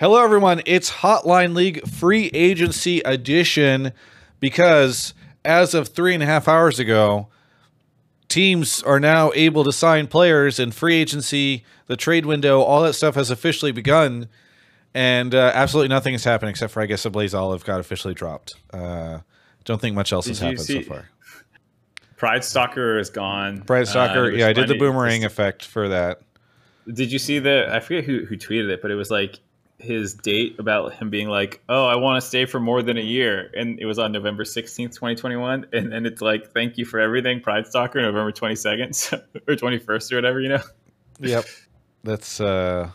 [0.00, 0.62] Hello, everyone.
[0.64, 3.92] It's Hotline League Free Agency Edition
[4.40, 5.12] because
[5.44, 7.28] as of three and a half hours ago,
[8.26, 12.94] teams are now able to sign players and free agency, the trade window, all that
[12.94, 14.30] stuff has officially begun.
[14.94, 18.14] And uh, absolutely nothing has happened except for, I guess, the Blaze Olive got officially
[18.14, 18.54] dropped.
[18.72, 19.18] Uh,
[19.66, 21.10] don't think much else Did has happened see- so far.
[22.16, 23.58] Pride Stalker is gone.
[23.60, 26.22] Brad Uh, Stalker, was yeah, I did the boomerang effect for that.
[26.90, 27.68] Did you see the?
[27.70, 29.38] I forget who who tweeted it, but it was like
[29.80, 33.02] his date about him being like, "Oh, I want to stay for more than a
[33.02, 36.78] year," and it was on November sixteenth, twenty twenty one, and and it's like, "Thank
[36.78, 38.98] you for everything, Pride Stalker," November twenty second
[39.48, 40.62] or twenty first or whatever, you know.
[41.20, 41.44] Yep.
[42.02, 42.90] That's, uh,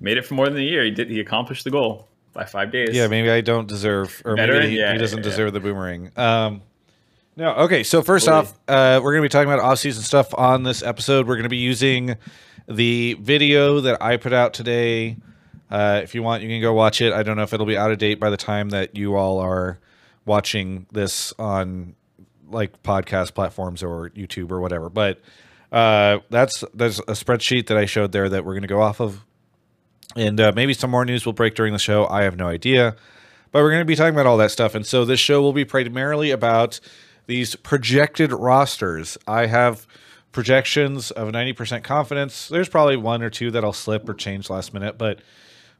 [0.00, 0.84] Made it for more than a year.
[0.84, 1.10] He did.
[1.10, 2.90] He accomplished the goal by five days.
[2.92, 5.30] Yeah, maybe I don't deserve, or maybe he, Yeah, he doesn't yeah, yeah.
[5.30, 6.10] deserve the boomerang.
[6.16, 6.62] Um,
[7.36, 7.82] no, okay.
[7.82, 8.48] So first Totally.
[8.48, 11.26] off, uh, we're going to be talking about off-season stuff on this episode.
[11.26, 12.16] We're going to be using
[12.68, 15.16] the video that I put out today.
[15.72, 17.14] Uh, if you want, you can go watch it.
[17.14, 19.38] I don't know if it'll be out of date by the time that you all
[19.38, 19.78] are
[20.26, 21.94] watching this on
[22.50, 24.90] like podcast platforms or YouTube or whatever.
[24.90, 25.18] But
[25.72, 29.00] uh, that's there's a spreadsheet that I showed there that we're going to go off
[29.00, 29.24] of
[30.14, 32.06] and uh, maybe some more news will break during the show.
[32.06, 32.94] I have no idea,
[33.50, 34.74] but we're going to be talking about all that stuff.
[34.74, 36.80] And so this show will be primarily about
[37.26, 39.16] these projected rosters.
[39.26, 39.86] I have
[40.32, 42.48] projections of 90% confidence.
[42.48, 45.20] There's probably one or two that'll slip or change last minute, but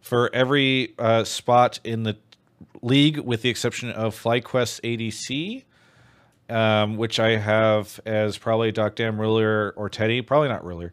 [0.02, 2.16] for every uh, spot in the
[2.82, 5.64] league, with the exception of FlyQuest ADC,
[6.54, 10.92] um, which I have as probably Doc Dam Ruler or Teddy, probably not Ruler.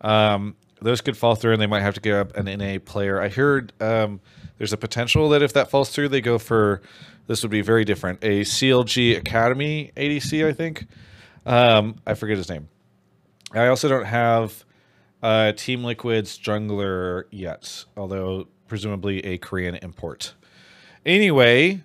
[0.00, 3.20] Um, those could fall through, and they might have to give up an NA player.
[3.20, 4.20] I heard um,
[4.58, 6.82] there's a potential that if that falls through, they go for
[7.26, 10.46] this would be very different a CLG Academy ADC.
[10.46, 10.86] I think
[11.46, 12.68] um, I forget his name.
[13.52, 14.63] I also don't have
[15.24, 20.34] uh, Team Liquid's jungler yet, although presumably a Korean import.
[21.06, 21.82] Anyway,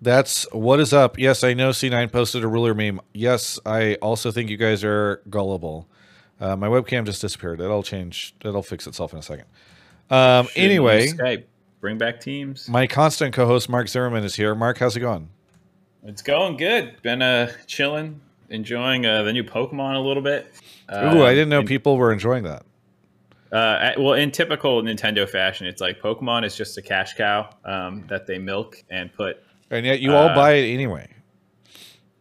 [0.00, 1.18] that's what is up.
[1.18, 3.00] Yes, I know C9 posted a ruler meme.
[3.12, 5.88] Yes, I also think you guys are gullible.
[6.40, 7.60] Uh, my webcam just disappeared.
[7.60, 8.34] It'll change.
[8.44, 9.46] It'll fix itself in a second.
[10.10, 11.44] Um, Should anyway, Skype.
[11.80, 12.68] Bring back teams.
[12.68, 14.54] my constant co-host Mark Zimmerman is here.
[14.54, 15.28] Mark, how's it going?
[16.04, 17.00] It's going good.
[17.02, 18.20] Been uh chilling,
[18.52, 20.52] enjoying uh, the new Pokemon a little bit.
[20.88, 22.64] Uh, Ooh, I didn't know in- people were enjoying that.
[23.50, 28.04] Uh, well, in typical Nintendo fashion, it's like Pokemon is just a cash cow um,
[28.08, 29.42] that they milk and put.
[29.70, 31.08] And yet you all Uh, buy it anyway.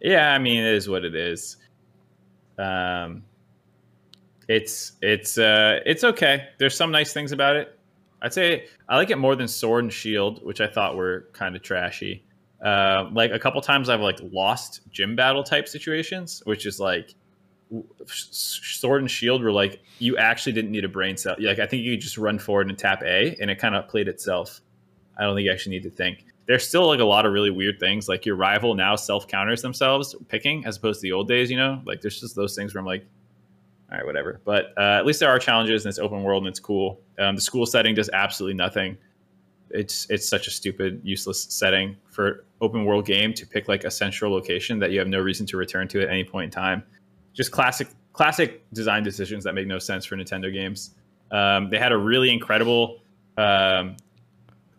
[0.02, 1.56] Yeah, I mean, it is what it is.
[2.58, 3.24] Um,
[4.50, 6.50] it's it's uh, it's okay.
[6.58, 7.78] There's some nice things about it.
[8.22, 11.56] I'd say I like it more than Sword and Shield, which I thought were kind
[11.56, 12.26] of trashy.
[12.64, 17.16] Uh, like a couple times, I've like lost gym battle type situations, which is like
[18.06, 21.36] Sword and Shield were like you actually didn't need a brain cell.
[21.40, 23.88] Like I think you could just run forward and tap A, and it kind of
[23.88, 24.62] played itself.
[25.18, 26.26] I don't think you actually need to think.
[26.48, 28.10] There's still like a lot of really weird things.
[28.10, 31.50] Like your rival now self counters themselves picking as opposed to the old days.
[31.50, 33.06] You know, like there's just those things where I'm like,
[33.92, 34.40] all right, whatever.
[34.44, 37.00] But uh, at least there are challenges and it's open world and it's cool.
[37.20, 38.98] Um, the school setting does absolutely nothing.
[39.74, 43.92] It's it's such a stupid, useless setting for open world game to pick like a
[43.92, 46.84] central location that you have no reason to return to at any point in time.
[47.34, 50.96] Just classic classic design decisions that make no sense for Nintendo games.
[51.32, 53.02] Um, they had a really incredible
[53.38, 53.96] um,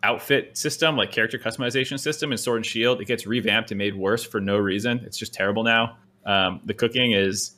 [0.03, 3.01] outfit system, like character customization system in Sword and Shield.
[3.01, 4.99] It gets revamped and made worse for no reason.
[5.05, 5.97] It's just terrible now.
[6.25, 7.55] Um, the cooking is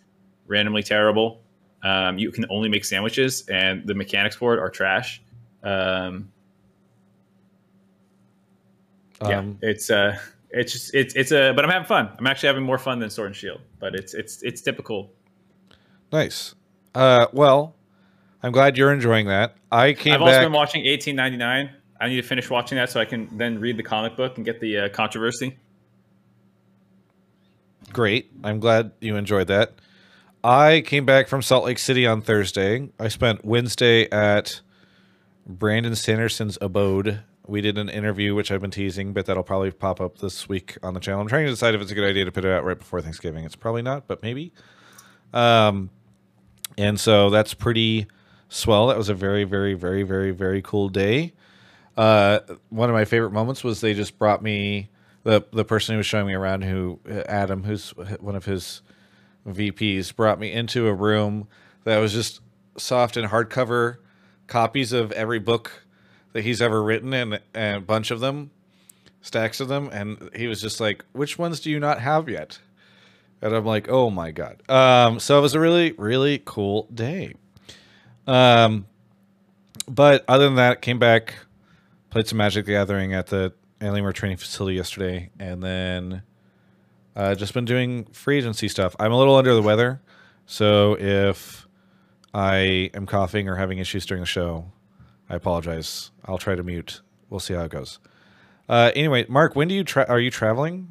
[0.47, 1.41] randomly terrible.
[1.83, 5.21] Um, you can only make sandwiches, and the mechanics for it are trash.
[5.63, 6.31] Um,
[9.29, 10.17] yeah, Um, it's uh,
[10.49, 11.53] it's just it's it's a.
[11.55, 12.09] But I'm having fun.
[12.17, 13.61] I'm actually having more fun than Sword and Shield.
[13.79, 15.11] But it's it's it's typical.
[16.11, 16.55] Nice.
[16.93, 17.75] Uh, well,
[18.41, 19.55] I'm glad you're enjoying that.
[19.71, 21.75] I came I've also been watching 1899.
[21.99, 24.45] I need to finish watching that so I can then read the comic book and
[24.45, 25.57] get the uh, controversy.
[27.91, 28.31] Great.
[28.43, 29.75] I'm glad you enjoyed that.
[30.43, 32.89] I came back from Salt Lake City on Thursday.
[32.99, 34.61] I spent Wednesday at
[35.47, 37.21] Brandon Sanderson's abode.
[37.47, 40.77] We did an interview, which I've been teasing, but that'll probably pop up this week
[40.81, 41.21] on the channel.
[41.21, 43.01] I'm trying to decide if it's a good idea to put it out right before
[43.01, 43.45] Thanksgiving.
[43.45, 44.51] It's probably not, but maybe.
[45.33, 45.89] Um,
[46.77, 48.07] and so that's pretty
[48.49, 48.87] swell.
[48.87, 51.33] That was a very, very, very, very, very cool day.
[51.95, 52.39] Uh,
[52.69, 54.89] one of my favorite moments was they just brought me
[55.23, 58.81] the the person who was showing me around, who Adam, who's one of his
[59.47, 61.47] VPs, brought me into a room
[61.83, 62.41] that was just
[62.77, 63.97] soft and hardcover
[64.47, 65.84] copies of every book
[66.35, 68.51] that he's ever written, and, and a bunch of them,
[69.21, 72.59] stacks of them, and he was just like, "Which ones do you not have yet?"
[73.41, 77.35] And I'm like, "Oh my god!" Um, so it was a really, really cool day.
[78.27, 78.85] Um,
[79.87, 81.35] but other than that, came back
[82.09, 86.21] played some Magic the Gathering at the Alienware training facility yesterday, and then
[87.15, 88.93] uh, just been doing free agency stuff.
[88.99, 90.01] I'm a little under the weather,
[90.45, 91.65] so if
[92.33, 94.73] I am coughing or having issues during the show,
[95.29, 96.11] I apologize.
[96.25, 97.01] I'll try to mute.
[97.29, 97.99] We'll see how it goes.
[98.67, 100.87] Uh, anyway, Mark, when do you tra- are you traveling?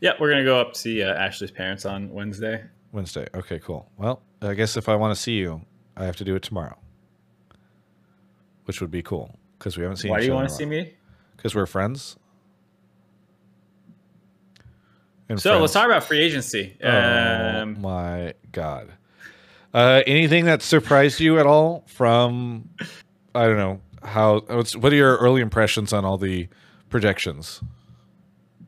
[0.00, 2.64] Yeah, we're gonna go up to see uh, Ashley's parents on Wednesday.
[2.92, 3.26] Wednesday.
[3.34, 3.88] Okay, cool.
[3.96, 5.62] Well, I guess if I want to see you,
[5.96, 6.76] I have to do it tomorrow,
[8.64, 10.10] which would be cool because we haven't seen.
[10.10, 10.94] Why do you want to see me?
[11.36, 12.16] Because we're friends.
[15.28, 15.60] And so friends.
[15.60, 16.76] let's talk about free agency.
[16.82, 18.92] Oh um, my god!
[19.74, 22.68] Uh, anything that surprised you at all from?
[23.34, 24.40] I don't know how.
[24.40, 26.48] What are your early impressions on all the
[26.90, 27.62] projections?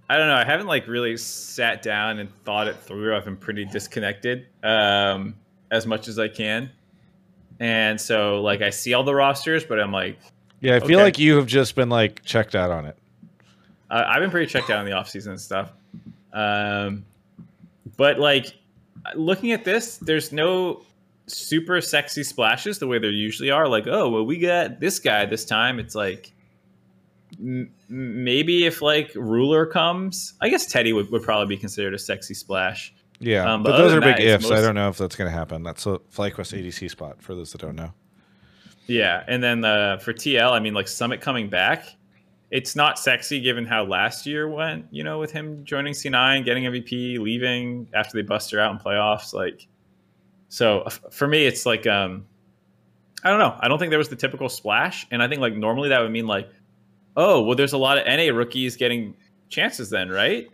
[0.09, 0.35] I don't know.
[0.35, 3.17] I haven't like really sat down and thought it through.
[3.17, 5.35] I've been pretty disconnected um,
[5.71, 6.71] as much as I can,
[7.61, 10.19] and so like I see all the rosters, but I'm like,
[10.61, 11.05] yeah, I feel okay.
[11.05, 12.97] like you have just been like checked out on it.
[13.91, 15.73] Uh, I've been pretty checked out on the offseason and stuff,
[16.33, 17.05] um,
[17.97, 18.55] but like
[19.15, 20.83] looking at this, there's no
[21.27, 23.69] super sexy splashes the way they usually are.
[23.69, 25.79] Like, oh, well, we got this guy this time.
[25.79, 26.33] It's like
[27.89, 32.35] maybe if like ruler comes, I guess Teddy would, would probably be considered a sexy
[32.35, 32.95] splash.
[33.21, 34.49] Yeah, um, but, but those are big ifs.
[34.49, 34.59] Most...
[34.59, 35.63] I don't know if that's going to happen.
[35.63, 37.93] That's a FlyQuest ADC spot for those that don't know.
[38.87, 41.87] Yeah, and then uh, for TL, I mean, like Summit coming back,
[42.51, 44.87] it's not sexy given how last year went.
[44.91, 48.79] You know, with him joining C9, getting MVP, leaving after they bust her out in
[48.79, 49.33] playoffs.
[49.33, 49.67] Like,
[50.49, 52.27] so for me, it's like um,
[53.23, 53.57] I don't know.
[53.59, 56.13] I don't think there was the typical splash, and I think like normally that would
[56.13, 56.49] mean like
[57.17, 59.15] oh, well, there's a lot of NA rookies getting
[59.49, 60.49] chances then, right?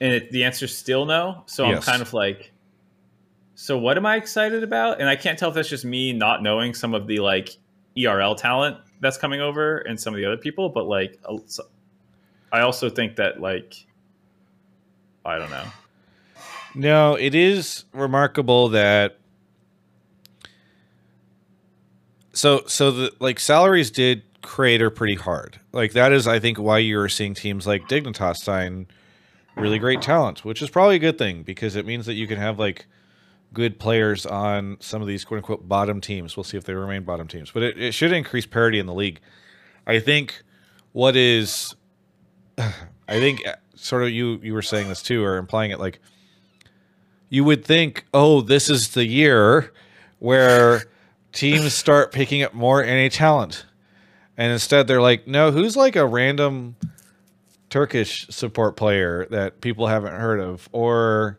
[0.00, 1.42] And it, the answer's still no.
[1.46, 1.76] So yes.
[1.76, 2.52] I'm kind of like,
[3.54, 5.00] so what am I excited about?
[5.00, 7.56] And I can't tell if that's just me not knowing some of the like
[8.02, 11.20] ERL talent that's coming over and some of the other people, but like,
[12.52, 13.74] I also think that like,
[15.24, 15.66] I don't know.
[16.74, 19.18] No, it is remarkable that
[22.32, 25.60] so so the like salaries did crater pretty hard.
[25.72, 28.86] Like that is, I think, why you're seeing teams like Dignitas sign
[29.56, 32.38] really great talent, which is probably a good thing because it means that you can
[32.38, 32.86] have like
[33.52, 36.36] good players on some of these quote unquote bottom teams.
[36.36, 38.94] We'll see if they remain bottom teams, but it, it should increase parity in the
[38.94, 39.20] league.
[39.86, 40.42] I think
[40.92, 41.74] what is,
[42.58, 46.00] I think uh, sort of you you were saying this too, or implying it like
[47.28, 49.72] you would think, oh, this is the year
[50.18, 50.84] where
[51.32, 53.64] teams start picking up more NA talent
[54.40, 56.74] and instead they're like, no, who's like a random
[57.68, 61.38] Turkish support player that people haven't heard of, or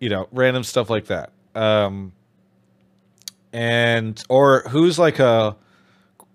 [0.00, 1.32] you know, random stuff like that.
[1.54, 2.12] Um,
[3.54, 5.56] and or who's like a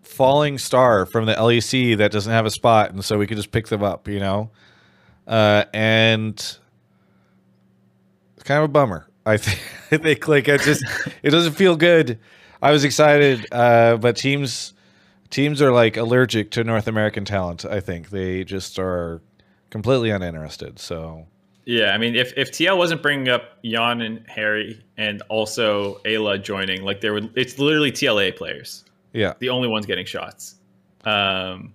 [0.01, 3.51] falling star from the LEC that doesn't have a spot, and so we could just
[3.51, 4.49] pick them up, you know.
[5.27, 6.59] Uh, and it's
[8.43, 9.07] kind of a bummer.
[9.23, 9.61] I think
[9.91, 10.83] I think like it just
[11.21, 12.17] it doesn't feel good.
[12.65, 14.73] I was excited, uh, but teams
[15.29, 17.65] teams are like allergic to North American talent.
[17.65, 19.21] I think they just are
[19.69, 20.79] completely uninterested.
[20.79, 21.27] So
[21.65, 26.41] yeah, I mean, if if TL wasn't bringing up Jan and Haeri and also Ayla
[26.41, 28.83] joining, like there would, it's literally TLA players.
[29.13, 30.55] Yeah, the only ones getting shots.
[31.03, 31.73] Um,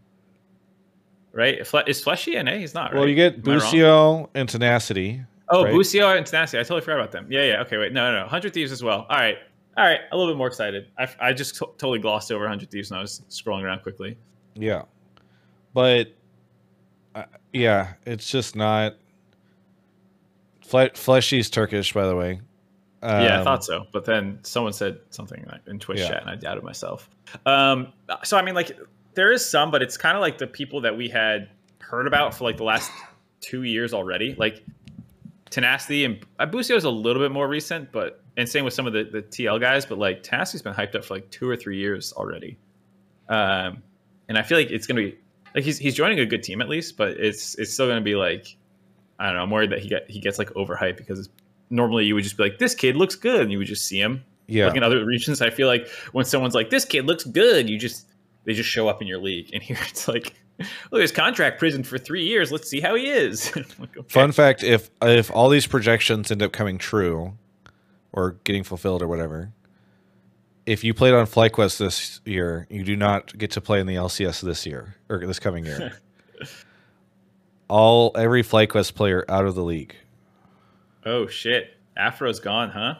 [1.33, 1.61] right?
[1.87, 2.57] Is Fleshy NA?
[2.57, 2.93] He's not.
[2.93, 3.09] Well, right?
[3.09, 5.23] you get Busio and Tenacity.
[5.49, 5.73] Oh, right?
[5.73, 6.59] Busio and Tenacity.
[6.59, 7.27] I totally forgot about them.
[7.31, 7.63] Yeah, yeah.
[7.63, 7.93] Okay, wait.
[7.93, 8.29] No, no, no.
[8.29, 9.07] Hundred Thieves as well.
[9.09, 9.39] All right.
[9.81, 10.89] All right, a little bit more excited.
[10.99, 14.19] I, I just t- totally glossed over 100 Thieves when I was scrolling around quickly.
[14.55, 14.83] Yeah,
[15.73, 16.15] but
[17.15, 17.23] uh,
[17.55, 18.97] yeah, it's just not.
[20.61, 22.43] Fle- Fleshy's Turkish, by the way.
[23.03, 26.09] Um, yeah, I thought so, but then someone said something in Twitch yeah.
[26.09, 27.09] chat, and I doubted myself.
[27.47, 28.79] Um, so I mean, like
[29.15, 32.35] there is some, but it's kind of like the people that we had heard about
[32.35, 32.91] for like the last
[33.41, 34.35] two years already.
[34.35, 34.63] Like
[35.49, 38.93] Tenacity and Busio is a little bit more recent, but and same with some of
[38.93, 41.79] the, the TL guys, but like Tenacity's been hyped up for like two or three
[41.79, 42.59] years already.
[43.29, 43.83] Um,
[44.29, 45.19] and I feel like it's gonna be
[45.55, 48.17] like he's he's joining a good team at least, but it's it's still gonna be
[48.17, 48.57] like
[49.19, 49.43] I don't know.
[49.43, 51.29] I'm worried that he get he gets like overhyped because
[51.69, 54.01] normally you would just be like this kid looks good, and you would just see
[54.01, 54.25] him.
[54.47, 54.67] Yeah.
[54.67, 57.79] Like in other regions, I feel like when someone's like this kid looks good, you
[57.79, 58.07] just
[58.45, 60.35] they just show up in your league, and here it's like
[60.91, 62.53] look, his contract prison for three years.
[62.53, 63.55] Let's see how he is.
[63.57, 64.09] like, okay.
[64.09, 67.35] Fun fact: if if all these projections end up coming true,
[68.13, 69.53] or getting fulfilled, or whatever,
[70.67, 73.95] if you played on FlyQuest this year, you do not get to play in the
[73.95, 76.01] LCS this year or this coming year.
[77.69, 79.95] all every FlyQuest player out of the league.
[81.07, 81.77] Oh shit!
[81.97, 82.97] Afro's gone, huh?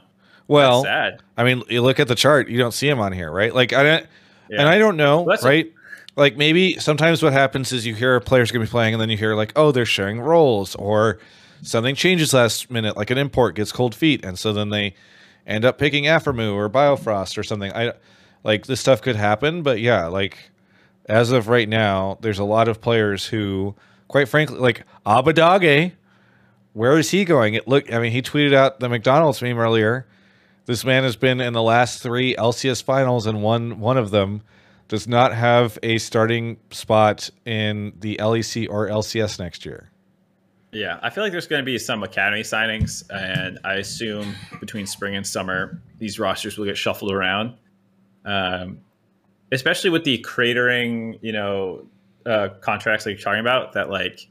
[0.49, 1.23] Well, sad.
[1.37, 3.55] I mean, you look at the chart, you don't see him on here, right?
[3.55, 4.07] Like I don't,
[4.49, 4.61] yeah.
[4.61, 5.73] and I don't know, well, right?
[6.17, 9.11] like maybe sometimes what happens is you hear a player's gonna be playing and then
[9.11, 11.19] you hear like, oh, they're sharing roles or
[11.63, 14.95] something changes last minute, like an import gets cold feet, and so then they
[15.47, 17.73] end up picking Aphromoo or Biofrost or something.
[17.73, 17.93] I
[18.45, 20.51] like this stuff could happen, but yeah, like
[21.07, 23.75] as of right now, there's a lot of players who,
[24.09, 25.93] quite frankly, like Abbedagge,
[26.73, 27.55] where is he going?
[27.55, 30.07] It look, I mean, he tweeted out the McDonald's meme earlier.
[30.67, 34.43] This man has been in the last three LCS finals and won one of them.
[34.87, 39.90] Does not have a starting spot in the LEC or LCS next year.
[40.73, 44.87] Yeah, I feel like there's going to be some academy signings, and I assume between
[44.87, 47.55] spring and summer, these rosters will get shuffled around.
[48.25, 48.81] Um,
[49.51, 51.87] especially with the cratering, you know,
[52.25, 54.29] uh, contracts like you're talking about, that like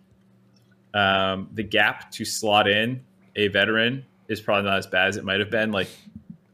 [0.94, 3.04] um, the gap to slot in
[3.36, 5.90] a veteran is probably not as bad as it might have been like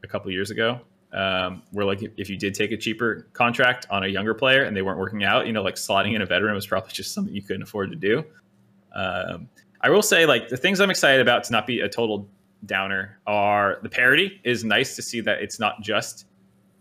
[0.02, 0.80] a couple years ago.
[1.12, 4.76] Um, where like if you did take a cheaper contract on a younger player and
[4.76, 7.32] they weren't working out, you know, like slotting in a veteran was probably just something
[7.32, 8.24] you couldn't afford to do.
[8.94, 9.48] Um,
[9.86, 12.28] I will say, like the things I'm excited about to not be a total
[12.64, 14.40] downer are the parity.
[14.42, 16.26] Is nice to see that it's not just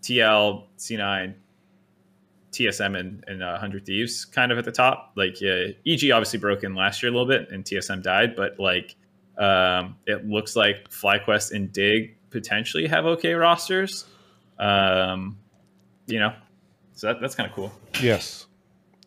[0.02, 1.36] TL, C9,
[2.52, 5.12] TSM, and, and uh, 100 Thieves kind of at the top.
[5.16, 8.60] Like uh, EG obviously broke in last year a little bit, and TSM died, but
[8.60, 8.96] like
[9.38, 14.06] um, it looks like FlyQuest and Dig potentially have okay rosters.
[14.58, 15.38] Um,
[16.08, 16.34] you know,
[16.94, 17.72] so that, that's kind of cool.
[18.02, 18.48] Yes.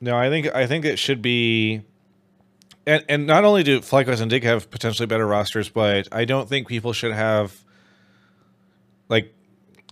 [0.00, 1.82] No, I think I think it should be
[2.88, 6.48] and and not only do FlyQuest and Dig have potentially better rosters, but I don't
[6.48, 7.62] think people should have
[9.10, 9.34] like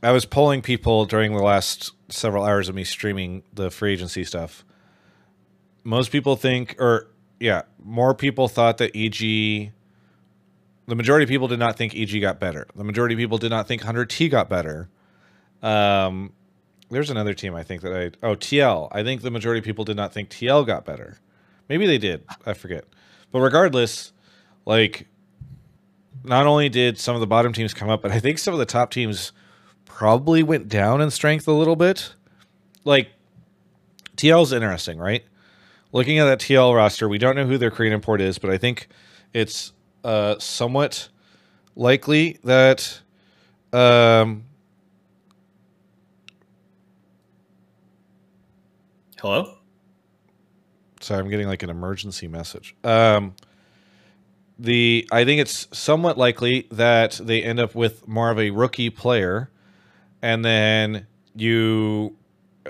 [0.03, 4.25] I was polling people during the last several hours of me streaming the free agency
[4.25, 4.65] stuff.
[5.85, 9.73] Most people think or yeah, more people thought that EG
[10.89, 12.67] the majority of people did not think EG got better.
[12.75, 14.89] The majority of people did not think 100T got better.
[15.63, 16.33] Um
[16.89, 18.89] there's another team I think that I oh TL.
[18.91, 21.19] I think the majority of people did not think TL got better.
[21.69, 22.25] Maybe they did.
[22.45, 22.85] I forget.
[23.33, 24.13] But regardless,
[24.65, 25.07] like
[26.25, 28.59] not only did some of the bottom teams come up, but I think some of
[28.59, 29.33] the top teams
[29.85, 32.15] probably went down in strength a little bit.
[32.85, 33.11] Like
[34.17, 35.25] TL is interesting, right?
[35.93, 38.59] Looking at that TL roster, we don't know who their Korean import is, but I
[38.59, 38.89] think
[39.33, 39.73] it's
[40.05, 41.09] uh, somewhat
[41.75, 43.01] likely that
[43.73, 44.45] um,
[49.19, 49.56] Hello?
[51.07, 52.75] Sorry, I'm getting like an emergency message.
[52.83, 53.37] Um,
[54.59, 58.91] the I think it's somewhat likely that they end up with more of a rookie
[58.91, 59.49] player,
[60.21, 62.17] and then you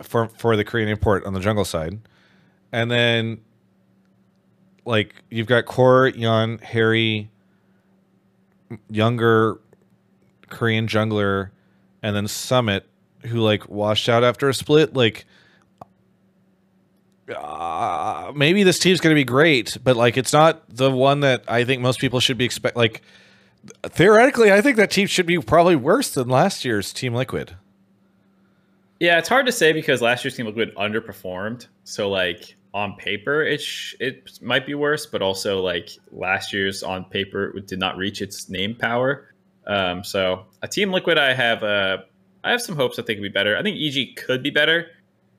[0.02, 1.98] for for the Korean import on the jungle side,
[2.72, 3.40] and then
[4.84, 7.28] like you've got Core, Yeon, Haeri,
[8.90, 9.58] younger
[10.50, 11.52] Korean jungler,
[12.02, 12.86] and then Summit,
[13.22, 14.92] who like washed out after a split.
[14.92, 15.24] Like
[17.34, 21.44] uh, maybe this team's going to be great, but like it's not the one that
[21.48, 22.76] I think most people should be expect.
[22.76, 23.02] Like
[23.84, 27.56] theoretically, I think that team should be probably worse than last year's Team Liquid.
[29.00, 31.66] Yeah, it's hard to say because last year's Team Liquid underperformed.
[31.84, 36.82] So like on paper, it sh- it might be worse, but also like last year's
[36.82, 39.34] on paper did not reach its name power.
[39.66, 41.98] Um, so a Team Liquid, I have uh,
[42.44, 43.56] I have some hopes that they could be better.
[43.56, 44.86] I think EG could be better.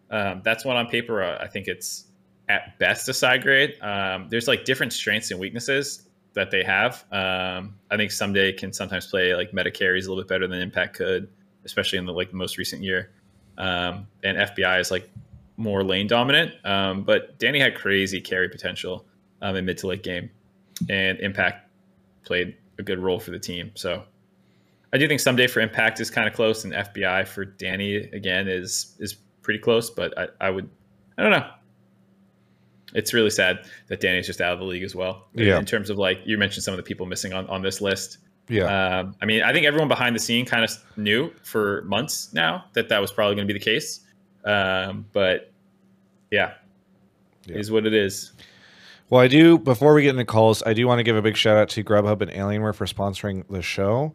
[0.10, 1.24] Um, that's one on paper.
[1.24, 2.06] Uh, I think it's
[2.50, 3.76] at best a side grade.
[3.82, 7.04] Um, there's like different strengths and weaknesses that they have.
[7.12, 10.62] Um, I think Ssumday can sometimes play like meta carries a little bit better than
[10.62, 11.30] Impact could,
[11.66, 13.12] especially in the like most recent year.
[13.58, 15.10] Um, and FBI is like
[15.58, 16.54] more lane dominant.
[16.64, 19.06] Um, but Danny had crazy carry potential
[19.42, 20.30] um, in mid to late game,
[20.90, 21.70] and Impact
[22.24, 23.72] played a good role for the team.
[23.74, 24.04] So
[24.94, 28.48] I do think Ssumday for Impact is kind of close, and FBI for Danny again
[28.48, 30.70] is is pretty close, but I, I would,
[31.18, 31.50] I don't know.
[32.94, 35.28] It's really sad that Danny's just out of the league as well.
[35.34, 35.58] Yeah.
[35.58, 38.18] In terms of like you mentioned some of the people missing on, on this list.
[38.50, 38.66] Yeah.
[39.00, 42.66] Um, I mean, I think everyone behind the scene kind of knew for months now
[42.74, 44.02] that that was probably going to be the case.
[44.44, 45.54] Um, but
[46.30, 46.56] yeah,
[47.46, 48.34] yeah, is what it is.
[49.10, 49.58] Well, I do.
[49.58, 51.86] Before we get into calls, I do want to give a big shout out to
[51.86, 54.14] Grubhub and Alienware for sponsoring the show.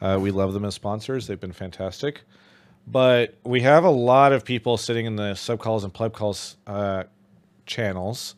[0.00, 2.22] Uh, we love them as sponsors; they've been fantastic.
[2.90, 6.56] But we have a lot of people sitting in the sub calls and pleb calls
[6.66, 7.04] uh,
[7.66, 8.34] channels.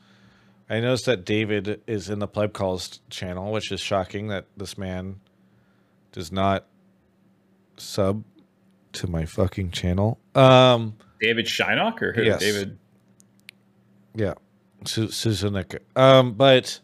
[0.68, 4.76] I noticed that David is in the pleb calls channel, which is shocking that this
[4.76, 5.20] man
[6.12, 6.66] does not
[7.76, 8.24] sub
[8.92, 10.18] to my fucking channel.
[10.34, 12.22] Um, David Shynock or who?
[12.22, 12.40] Yes.
[12.40, 12.78] David.
[14.14, 14.34] Yeah,
[14.84, 15.78] Su- Suzunika.
[15.96, 16.80] Um, but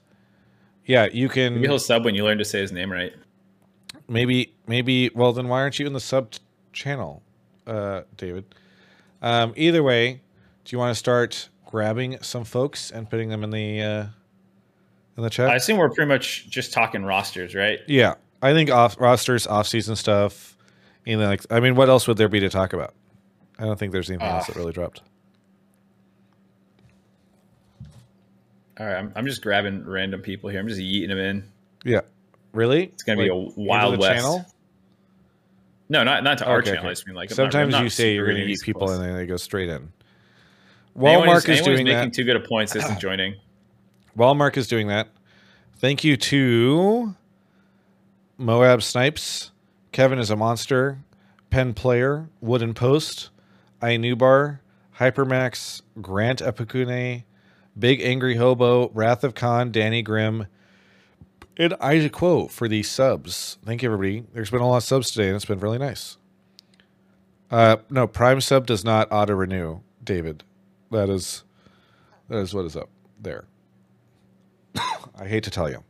[0.87, 1.57] yeah, you can.
[1.57, 3.13] Maybe he'll sub when you learn to say his name right.
[4.09, 5.11] Maybe, maybe.
[5.15, 6.39] Well, then why aren't you in the sub t-
[6.73, 7.23] channel?
[7.69, 8.45] Uh, David.
[9.23, 10.21] Um, either way,
[10.65, 14.07] Do you want to start grabbing some folks and putting them in the uh,
[15.17, 15.49] in the chat?
[15.51, 17.81] I assume we're pretty much just talking rosters, right?
[17.87, 20.57] yeah, I think off rosters, off season stuff.
[21.07, 22.95] And like, I mean, what else would there be to talk about?
[23.59, 24.53] I don't think there's anything else Ah.
[24.53, 25.03] that really dropped.
[28.79, 30.61] All right, I'm, I'm just grabbing random people here.
[30.61, 31.45] I'm just yeeting them in.
[31.85, 32.03] Yeah,
[32.53, 32.85] really?
[32.85, 34.25] It's gonna be a wild west.
[35.89, 36.81] No, not not to our Okay, channel.
[36.81, 36.89] okay.
[36.89, 39.03] I just mean like not- Sometimes not you say you're going to eat people and
[39.03, 39.93] then they go straight in.
[40.97, 42.13] Walmart is who's doing making that.
[42.13, 43.37] too good a points isn't joining.
[44.17, 45.09] Walmart is doing that.
[45.77, 47.15] Thank you to
[48.37, 49.53] Moab Snipes.
[49.93, 50.99] Kevin is a monster.
[51.51, 52.29] Pen Player.
[52.41, 53.31] Wooden Post.
[53.81, 54.59] Inubar.
[54.99, 55.83] Hypermax.
[56.03, 57.23] Grant Epicune.
[57.79, 58.91] Big Angry Hobo.
[58.91, 59.71] Wrath of Khan.
[59.71, 60.47] Danny Grimm.
[61.59, 63.59] And Isaac Quo for the subs.
[63.65, 64.25] Thank you, everybody.
[64.33, 66.17] There's been a lot of subs today, and it's been really nice.
[67.51, 70.45] Uh, no, Prime sub does not auto renew, David.
[70.93, 71.43] That is
[72.29, 72.89] that is what is up
[73.21, 73.47] there.
[74.77, 75.83] I hate to tell you.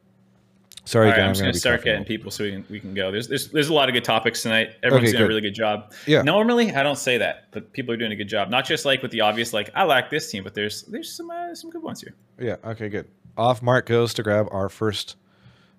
[0.85, 2.95] Sorry, right, again, I'm just gonna be start getting people so we can we can
[2.95, 3.11] go.
[3.11, 4.71] There's there's there's a lot of good topics tonight.
[4.83, 5.93] Everyone's Okay, doing a really good job.
[6.07, 6.23] Yeah.
[6.23, 8.49] Normally I don't say that, but people are doing a good job.
[8.49, 11.31] Not just like with the obvious, like I like this team, but there's there's some
[11.31, 12.15] uh, some good ones here.
[12.41, 12.57] Yeah.
[12.65, 12.89] Okay.
[12.89, 13.07] Good.
[13.37, 15.17] Off mark goes to grab our first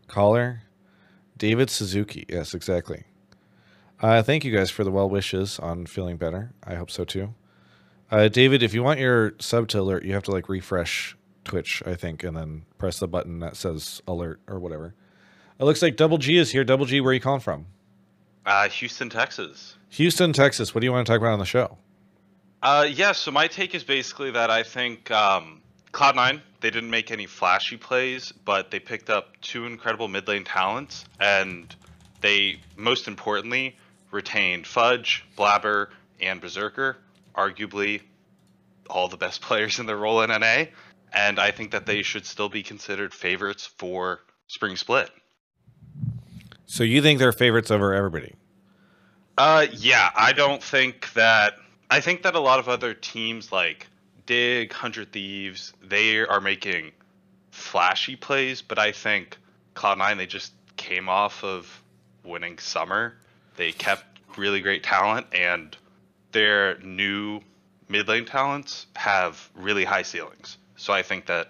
[0.09, 0.63] caller,
[1.37, 2.25] David Suzuki.
[2.27, 3.05] Yes, exactly.
[4.01, 6.51] Uh, thank you guys for the well wishes on feeling better.
[6.63, 7.33] I hope so too.
[8.11, 11.83] Uh, David, if you want your sub to alert, you have to like refresh Twitch,
[11.85, 14.95] I think, and then press the button that says alert or whatever.
[15.59, 16.63] It looks like Double G is here.
[16.63, 17.67] Double G, where are you calling from?
[18.45, 19.75] Uh, Houston, Texas.
[19.89, 20.73] Houston, Texas.
[20.73, 21.77] What do you want to talk about on the show?
[22.61, 25.61] Uh, yeah, so my take is basically that I think um,
[25.91, 30.43] Cloud9, they didn't make any flashy plays, but they picked up two incredible mid lane
[30.43, 31.73] talents, and
[32.21, 33.75] they, most importantly,
[34.11, 35.89] retained Fudge, Blabber,
[36.21, 36.97] and Berserker,
[37.35, 38.01] arguably
[38.89, 40.65] all the best players in their role in NA,
[41.13, 45.09] and I think that they should still be considered favorites for Spring Split.
[46.65, 48.35] So you think they're favorites over everybody?
[49.37, 51.53] Uh, yeah, I don't think that.
[51.89, 53.87] I think that a lot of other teams like
[54.29, 56.91] Dig, Hundred Thieves, they are making
[57.49, 59.35] flashy plays, but I think
[59.75, 61.81] Cloud9 they just came off of
[62.23, 63.15] winning Summer.
[63.55, 64.05] They kept
[64.37, 65.75] really great talent, and
[66.31, 67.41] their new
[67.87, 70.59] mid lane talents have really high ceilings.
[70.75, 71.49] So I think that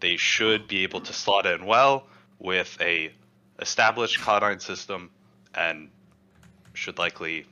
[0.00, 3.10] they should be able to slot in well with a
[3.58, 5.08] established Cloud9 system
[5.54, 5.88] and
[6.74, 7.46] should likely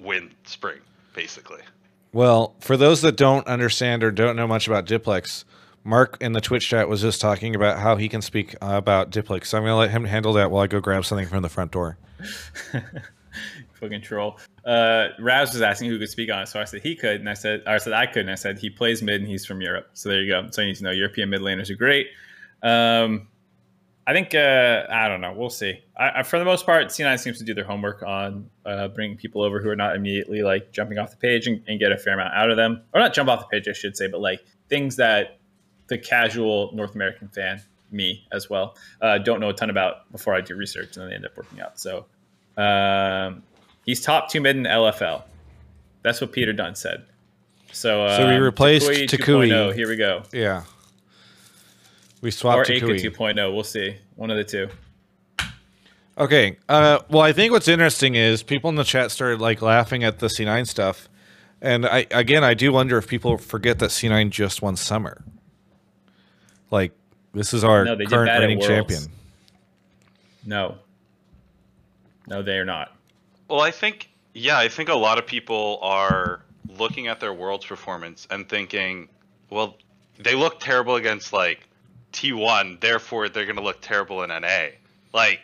[0.00, 0.80] win spring,
[1.14, 1.62] basically.
[2.12, 5.44] Well, for those that don't understand or don't know much about Diplex,
[5.84, 9.10] Mark in the Twitch chat was just talking about how he can speak uh, about
[9.10, 9.46] Diplex.
[9.46, 11.48] So I'm going to let him handle that while I go grab something from the
[11.48, 11.98] front door.
[13.74, 14.38] Fucking troll.
[14.64, 17.28] Uh, Raz was asking who could speak on it, so I said he could, and
[17.30, 19.60] I said, I said I could, and I said he plays mid and he's from
[19.60, 19.90] Europe.
[19.94, 20.48] So there you go.
[20.50, 22.08] So you need to know European mid laners are great.
[22.62, 23.28] Um,
[24.08, 25.34] I think uh, I don't know.
[25.34, 25.82] We'll see.
[25.94, 29.18] I, I, for the most part, C9 seems to do their homework on uh, bringing
[29.18, 31.98] people over who are not immediately like jumping off the page and, and get a
[31.98, 34.22] fair amount out of them, or not jump off the page, I should say, but
[34.22, 35.38] like things that
[35.88, 40.34] the casual North American fan, me as well, uh, don't know a ton about before
[40.34, 41.78] I do research, and then they end up working out.
[41.78, 42.06] So
[42.56, 43.42] um,
[43.84, 45.22] he's top two mid in LFL.
[46.00, 47.04] That's what Peter Dun said.
[47.72, 49.74] So, uh, So we replaced 2.0, Takui.
[49.74, 50.22] Here we go.
[50.32, 50.64] Yeah.
[52.20, 53.54] We swapped Or swapped Aka to 2.0.
[53.54, 53.96] We'll see.
[54.16, 54.68] One of the two.
[56.16, 56.56] Okay.
[56.68, 60.18] Uh, well, I think what's interesting is people in the chat started like laughing at
[60.18, 61.08] the C9 stuff.
[61.60, 65.24] And I again, I do wonder if people forget that C9 just won summer.
[66.70, 66.92] Like,
[67.32, 69.02] this is our No, current reigning champion.
[70.44, 70.76] No.
[72.26, 72.94] No, they are not.
[73.48, 77.64] Well, I think, yeah, I think a lot of people are looking at their world's
[77.64, 79.08] performance and thinking,
[79.50, 79.78] well,
[80.18, 81.67] they look terrible against like
[82.12, 84.68] T1, therefore they're going to look terrible in NA.
[85.12, 85.40] Like,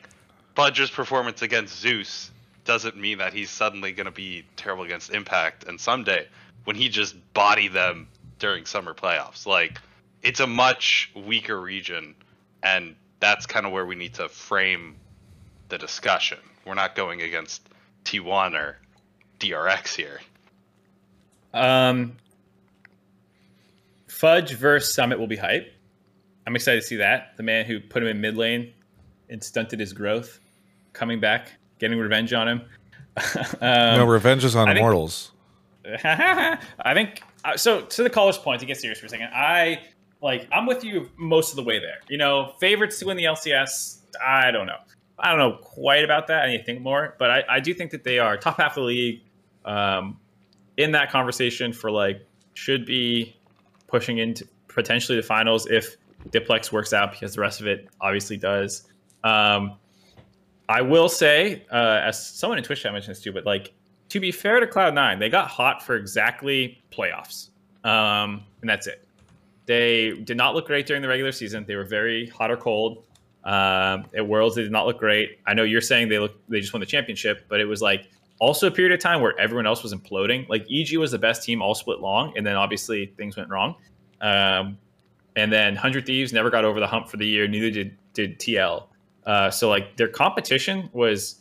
[0.55, 2.31] Fudge's performance against Zeus
[2.64, 6.27] doesn't mean that he's suddenly going to be terrible against Impact and Ssumday
[6.64, 9.46] when he just body them during summer playoffs.
[9.46, 9.81] Like,
[10.22, 12.14] it's a much weaker region,
[12.62, 14.96] and that's kind of where we need to frame
[15.68, 16.38] the discussion.
[16.64, 17.68] We're not going against
[18.05, 18.79] T1 or
[19.38, 20.20] DRX here.
[21.53, 22.16] Um,
[24.09, 25.74] Fudge versus Summit will be hype.
[26.46, 27.37] I'm excited to see that.
[27.37, 28.72] The man who put him in mid lane
[29.30, 30.40] and stunted his growth,
[30.92, 32.62] coming back, getting revenge on him.
[33.61, 35.30] um, no, revenge is on I think- immortals.
[36.04, 36.59] I
[36.94, 37.83] think uh, so.
[37.83, 39.83] To the caller's point, to get serious for a second, I
[40.22, 41.98] like I'm with you most of the way there.
[42.09, 43.98] You know, favorites to win the LCS.
[44.24, 44.78] I don't know.
[45.18, 46.44] I don't know quite about that.
[46.44, 48.72] I need to think more, but I, I do think that they are top half
[48.72, 49.20] of the league.
[49.66, 50.18] Um,
[50.76, 53.37] in that conversation for like should be
[53.87, 55.96] pushing into potentially the finals if
[56.31, 58.85] Diplex works out because the rest of it obviously does.
[59.23, 59.77] Um,
[60.69, 63.73] I will say, uh, as someone in Twitch chat mentioned this too, but like
[64.09, 67.51] to be fair to Cloud9, they got hot for exactly playoffs,
[67.85, 69.07] um, and that's it.
[69.67, 71.65] They did not look great during the regular season.
[71.67, 73.05] They were very hot or cold.
[73.45, 75.39] Um, at Worlds, they did not look great.
[75.47, 78.09] I know you're saying they look they just won the championship, but it was like
[78.41, 80.49] also a period of time where everyone else was imploding.
[80.49, 83.75] Like EG was the best team all split long, and then obviously things went wrong.
[84.21, 84.79] Um,
[85.37, 87.47] and then Hundred Thieves never got over the hump for the year.
[87.49, 88.85] Neither did did TL.
[89.27, 91.37] Uh, so like their competition was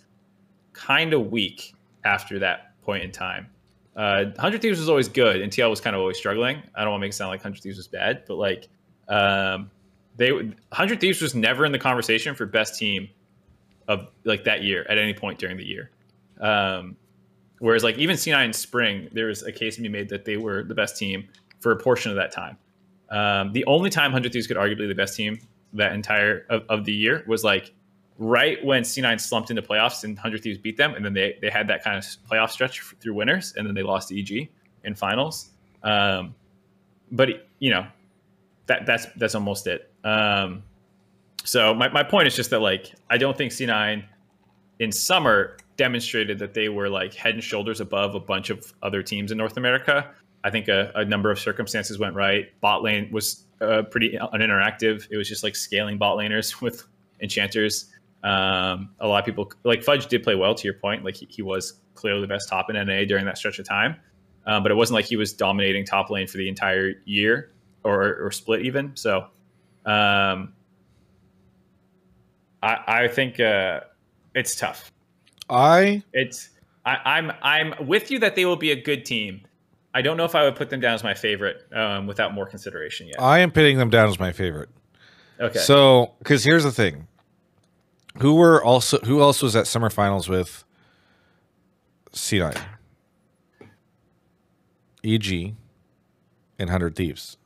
[0.73, 3.47] kind of weak after that point in time.
[3.95, 6.62] Uh, Hundred Thieves was always good, and TL was kind of always struggling.
[6.75, 8.67] I don't want to make it sound like Hundred Thieves was bad, but like
[9.08, 9.69] um,
[10.17, 13.10] they Hundred Thieves was never in the conversation for best team
[13.88, 15.91] of like that year at any point during the year.
[16.39, 16.95] Um,
[17.60, 20.38] whereas like even C9 in spring, there was a case to be made that they
[20.38, 21.27] were the best team
[21.60, 22.58] for a portion of that time.
[23.13, 25.39] Um, the only time Hundred Thieves could arguably be the best team
[25.73, 27.71] that entire of, of the year was like
[28.17, 30.95] right when C9 slumped into playoffs and 100 Thieves beat them.
[30.95, 33.84] And then they, they had that kind of playoff stretch through winners and then they
[33.84, 34.49] lost to EG
[34.84, 35.52] in finals.
[35.84, 36.34] Um,
[37.12, 37.86] but, you know,
[38.65, 39.91] that that's that's almost it.
[40.04, 40.63] Um,
[41.43, 44.04] so my, my point is just that, like, I don't think C9
[44.80, 49.04] in summer demonstrated that they were like head and shoulders above a bunch of other
[49.04, 50.10] teams in North America.
[50.43, 52.49] I think a, a number of circumstances went right.
[52.62, 55.08] Bot lane was uh, pretty uninteractive.
[55.10, 56.84] It was just like scaling bot laners with
[57.21, 57.91] enchanters.
[58.23, 61.03] Um, a lot of people like Fudge did play well to your point.
[61.03, 63.95] Like he, he was clearly the best top in NA during that stretch of time.
[64.45, 67.51] Um, but it wasn't like he was dominating top lane for the entire year
[67.84, 68.91] or, or split even.
[68.95, 69.27] So
[69.86, 70.53] um,
[72.62, 73.82] I, I think uh,
[74.36, 74.91] it's tough.
[75.49, 76.49] I it's
[76.86, 79.41] I, I'm I'm with you that they will be a good team.
[79.93, 82.47] I don't know if I would put them down as my favorite um, without more
[82.47, 83.21] consideration yet.
[83.21, 84.69] I am putting them down as my favorite.
[85.39, 85.60] Okay.
[85.60, 87.08] So, because here's the thing,
[88.19, 90.63] who were also who else was at summer finals with
[92.12, 92.60] C9,
[95.03, 95.56] EG,
[96.60, 97.38] and Hundred Thieves,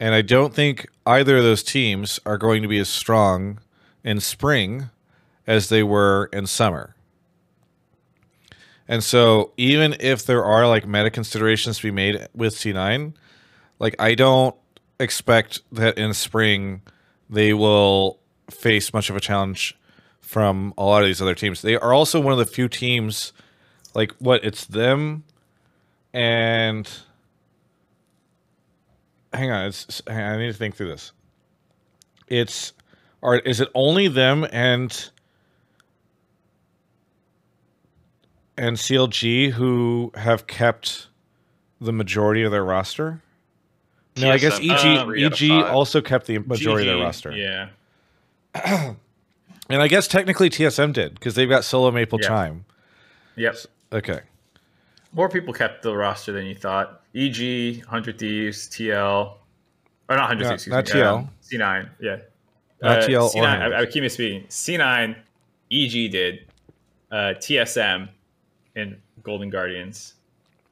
[0.00, 3.60] and I don't think either of those teams are going to be as strong
[4.04, 4.90] in spring
[5.46, 6.94] as they were in summer.
[8.92, 13.14] And so, even if there are like meta considerations to be made with C9,
[13.78, 14.54] like I don't
[15.00, 16.82] expect that in spring
[17.30, 18.18] they will
[18.50, 19.78] face much of a challenge
[20.20, 21.62] from a lot of these other teams.
[21.62, 23.32] They are also one of the few teams,
[23.94, 25.24] like what it's them,
[26.12, 26.86] and
[29.32, 31.12] hang on, it's hang on, I need to think through this.
[32.28, 32.74] It's
[33.22, 35.10] are is it only them and
[38.56, 41.08] and CLG who have kept
[41.80, 43.22] the majority of their roster?
[44.16, 47.04] No, I guess EG uh, three out of EG also kept the majority of their
[47.04, 47.32] roster.
[47.32, 47.68] Yeah.
[48.54, 52.28] And I guess technically TSM did because they've got solo Maple Yeah.
[52.28, 52.64] Chime.
[53.36, 53.56] Yep.
[53.92, 54.20] Okay.
[55.14, 57.00] More people kept the roster than you thought.
[57.14, 59.34] EG, Hundred Thieves, TL,
[60.08, 61.18] or not Hundred Not- Thieves, excuse not me, TL.
[61.18, 61.88] um, C9.
[62.00, 62.16] Yeah.
[62.82, 63.44] Not Uh, TL C9.
[63.44, 63.74] I, 100.
[63.76, 64.46] I keep misspeaking.
[64.48, 65.16] C9,
[65.70, 66.40] EG did,
[67.10, 68.08] uh, TSM,
[68.76, 70.14] and Golden Guardians.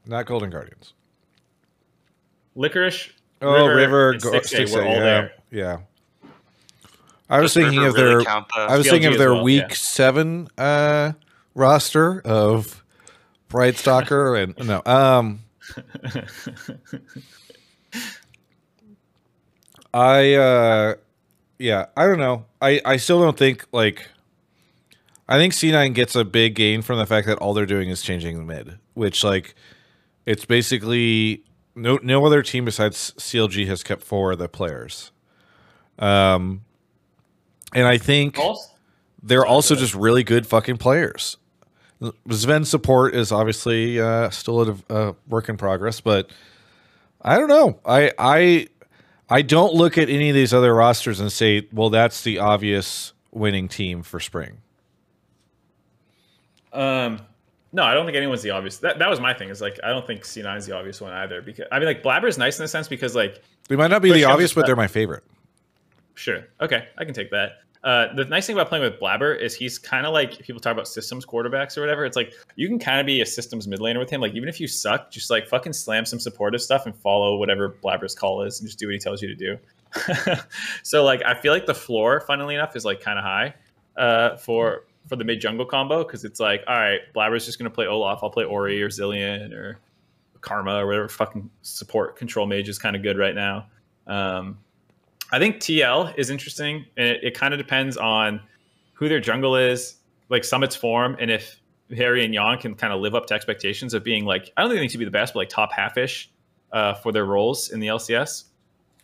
[0.06, 0.94] Not Golden Guardians.
[2.56, 3.10] Licorice.
[3.42, 5.32] Oh, River, and Go- Stixxay Stixxay, were all yeah, there.
[5.50, 5.78] yeah.
[7.28, 8.06] I was Does thinking River of their.
[8.08, 9.74] really count the- I was CLG thinking of as their well, week yeah.
[9.74, 11.12] seven uh,
[11.54, 12.82] roster of
[13.48, 14.82] Bright Stalker and no.
[14.84, 15.40] Um,
[19.94, 20.94] I uh,
[21.58, 22.46] yeah, I don't know.
[22.60, 24.08] I I still don't think like.
[25.30, 28.02] I think C9 gets a big gain from the fact that all they're doing is
[28.02, 29.54] changing the mid, which like
[30.26, 31.44] it's basically
[31.76, 35.12] no no other team besides CLG has kept four of the players.
[36.00, 36.62] Um
[37.72, 38.36] and I think
[39.22, 41.36] they're also just really good fucking players.
[42.02, 46.30] Zven support is obviously uh, still a, a work in progress, but
[47.22, 47.78] I don't know.
[47.84, 48.66] I I
[49.28, 53.12] I don't look at any of these other rosters and say, well, that's the obvious
[53.30, 54.62] winning team for spring.
[56.72, 57.20] Um,
[57.72, 58.78] no, I don't think anyone's the obvious.
[58.78, 59.48] That, that was my thing.
[59.48, 61.40] Is like I don't think C9 is the obvious one either.
[61.40, 64.02] Because I mean, like Blabber is nice in a sense because like They might not
[64.02, 65.22] be the obvious, but they're my favorite.
[66.14, 66.44] Sure.
[66.60, 67.60] Okay, I can take that.
[67.82, 70.72] Uh, the nice thing about playing with Blabber is he's kind of like people talk
[70.72, 72.04] about systems quarterbacks or whatever.
[72.04, 74.20] It's like you can kind of be a systems mid laner with him.
[74.20, 77.68] Like even if you suck, just like fucking slam some supportive stuff and follow whatever
[77.68, 79.58] Blabber's call is and just do what he tells you to do.
[80.82, 83.54] so like I feel like the floor, funnily enough, is like kind of high
[83.96, 87.70] uh, for for the mid jungle combo because it's like all right, Blabber's just gonna
[87.70, 88.20] play Olaf.
[88.22, 89.78] I'll play Ori or Zilean or
[90.40, 93.66] Karma or whatever fucking support control mage is kind of good right now.
[94.06, 94.58] Um,
[95.32, 98.40] I think TL is interesting, and it, it kind of depends on
[98.94, 99.96] who their jungle is,
[100.28, 101.60] like Summit's form, and if
[101.90, 104.70] Haeri and Yeon can kind of live up to expectations of being like I don't
[104.70, 106.30] think they need to be the best, but like top half ish
[106.72, 108.44] uh, for their roles in the LCS.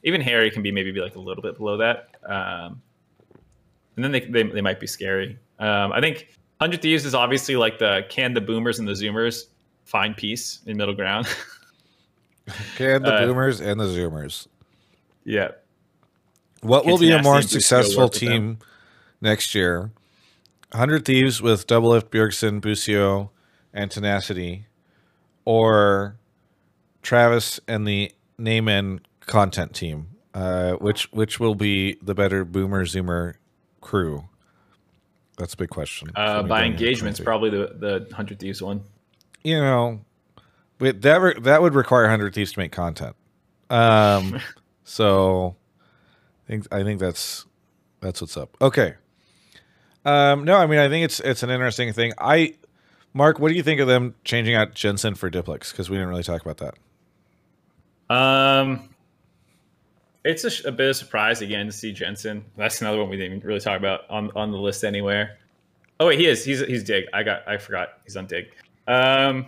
[0.03, 2.81] Even Haeri can be maybe be like a little bit below that, um,
[3.97, 5.39] and then they, they they might be scary.
[5.59, 6.29] Um, I think
[6.61, 9.45] Hundred Thieves is obviously like the can the boomers and the zoomers
[9.85, 11.27] find peace in middle ground.
[12.77, 14.47] Can the Uh, boomers and the zoomers.
[15.25, 15.49] yeah,
[16.61, 18.31] What will be a more successful work with them?
[18.31, 18.59] team
[19.21, 19.91] next year?
[20.71, 23.31] 100 Thieves with Doublelift, Bjergsen, Busio,
[23.73, 24.67] and Tenacity,
[25.45, 26.17] or
[27.03, 30.09] Travis and the Naaman content team?
[30.35, 33.35] Uh, which which will be the better Boomer Zoomer
[33.81, 34.29] crew?
[35.37, 36.11] That's a big question.
[36.17, 38.83] uh, by engagement's probably the the Hundred Thieves one.
[39.45, 40.01] you know,
[40.79, 43.15] but that re- that would require Hundred Thieves to make content.
[43.71, 44.41] Um,
[44.85, 45.57] so
[46.47, 47.45] I think I think that's
[48.01, 48.57] that's what's up.
[48.61, 48.95] Okay.
[50.05, 52.13] Um, no, I mean I think it's it's an interesting thing.
[52.19, 52.55] I,
[53.13, 55.71] Mark, what do you think of them changing out Jensen for Diplex?
[55.73, 56.75] Because we didn't really talk about that.
[58.15, 58.89] Um,
[60.27, 62.45] it's a, a bit of surprise again to see Jensen.
[62.57, 65.39] That's another one we didn't really talk about on on the list anywhere.
[66.01, 66.45] Oh wait, he is.
[66.45, 67.05] He's he's Dig.
[67.15, 67.49] I got.
[67.49, 68.01] I forgot.
[68.05, 68.47] He's on Dig.
[68.87, 69.47] Um,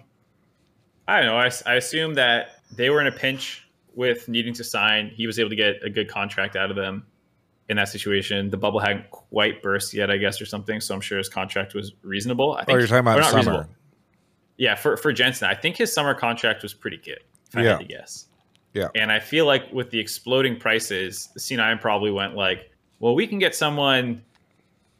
[1.07, 1.37] I don't know.
[1.37, 5.09] I, I assume that they were in a pinch with needing to sign.
[5.15, 7.05] He was able to get a good contract out of them
[7.69, 8.51] in that situation.
[8.51, 10.81] The bubble hadn't quite burst yet, I guess, or something.
[10.81, 12.53] So I'm sure his contract was reasonable.
[12.55, 12.77] I think.
[12.77, 13.37] Oh, you're talking about summer.
[13.37, 13.67] reasonable.
[14.57, 17.21] Yeah, for for Jensen, I think his summer contract was pretty good.
[17.51, 17.71] If I Yeah.
[17.73, 18.27] had to guess.
[18.75, 18.89] Yeah.
[18.95, 23.39] And I feel like with the exploding prices, C9 probably went like, well, we can
[23.39, 24.23] get someone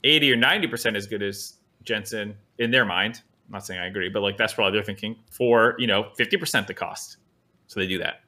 [0.05, 3.23] 80 or 90% as good as Jensen in their mind.
[3.49, 6.67] I'm not saying I agree, but like that's probably they're thinking for, you know, 50%
[6.67, 7.19] the cost.
[7.67, 8.21] So they do that.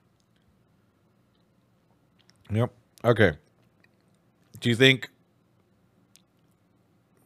[2.53, 2.73] Yep.
[3.05, 3.33] Okay.
[4.61, 5.09] Do you think?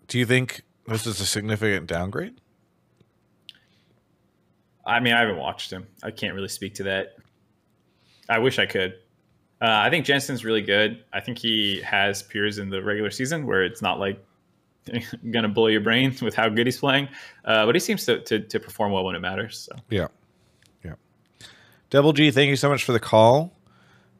[0.06, 2.40] Do you think this is a significant downgrade?
[4.86, 5.86] I mean, I haven't watched him.
[6.02, 7.16] I can't really speak to that.
[8.28, 8.94] I wish I could.
[9.60, 11.02] Uh, I think Jensen's really good.
[11.12, 14.22] I think he has peers in the regular season where it's not like
[15.30, 17.08] gonna blow your brain with how good he's playing.
[17.44, 19.58] Uh, but he seems to, to to perform well when it matters.
[19.58, 20.08] So Yeah.
[20.84, 20.94] Yeah.
[21.90, 23.52] Double G, thank you so much for the call.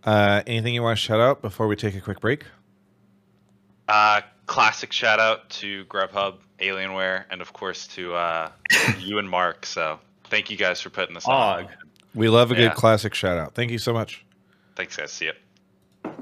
[0.05, 2.45] Uh, anything you want to shout out before we take a quick break?
[3.89, 8.51] Uh, classic shout out to Grubhub, Alienware, and of course to uh,
[8.99, 9.67] you and Mark.
[9.67, 11.69] So thank you guys for putting this on.
[12.15, 13.55] We love a good classic shout out.
[13.55, 14.25] Thank you so much.
[14.77, 15.13] Thanks, guys.
[15.13, 16.13] See ya.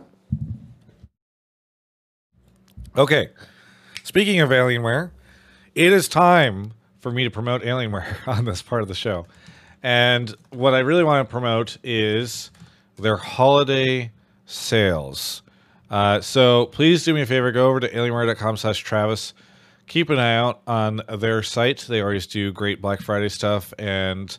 [2.96, 3.28] Okay.
[4.02, 5.10] Speaking of Alienware,
[5.74, 9.26] it is time for me to promote Alienware on this part of the show.
[9.82, 12.50] And what I really want to promote is
[12.96, 14.12] their holiday
[14.46, 15.42] sales.
[15.90, 19.34] Uh, so please do me a favor, go over to alienware.com slash Travis.
[19.88, 21.80] Keep an eye out on their site.
[21.88, 24.38] They always do great Black Friday stuff and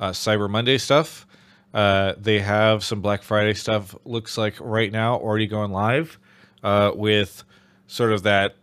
[0.00, 1.26] uh, Cyber Monday stuff.
[1.74, 6.18] Uh, they have some Black Friday stuff, looks like right now, already going live
[6.62, 7.44] uh, with
[7.86, 8.56] sort of that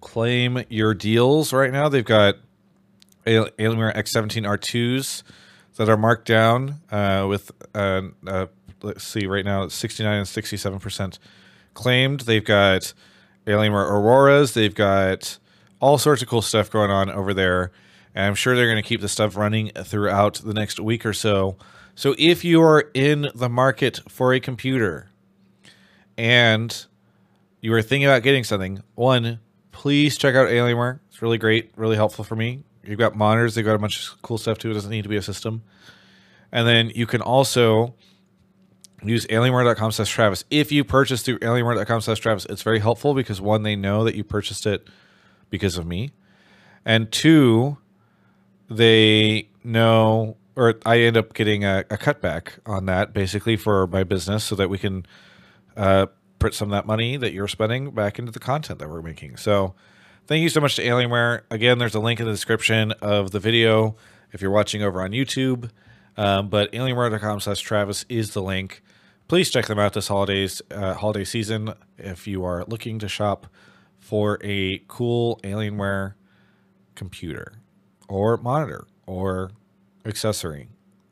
[0.00, 1.88] claim your deals right now.
[1.88, 2.36] They've got
[3.26, 5.22] Al- Alienware X17 R2s
[5.76, 8.46] that are marked down uh, with, uh, uh,
[8.82, 11.18] let's see, right now it's 69 and 67%
[11.74, 12.20] claimed.
[12.20, 12.92] They've got
[13.46, 14.54] Alienware Auroras.
[14.54, 15.38] They've got
[15.80, 17.72] all sorts of cool stuff going on over there.
[18.14, 21.12] And I'm sure they're going to keep the stuff running throughout the next week or
[21.12, 21.56] so.
[21.94, 25.10] So if you are in the market for a computer
[26.16, 26.86] and
[27.60, 31.00] you are thinking about getting something, one, please check out Alienware.
[31.08, 32.64] It's really great, really helpful for me.
[32.82, 34.70] You've got monitors, they've got a bunch of cool stuff too.
[34.70, 35.62] It doesn't need to be a system.
[36.50, 37.94] And then you can also
[39.02, 40.44] use alienware.com slash Travis.
[40.50, 44.14] If you purchase through alienware.com slash Travis, it's very helpful because one, they know that
[44.14, 44.86] you purchased it
[45.48, 46.12] because of me.
[46.84, 47.78] And two,
[48.70, 54.04] they know or I end up getting a, a cutback on that basically for my
[54.04, 55.06] business so that we can
[55.76, 56.06] uh,
[56.38, 59.36] put some of that money that you're spending back into the content that we're making.
[59.36, 59.74] So
[60.26, 61.42] thank you so much to Alienware.
[61.50, 63.96] Again, there's a link in the description of the video
[64.32, 65.70] if you're watching over on YouTube.
[66.16, 68.82] Um, but alienware.com slash Travis is the link.
[69.28, 73.46] Please check them out this holidays uh, holiday season if you are looking to shop
[73.98, 76.14] for a cool Alienware
[76.96, 77.59] computer
[78.10, 79.50] or monitor or
[80.04, 80.68] accessory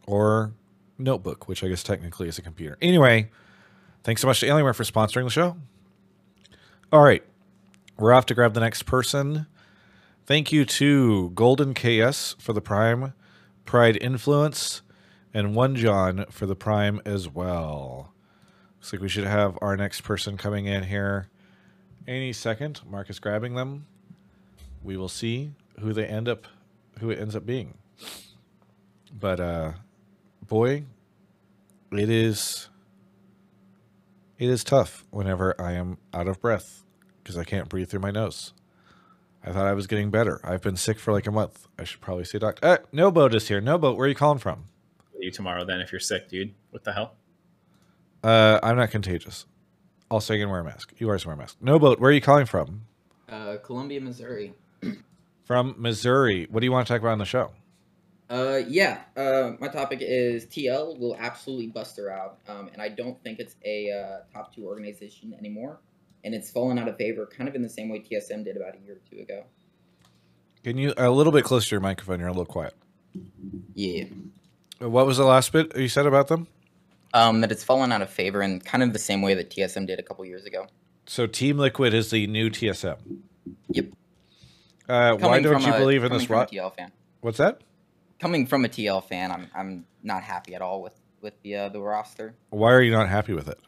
[0.06, 0.52] or
[0.98, 2.76] notebook, which I guess technically is a computer.
[2.82, 3.30] Anyway,
[4.02, 5.56] thanks so much to Alienware for sponsoring the show.
[6.92, 7.22] All right,
[7.98, 9.46] we're off to grab the next person.
[10.26, 13.14] Thank you to Golden KS for the Prime
[13.64, 14.82] Pride Influence
[15.32, 18.12] and one John for the Prime as well.
[18.78, 21.28] Looks like we should have our next person coming in here
[22.06, 22.80] any second.
[22.88, 23.86] Marcus grabbing them.
[24.82, 26.46] We will see who they end up,
[27.00, 27.74] who it ends up being.
[29.18, 29.72] But uh,
[30.46, 30.84] boy,
[31.92, 32.68] it is.
[34.38, 36.84] It is tough whenever I am out of breath
[37.22, 38.52] because I can't breathe through my nose.
[39.44, 40.40] I thought I was getting better.
[40.44, 41.66] I've been sick for like a month.
[41.78, 42.66] I should probably see a doctor.
[42.66, 43.60] Uh, Noboat is here.
[43.60, 43.96] Noboat.
[43.96, 44.64] Where are you calling from?
[45.18, 46.54] You tomorrow then if you're sick, dude.
[46.70, 47.14] What the hell?
[48.22, 49.46] Uh, I'm not contagious.
[50.10, 50.92] Also, you can wear a mask.
[50.98, 51.56] You always wear a mask.
[51.62, 51.98] Noboat.
[51.98, 52.82] Where are you calling from?
[53.28, 54.54] Uh, Columbia, Missouri.
[55.48, 56.46] From Missouri.
[56.50, 57.52] What do you want to talk about on the show?
[58.28, 59.00] Uh, yeah.
[59.16, 63.38] Uh, my topic is TL will absolutely bust her out, um, and I don't think
[63.38, 65.80] it's a uh, top two organization anymore,
[66.22, 68.74] and it's fallen out of favor, kind of in the same way TSM did about
[68.74, 69.44] a year or two ago.
[70.64, 72.18] Can you a little bit closer to your microphone?
[72.20, 72.74] You're a little quiet.
[73.72, 74.04] Yeah.
[74.80, 76.46] What was the last bit you said about them?
[77.14, 79.86] Um, that it's fallen out of favor in kind of the same way that TSM
[79.86, 80.66] did a couple years ago.
[81.06, 82.98] So Team Liquid is the new TSM.
[83.70, 83.86] Yep.
[84.88, 86.24] Uh, why don't you a- believe in this?
[86.24, 86.92] a TL fan?
[87.20, 87.60] What's that?
[88.18, 91.68] Coming from a TL fan, I'm I'm not happy at all with with the uh,
[91.68, 92.34] the roster.
[92.50, 93.60] Why are you not happy with it?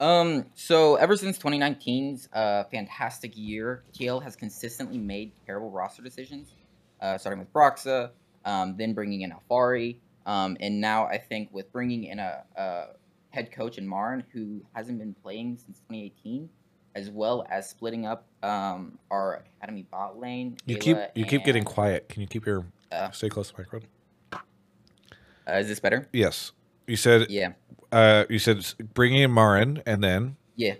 [0.00, 6.52] Um, so ever since 2019's uh, fantastic year, TL has consistently made terrible roster decisions,
[7.00, 8.10] uh, starting with Broxah,
[8.44, 12.84] um, then bringing in Alphari, um, and now I think with bringing in a, a
[13.30, 16.48] head coach in Marin who hasn't been playing since 2018,
[16.94, 20.56] as well as splitting up um, our academy bot lane.
[20.66, 22.08] You keep you keep getting quiet.
[22.08, 23.10] Can you keep your Uh.
[23.10, 23.88] stay close to the microphone?
[24.32, 26.08] Uh, is this better?
[26.12, 26.52] Yes.
[26.86, 27.52] You said Yeah.
[27.90, 30.74] uh you said bringing in Marin and then Yeah.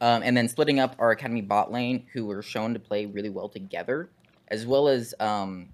[0.00, 3.30] Um, and then splitting up our academy bot lane, who were shown to play really
[3.30, 4.08] well together,
[4.46, 5.68] as well as um,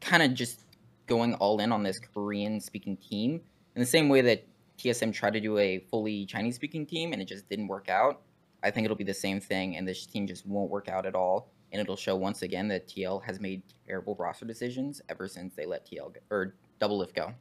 [0.00, 0.64] kind of just
[1.06, 3.42] going all in on this Korean speaking team
[3.76, 4.46] in the same way that
[4.78, 8.22] TSM tried to do a fully Chinese speaking team and it just didn't work out.
[8.62, 11.14] I think it'll be the same thing, and this team just won't work out at
[11.14, 11.50] all.
[11.72, 15.66] And it'll show once again that TL has made terrible roster decisions ever since they
[15.66, 17.32] let TL go, or Doublelift go.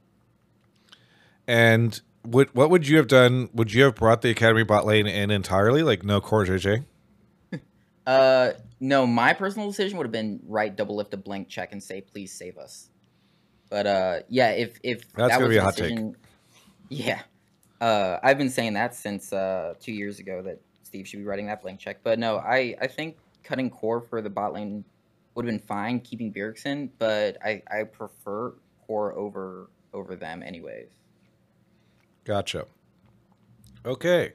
[1.47, 3.49] and what what would you have done?
[3.53, 6.85] Would you have brought the Academy bot lane in entirely, like no core JJ?
[8.07, 12.01] Uh, no, my personal decision would have been write Doublelift a blank check and say,
[12.01, 12.89] please save us.
[13.69, 15.89] But uh, yeah, if if That's gonna was be a the hot take.
[15.89, 16.15] decision-
[16.89, 17.21] Yeah,
[17.79, 21.45] uh, I've been saying that since uh two years ago that Steve should be writing
[21.45, 21.99] that blank check.
[22.03, 24.83] But no, I I think cutting core for the bot lane
[25.35, 28.53] would have been fine, keeping Bjergsen, but I I prefer
[28.85, 30.89] core over over them anyways.
[32.25, 32.65] Gotcha.
[33.85, 34.33] Okay.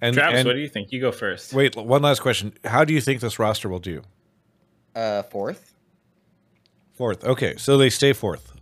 [0.00, 0.90] And, Travis, and what do you think?
[0.90, 1.52] You go first.
[1.52, 2.52] wait, one last question.
[2.64, 4.02] How do you think this roster will do?
[4.94, 5.74] Uh, fourth.
[6.94, 7.24] Fourth.
[7.24, 8.52] Okay, so they stay fourth.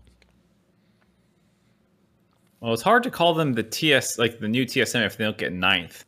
[2.60, 5.38] Well, it's hard to call them the TS like the new TSM if they don't
[5.38, 6.04] get ninth.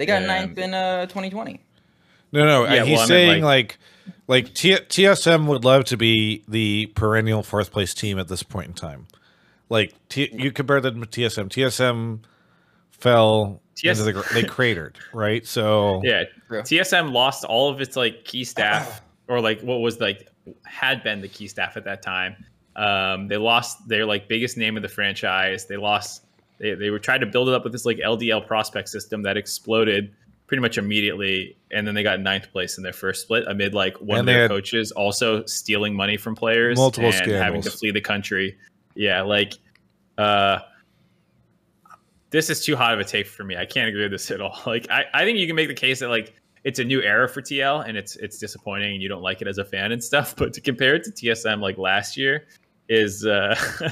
[0.00, 1.60] They got Yeah, ninth in uh 2020.
[2.32, 3.76] No, no, Yeah, he's well, I meant, saying like,
[4.28, 8.68] like, T- TSM would love to be the perennial fourth place team at this point
[8.68, 9.08] in time.
[9.68, 11.50] Like, T- you compare them to TSM.
[11.50, 12.20] TSM
[12.92, 15.46] fell TS into the gr- they cratered, right?
[15.46, 16.62] So Yeah, True.
[16.62, 20.28] TSM lost all of its like key staff, or like what was like
[20.64, 22.36] had been the key staff at that time.
[22.74, 25.66] Um, they lost their like biggest name of the franchise.
[25.66, 26.24] They lost.
[26.60, 29.36] They they were trying to build it up with this like LDL prospect system that
[29.36, 30.14] exploded
[30.46, 33.96] pretty much immediately, and then they got ninth place in their first split amid like
[34.00, 37.90] one And of their coaches also stealing money from players, multiple and having to flee
[37.90, 38.56] the country.
[38.94, 39.54] Yeah, like.
[40.18, 40.60] uh
[42.30, 43.56] this is too hot of a take for me.
[43.56, 44.56] I can't agree with this at all.
[44.66, 47.28] Like, I, I think you can make the case that like it's a new era
[47.28, 50.02] for TL and it's it's disappointing and you don't like it as a fan and
[50.02, 50.36] stuff.
[50.40, 52.46] But to compare it to TSM like last year
[52.88, 53.56] is uh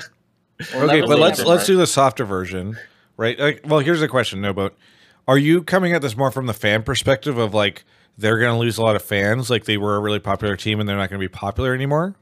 [0.75, 1.67] Well, okay, but let's let's Mark.
[1.67, 2.77] do the softer version,
[3.17, 3.39] right?
[3.39, 4.77] Like, well, here's the question, no, boat.
[5.27, 7.85] are you coming at this more from the fan perspective of like
[8.17, 10.81] they're going to lose a lot of fans, like they were a really popular team
[10.81, 12.17] and they're not going to be popular anymore?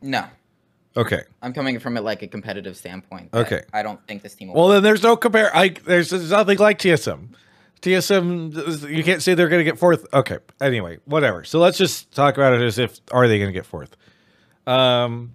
[0.00, 0.24] No,
[0.96, 1.22] Okay.
[1.40, 3.30] I'm coming from it like a competitive standpoint.
[3.32, 3.62] Okay.
[3.72, 4.54] I don't think this team will.
[4.56, 5.54] Well, then there's no compare.
[5.54, 7.28] I there's, there's nothing like TSM.
[7.80, 10.06] TSM, you can't say they're going to get fourth.
[10.12, 10.38] Okay.
[10.60, 11.44] Anyway, whatever.
[11.44, 13.96] So let's just talk about it as if are they going to get fourth?
[14.66, 15.32] Um.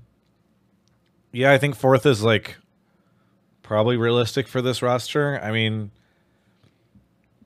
[1.36, 2.56] Yeah, I think fourth is like
[3.62, 5.38] probably realistic for this roster.
[5.44, 5.92] I mean,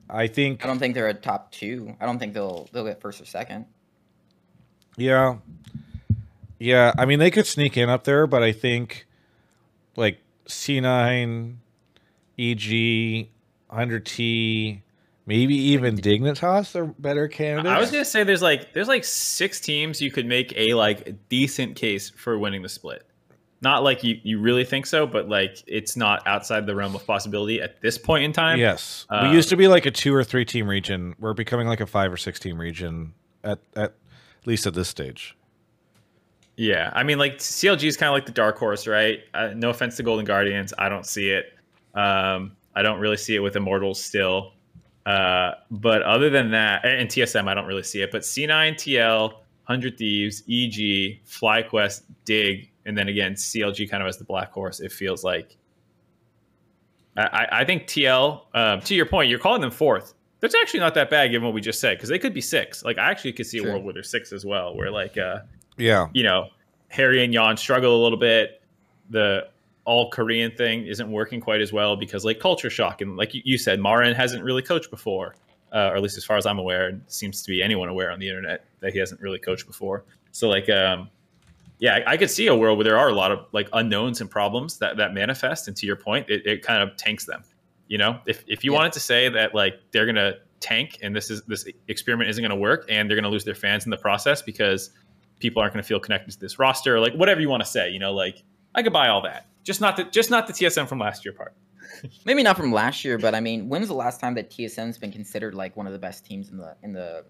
[0.08, 1.96] I think I don't think they're a top two.
[2.00, 3.66] I don't think they'll they'll get first or second.
[4.96, 5.38] Yeah.
[6.60, 9.08] Yeah, I mean they could sneak in up there, but I think
[9.96, 11.56] like C9,
[12.38, 13.28] EG,
[13.72, 14.82] 100T,
[15.26, 17.74] maybe even Dignitas are better candidates.
[17.74, 21.28] I was gonna say there's like there's like six teams you could make a like
[21.28, 23.04] decent case for winning the split.
[23.62, 27.06] Not like you, you really think so, but like it's not outside the realm of
[27.06, 28.58] possibility at this point in time.
[28.58, 31.14] Yes, Uh, we used to be like a two or three team region.
[31.18, 33.12] We're becoming like a five or six team region
[33.44, 33.94] at at
[34.46, 35.36] least at this stage.
[36.56, 39.20] Yeah, I mean, like CLG is kind of like the dark horse, right?
[39.32, 41.54] Uh, no offense to Golden Guardians, I don't see it.
[41.94, 44.52] Um, I don't really see it with Immortals still.
[45.06, 48.10] Uh, but other than that, and TSM, I don't really see it.
[48.10, 49.32] But C9, TL,
[49.64, 54.80] Hundred Thieves, EG, FlyQuest, Dig, and then again CLG kind of as the black horse.
[54.80, 55.56] It feels like.
[57.16, 58.42] I, I- think TL.
[58.54, 60.14] Um, to your point, you're calling them fourth.
[60.40, 62.82] That's actually not that bad given what we just said because they could be six.
[62.84, 63.72] Like I actually could see a Sure.
[63.72, 65.18] world where they're six as well, where like.
[65.18, 65.40] Uh,
[65.76, 66.48] Yeah, you know,
[66.92, 68.62] Haeri and Yeon struggle a little bit.
[69.10, 69.48] The
[69.84, 73.42] all Korean thing isn't working quite as well because like culture shock and like you,
[73.44, 75.34] you said, Marin hasn't really coached before,
[75.74, 78.10] uh, or at least as far as I'm aware, and seems to be anyone aware
[78.10, 80.04] on the internet that he hasn't really coached before.
[80.32, 81.10] So like, um,
[81.80, 84.30] yeah, I, could see a world where there are a lot of like unknowns and
[84.30, 85.66] problems that that manifest.
[85.66, 87.42] And to your point, it, it kind of tanks them.
[87.88, 88.78] You know, if if you Yeah.
[88.78, 92.54] wanted to say that like they're gonna tank and this is this experiment isn't gonna
[92.54, 94.90] work and they're gonna lose their fans in the process because
[95.40, 97.68] people aren't going to feel connected to this roster, or like whatever you want to
[97.68, 97.88] say.
[97.90, 99.46] You know, like I could buy all that.
[99.64, 101.54] Just not the just not the TSM from last year part.
[102.26, 105.10] Maybe not from last year, but I mean, when's the last time that TSM's been
[105.10, 107.24] considered like one of the best teams in the in the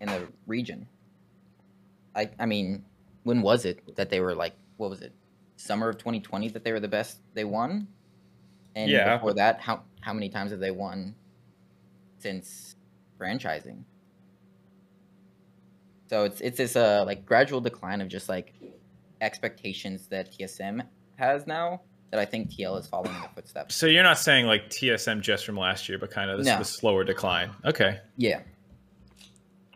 [0.00, 0.86] in the region?
[2.14, 2.84] I I mean,
[3.24, 5.12] when was it that they were like what was it?
[5.56, 7.86] Summer of 2020 that they were the best they won?
[8.74, 9.16] And Yeah.
[9.16, 11.14] before that, how how many times have they won
[12.18, 12.74] since
[13.20, 13.84] franchising?
[16.08, 18.54] So it's it's this uh like gradual decline of just like
[19.20, 20.82] expectations that TSM
[21.16, 23.74] has now that I think TL is following in the footsteps.
[23.74, 26.58] So you're not saying like TSM just from last year, but kind of this, No.
[26.58, 27.50] this slower decline.
[27.64, 28.40] Okay, Yeah.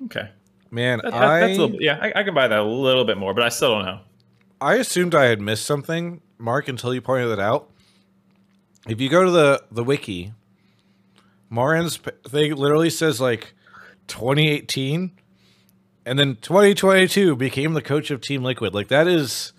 [0.05, 0.28] okay,
[0.70, 3.04] man, that, that- I that's a little, yeah, I, I can buy that a little
[3.04, 4.00] bit more, but I still don't know.
[4.60, 7.70] I assumed I had missed something, Mark, until you pointed it out.
[8.88, 10.32] If you go to the the wiki,
[11.50, 13.54] Marin's thing literally says like
[14.08, 15.12] 2018,
[16.04, 18.74] and then 2022 became the coach of Team Liquid.
[18.74, 19.52] Like that is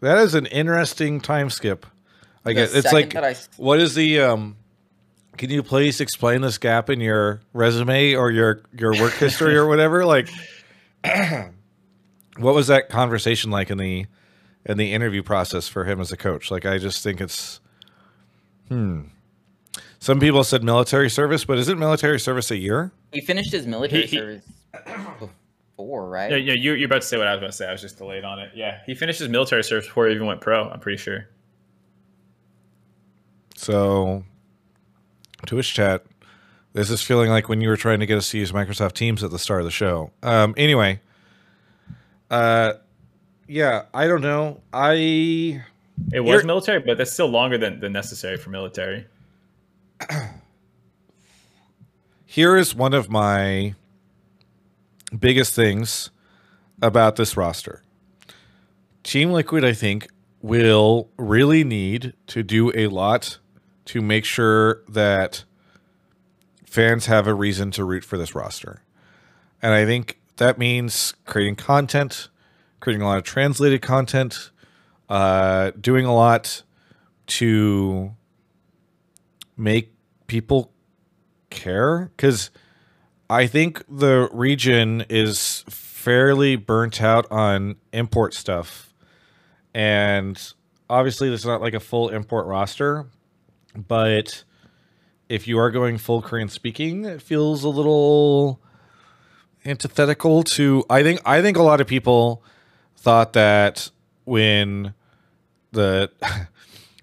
[0.00, 1.86] that is an interesting time skip.
[2.44, 4.56] I guess it's like that I s- what is the um?
[5.36, 9.66] Can you please explain this gap in your resume or your your work history or
[9.66, 10.04] whatever?
[10.06, 10.28] Like,
[12.38, 14.06] what was that conversation like in the
[14.64, 16.50] in the interview process for him as a coach?
[16.50, 17.60] Like, I just think it's
[18.68, 19.02] hmm.
[19.98, 22.92] Some people said military service, but isn't military service a year?
[23.12, 24.44] He finished his military He- he- service
[25.76, 26.30] before, right?
[26.30, 27.66] Yeah, yeah, you, you're about to say what I was about to say.
[27.68, 28.50] I was just delayed on it.
[28.54, 30.68] Yeah, he finished his military service before he even went pro.
[30.68, 31.26] I'm pretty sure.
[33.56, 34.24] So,
[35.46, 36.04] Twitch chat.
[36.72, 39.22] This is feeling like when you were trying to get us to use Microsoft Teams
[39.22, 40.10] at the start of the show.
[40.22, 41.00] Um, anyway,
[42.30, 42.74] uh,
[43.46, 44.60] yeah, I don't know.
[44.72, 45.62] I
[46.12, 49.06] It was military, but that's still longer than, than necessary for military.
[52.26, 53.74] here is one of my
[55.16, 56.10] biggest things
[56.82, 57.82] about this roster.
[59.04, 60.08] Team Liquid, I think,
[60.42, 63.38] will really need to do a lot
[63.86, 65.44] to make sure that
[66.64, 68.82] fans have a reason to root for this roster.
[69.62, 72.28] And I think that means creating content,
[72.80, 74.50] creating a lot of translated content,
[75.08, 76.62] uh, doing a lot
[77.26, 78.14] to
[79.56, 79.94] make
[80.26, 80.72] people
[81.50, 82.50] care because
[83.30, 88.92] I think the region is fairly burnt out on import stuff.
[89.72, 90.40] And
[90.90, 93.06] obviously, it's not like a full import roster,
[93.76, 94.44] but
[95.28, 98.60] if you are going full Korean speaking, it feels a little
[99.64, 102.42] antithetical to I think I think a lot of people
[102.96, 103.90] thought that
[104.24, 104.94] when
[105.72, 106.10] the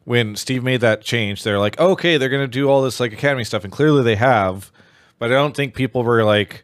[0.04, 3.44] when Steve made that change, they're like, okay, they're gonna do all this like academy
[3.44, 4.72] stuff, and clearly they have,
[5.20, 6.64] but I don't think people were like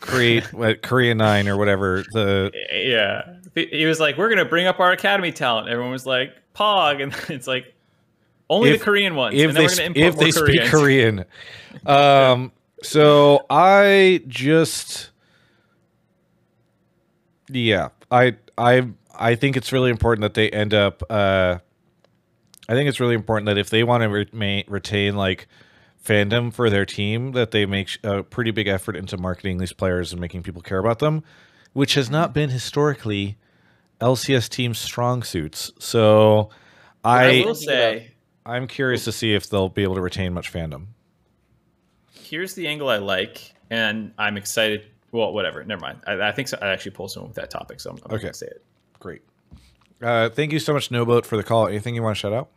[0.00, 4.66] create what Korea Nine or whatever the Yeah, he he was like, "We're gonna bring
[4.66, 7.74] up our academy talent." Everyone was like, "Pog," and it's like
[8.50, 9.34] only If- the Korean ones.
[9.34, 11.24] if and they we're gonna sp- if they speak Korean.
[11.86, 15.10] Um, so I just
[17.50, 18.88] yeah, I I
[19.18, 21.02] I think it's really important that they end up.
[21.10, 21.58] Uh,
[22.68, 25.48] I think it's really important that if they want to re- retain like
[26.04, 30.12] fandom for their team, that they make a pretty big effort into marketing these players
[30.12, 31.22] and making people care about them,
[31.72, 33.36] which has not been historically
[34.00, 35.72] LCS teams' strong suits.
[35.78, 36.50] So
[37.04, 38.09] I, I will say,
[38.46, 40.86] I'm curious to see if they'll be able to retain much fandom.
[42.12, 44.86] here's the angle I like, and I'm excited.
[45.12, 46.00] Well, whatever, never mind.
[46.06, 48.22] I, I think so, I actually pulled someone with that topic, so I'm, I'm Okay.
[48.22, 48.64] gonna say it.
[48.98, 49.22] Great.
[50.02, 51.66] Uh, thank you so much, Noboat, for the call.
[51.66, 52.48] Anything you want to shout out?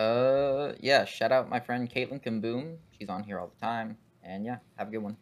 [0.00, 1.04] Uh, yeah.
[1.04, 2.76] Shout out my friend Caitlin Kamboom.
[2.98, 3.96] She's on here all the time.
[4.22, 5.16] And yeah, have a good one.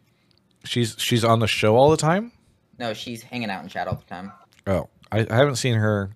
[0.63, 2.31] She's she's on the show all the time.
[2.79, 4.31] No, she's hanging out in chat all the time.
[4.67, 6.11] Oh, I, I haven't seen her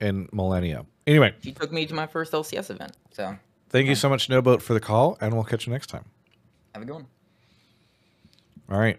[0.00, 0.84] in millennia.
[1.06, 2.92] Anyway, She took me to my first LCS event.
[3.12, 3.36] So
[3.68, 6.04] thank you so much, Noboat, for the call, and we'll catch you next time.
[6.72, 7.06] have a good one.
[8.70, 8.98] All right.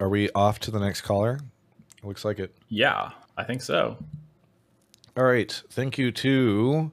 [0.00, 1.40] Are we off to the next caller?
[2.02, 2.54] Looks like it.
[2.68, 3.96] Yeah, I think so.
[5.16, 5.62] All right.
[5.70, 6.92] Thank you to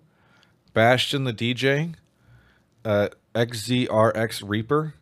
[0.74, 1.96] Bastion the DJ,
[2.86, 4.94] uh, XZRX Reaper,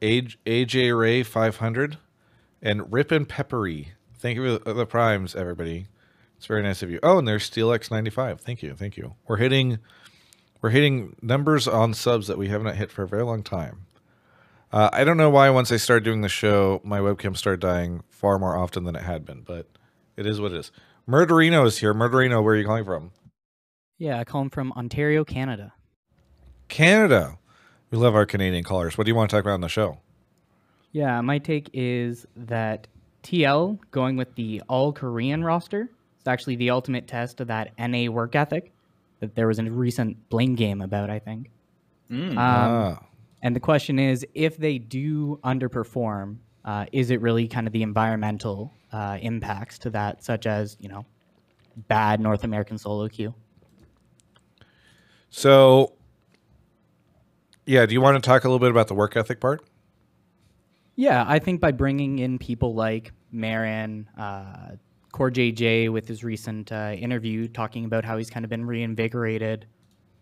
[0.00, 1.98] AJ, AJ Ray 500,
[2.62, 3.92] and Rip and Peppery.
[4.18, 5.86] Thank you for the, the primes, everybody.
[6.36, 7.00] It's very nice of you.
[7.02, 8.40] Oh, and there's SteelX95.
[8.40, 8.74] Thank you.
[8.74, 9.14] Thank you.
[9.26, 9.78] We're hitting
[10.60, 13.86] we're hitting numbers on subs that we have not hit for a very long time.
[14.72, 18.02] Uh, I don't know why once I started doing the show, my webcam started dying
[18.08, 19.68] far more often than it had been, but
[20.16, 20.72] it is what it is.
[21.08, 21.92] Murderino is here.
[21.92, 23.12] Murderino, where are you calling from?
[23.98, 25.74] Yeah, I call him from Ontario, Canada.
[26.68, 27.38] Canada.
[27.90, 28.98] We love our Canadian callers.
[28.98, 29.98] What do you want to talk about on the show?
[30.92, 32.86] Yeah, my take is that
[33.22, 35.90] TL going with the all Korean roster
[36.24, 38.72] is actually the ultimate test of that NA work ethic
[39.20, 41.50] that there was a recent blame game about, I think.
[42.10, 42.30] Mm.
[42.30, 43.02] Um, ah,
[43.42, 47.82] And the question is if they do underperform, uh, is it really kind of the
[47.82, 51.04] environmental uh, impacts to that, such as, you know,
[51.88, 53.34] bad North American solo queue?
[55.28, 55.92] so
[57.66, 57.86] yeah.
[57.86, 59.62] Do you want to talk a little bit about the work ethic part?
[60.96, 64.76] Yeah, I think by bringing in people like Marin, uh,
[65.14, 69.64] Core JJ with his recent uh, interview talking about how he's kind of been reinvigorated,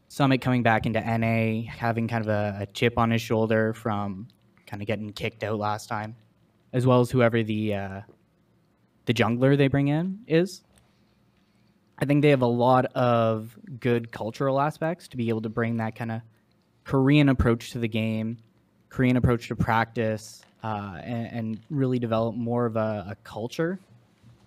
[0.08, 4.28] Summit coming back into NA, having kind of a, a chip on his shoulder from
[4.66, 6.14] kind of getting kicked out last time,
[6.74, 8.00] as well as whoever the uh,
[9.06, 10.60] the jungler they bring in is.
[11.98, 15.78] I think they have a lot of good cultural aspects to be able to bring
[15.78, 16.20] that kind of
[16.84, 18.36] Korean approach to the game,
[18.90, 23.80] Korean approach to practice, uh, and, and really develop more of a, a culture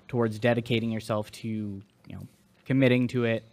[0.07, 2.27] towards dedicating yourself to you know
[2.65, 3.43] committing to it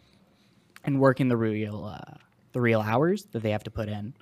[0.84, 2.14] and working the real uh,
[2.52, 4.14] the real hours that they have to put in.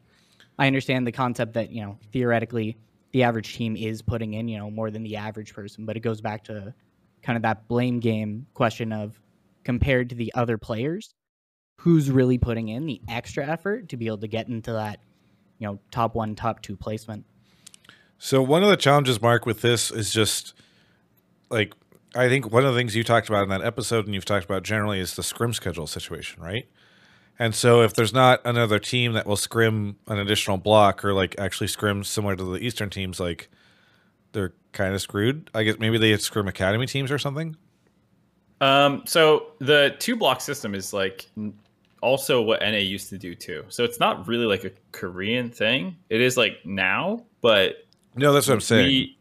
[0.58, 2.76] I understand the concept that you know theoretically
[3.12, 6.00] the average team is putting in you know more than the average person, but it
[6.00, 6.74] goes back to
[7.22, 9.18] kind of that blame game question of
[9.64, 11.14] compared to the other players,
[11.78, 15.00] who's really putting in the extra effort to be able to get into that
[15.58, 17.24] you know top one, top two placement.
[18.18, 20.52] So one of the challenges, Mark, with this is just
[21.48, 21.72] like
[22.14, 24.44] I think one of the things you talked about in that episode and you've talked
[24.44, 26.66] about generally is the scrim schedule situation, right?
[27.38, 31.38] And so if there's not another team that will scrim an additional block or like
[31.38, 33.48] actually scrim similar to the Eastern teams, like
[34.32, 35.50] they're kind of screwed.
[35.54, 37.56] I guess maybe they had scrim academy teams or something.
[38.60, 41.26] Um, so the two block system is like
[42.02, 43.64] also what NA used to do too.
[43.68, 45.96] So it's not really like a Korean thing.
[46.10, 47.86] It is like now, but
[48.16, 48.86] No, that's what I'm saying.
[48.86, 49.16] we-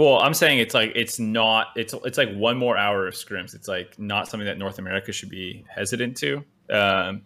[0.00, 1.68] well, I'm saying it's like it's not.
[1.76, 3.54] It's it's like one more hour of scrims.
[3.54, 6.42] It's like not something that North America should be hesitant to.
[6.70, 7.22] Um,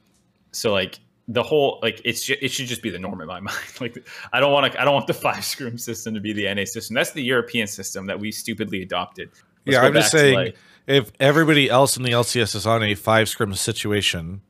[0.51, 0.99] so like
[1.29, 3.57] the whole like it's ju- it should just be the norm in my mind.
[3.81, 6.53] Like I don't want to I don't want the five scrim system to be the
[6.53, 6.95] NA system.
[6.95, 9.31] That's the European system that we stupidly adopted.
[9.67, 10.57] Let's yeah, I'm just saying like-
[10.89, 14.43] if everybody else in the LCS is on a five scrim situation,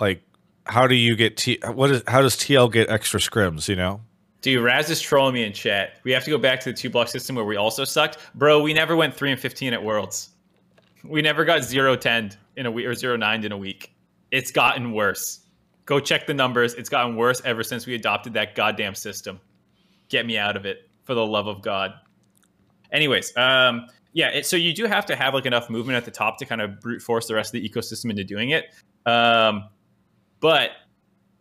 [0.00, 0.22] like
[0.64, 1.58] how do you get T?
[1.66, 3.68] What is how does TL get extra scrims?
[3.68, 4.00] You know,
[4.40, 5.98] Dude, Raz is trolling me in chat.
[6.04, 8.18] We have to go back to the two block system where we also sucked.
[8.34, 10.30] Bro, we never went 3 and 15 at Worlds.
[11.04, 13.94] We never got 0 10 in a week or 0 9 in a week.
[14.30, 15.40] It's gotten worse.
[15.86, 16.74] Go check the numbers.
[16.74, 19.40] It's gotten worse ever since we adopted that goddamn system.
[20.08, 21.92] Get me out of it for the love of God.
[22.92, 26.10] Anyways, um, yeah, it, so you do have to have like enough movement at the
[26.10, 28.66] top to kind of brute force the rest of the ecosystem into doing it.
[29.06, 29.68] Um,
[30.40, 30.70] but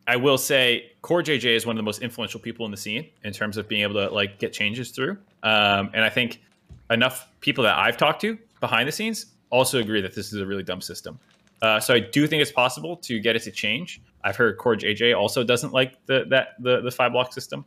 [0.07, 3.09] I will say Core JJ is one of the most influential people in the scene
[3.23, 5.17] in terms of being able to like get changes through.
[5.43, 6.41] Um, and I think
[6.89, 10.45] enough people that I've talked to behind the scenes also agree that this is a
[10.45, 11.19] really dumb system.
[11.61, 14.01] Uh, so I do think it's possible to get it to change.
[14.23, 17.65] I've heard Core JJ also doesn't like the that the the five block system.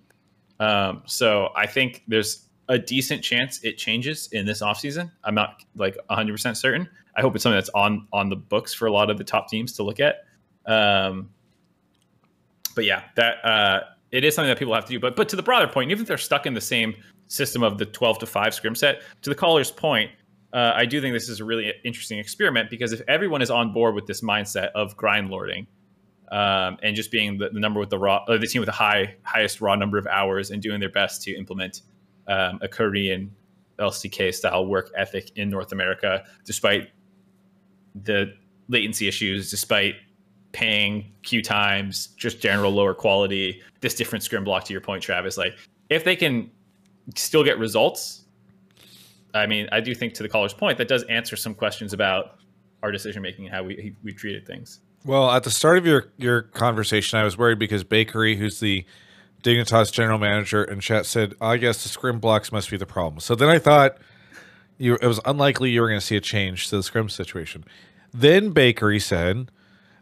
[0.60, 5.10] Um, so I think there's a decent chance it changes in this offseason.
[5.24, 6.88] I'm not like 100% certain.
[7.16, 9.48] I hope it's something that's on on the books for a lot of the top
[9.48, 10.24] teams to look at.
[10.66, 11.30] Um,
[12.80, 14.98] but yeah, that uh, it is something that people have to do.
[14.98, 16.94] But but to the broader point, even if they're stuck in the same
[17.26, 20.10] system of the 12 to 5 scrim set, to the caller's point,
[20.54, 23.74] uh, I do think this is a really interesting experiment because if everyone is on
[23.74, 25.66] board with this mindset of grind lording
[26.32, 28.72] um, and just being the, the number with the raw, or the team with the
[28.72, 31.82] high highest raw number of hours and doing their best to implement
[32.28, 33.30] um, a Korean
[33.78, 36.88] LCK style work ethic in North America, despite
[37.94, 38.32] the
[38.68, 39.96] latency issues, despite
[40.52, 45.36] paying queue times, just general lower quality, this different scrim block to your point, Travis.
[45.36, 45.56] Like
[45.88, 46.50] if they can
[47.14, 48.24] still get results,
[49.34, 52.38] I mean, I do think to the caller's point, that does answer some questions about
[52.82, 54.80] our decision making and how we we treated things.
[55.04, 58.84] Well, at the start of your your conversation, I was worried because Bakery, who's the
[59.42, 63.20] Dignitas general manager, and chat said, "I guess the scrim blocks must be the problem."
[63.20, 63.98] So then I thought
[64.78, 67.64] you it was unlikely you were going to see a change to the scrim situation.
[68.12, 69.50] Then Bakery said,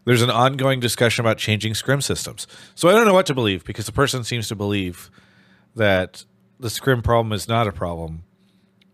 [0.09, 3.63] "There's an ongoing discussion about changing scrim systems." So I don't know what to believe
[3.63, 5.09] because the person seems to believe
[5.75, 6.25] that
[6.59, 8.23] the scrim problem is not a problem,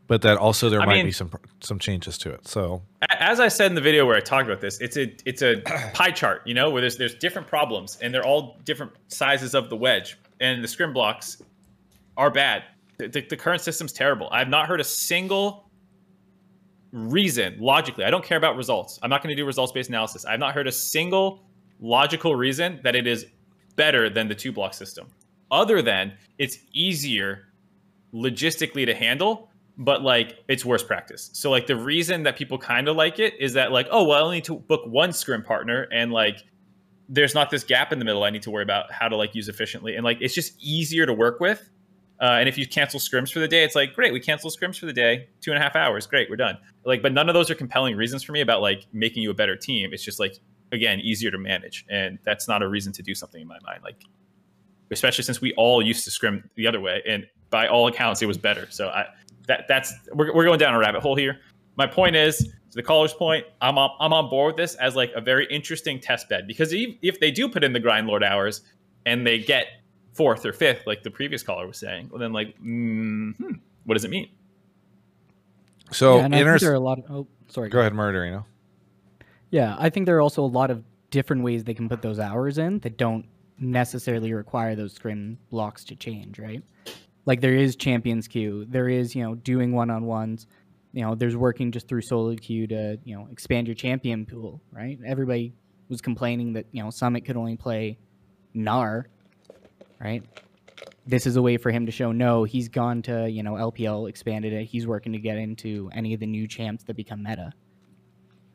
[0.07, 2.47] but that also there I might mean- be some some changes to it.
[2.47, 5.41] So As I said in the video where I talked about this, it's a it's
[5.41, 5.61] a
[5.93, 9.69] pie chart, you know, where there's there's different problems and they're all different sizes of
[9.69, 11.41] the wedge, and the scrim blocks
[12.17, 12.63] are bad.
[12.97, 14.29] The, the, the current system's terrible.
[14.31, 15.64] I've not heard a single
[16.95, 18.05] reason logically.
[18.05, 18.97] I don't care about results.
[19.03, 20.25] I'm not going to do results based analysis.
[20.25, 21.43] I've not heard a single
[21.81, 23.25] logical reason that it is
[23.75, 25.07] better than the two block system,
[25.51, 27.47] other than it's easier
[28.13, 31.29] logistically to handle but like it's worse practice.
[31.33, 34.19] So like the reason that people kind of like it is that like oh well
[34.19, 36.43] I only need to book one scrim partner and like
[37.09, 39.35] there's not this gap in the middle I need to worry about how to like
[39.35, 41.69] use efficiently and like it's just easier to work with.
[42.21, 44.79] Uh, and if you cancel scrims for the day, it's like great, we cancel scrims
[44.79, 46.57] for the day, two and a half hours, great, we're done.
[46.85, 49.33] Like, but none of those are compelling reasons for me about like making you a
[49.33, 49.93] better team.
[49.93, 50.39] It's just like
[50.71, 53.81] again easier to manage, and that's not a reason to do something in my mind.
[53.83, 54.01] Like,
[54.91, 58.27] especially since we all used to scrim the other way, and by all accounts, it
[58.27, 58.67] was better.
[58.69, 59.07] So I
[59.47, 61.39] that that's we're, we're going down a rabbit hole here.
[61.77, 64.95] My point is, to the caller's point, I'm on, I'm on board with this as
[64.95, 68.07] like a very interesting test bed because if, if they do put in the grind
[68.07, 68.61] lord hours
[69.05, 69.67] and they get
[70.15, 73.51] fourth or fifth, like the previous caller was saying, well then like, mm, hmm,
[73.83, 74.29] what does it mean?
[75.91, 77.05] so yeah, I think inter- there are a lot of.
[77.09, 77.69] Oh, sorry.
[77.69, 78.45] go ahead, Murderino.
[79.51, 82.19] Yeah, I think there are also a lot of different ways they can put those
[82.19, 83.25] hours in that don't
[83.59, 86.63] necessarily require those scrim blocks to change, right?
[87.25, 90.47] Like there is champions queue, there is you know doing one on ones,
[90.93, 94.61] you know there's working just through solo queue to you know expand your champion pool,
[94.71, 94.97] right?
[95.05, 95.53] Everybody
[95.89, 97.97] was complaining that you know Summit could only play
[98.55, 99.05] Gnar,
[99.99, 100.23] right?
[101.07, 104.09] This is a way for him to show no, he's gone to you know LPL
[104.09, 107.53] expanded it, he's working to get into any of the new champs that become meta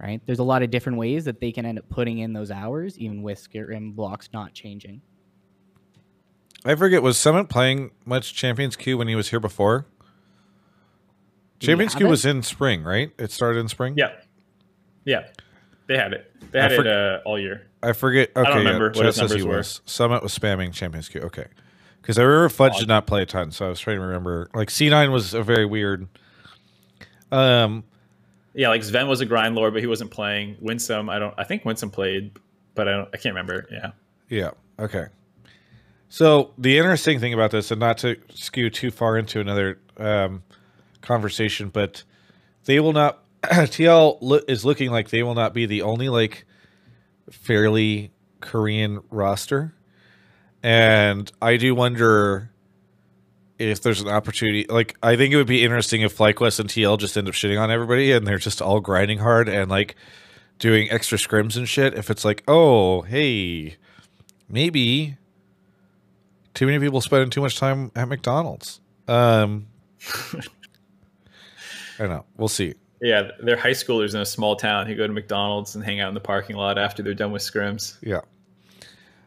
[0.01, 0.21] right?
[0.25, 2.99] There's a lot of different ways that they can end up putting in those hours,
[2.99, 5.03] even with scrim blocks not changing.
[6.65, 9.87] I forget was Summit playing much Champions Queue when he was here before?
[11.59, 12.11] Did Champions have Queue it?
[12.11, 13.13] was in spring, right?
[13.19, 13.95] It started in spring.
[13.97, 14.13] Yeah,
[15.05, 15.27] yeah,
[15.91, 16.33] they had it.
[16.53, 17.67] They had for- it uh, all year.
[17.83, 18.31] I forget.
[18.37, 19.57] Okay, don't yeah, remember what Chad his says he numbers were.
[19.57, 19.81] was.
[19.87, 21.23] Summit was spamming Champions Queue.
[21.23, 21.47] Okay,
[22.01, 24.49] because I remember Fudge did not play a ton, so I was trying to remember.
[24.55, 26.07] Like C9 was a very weird.
[27.33, 27.83] Um,
[28.55, 30.59] Yeah, like Zven was a grind lord, but he wasn't playing.
[30.61, 31.35] Winsome, I don't.
[31.39, 32.33] I think Winsome played,
[32.77, 33.09] but I don't.
[33.13, 33.67] I can't remember.
[33.73, 33.91] Yeah.
[34.29, 34.51] Yeah.
[34.79, 35.07] Okay.
[36.09, 40.43] So the interesting thing about this, and not to skew too far into another um,
[41.01, 42.05] conversation, but
[42.67, 43.23] they will not.
[43.45, 46.47] TL is looking like they will not be the only like
[47.31, 49.75] fairly Korean roster,
[50.63, 52.51] and I do wonder
[53.59, 54.67] if there's an opportunity.
[54.69, 57.61] Like, I think it would be interesting if FlyQuest and TL just end up shitting
[57.61, 59.97] on everybody, and they're just all grinding hard and like
[60.59, 61.95] doing extra scrims and shit.
[61.95, 63.77] If it's like, oh, hey,
[64.49, 65.17] maybe
[66.55, 68.81] too many people spending too much time at McDonald's.
[69.07, 69.67] Um,
[70.35, 70.43] I
[71.99, 72.25] don't know.
[72.37, 72.75] We'll see.
[73.01, 76.09] Yeah, they're high schoolers in a small town who go to McDonald's and hang out
[76.09, 77.97] in the parking lot after they're done with scrims.
[78.03, 78.21] Yeah.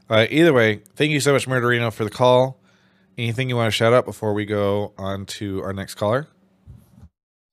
[0.10, 2.60] Uh, either way, thank you so much, Murderino, for the call.
[3.18, 6.28] Anything you want to shout out before we go on to our next caller?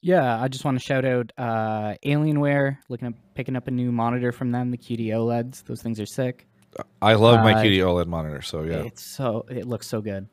[0.03, 3.93] Yeah, I just want to shout out uh, Alienware, looking at picking up a new
[3.93, 5.64] monitor from them, the QD OLEDs.
[5.64, 6.47] Those things are sick.
[7.03, 8.77] I love my Uh, QD OLED monitor, so yeah.
[8.85, 10.29] It's so it looks so good.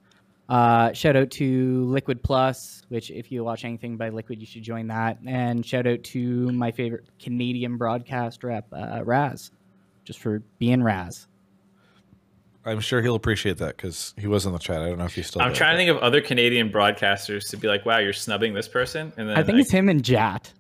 [0.49, 4.63] Uh, shout out to Liquid Plus, which if you watch anything by Liquid, you should
[4.63, 5.17] join that.
[5.25, 9.51] And shout out to my favorite Canadian broadcast rep, uh, Raz,
[10.05, 11.27] just for being Raz.
[12.65, 14.81] I'm sure he'll appreciate that because he was in the chat.
[14.81, 15.41] I don't know if he's still.
[15.41, 18.53] I'm there, trying to think of other Canadian broadcasters to be like, "Wow, you're snubbing
[18.53, 20.51] this person," and then I think it's him and Jatt.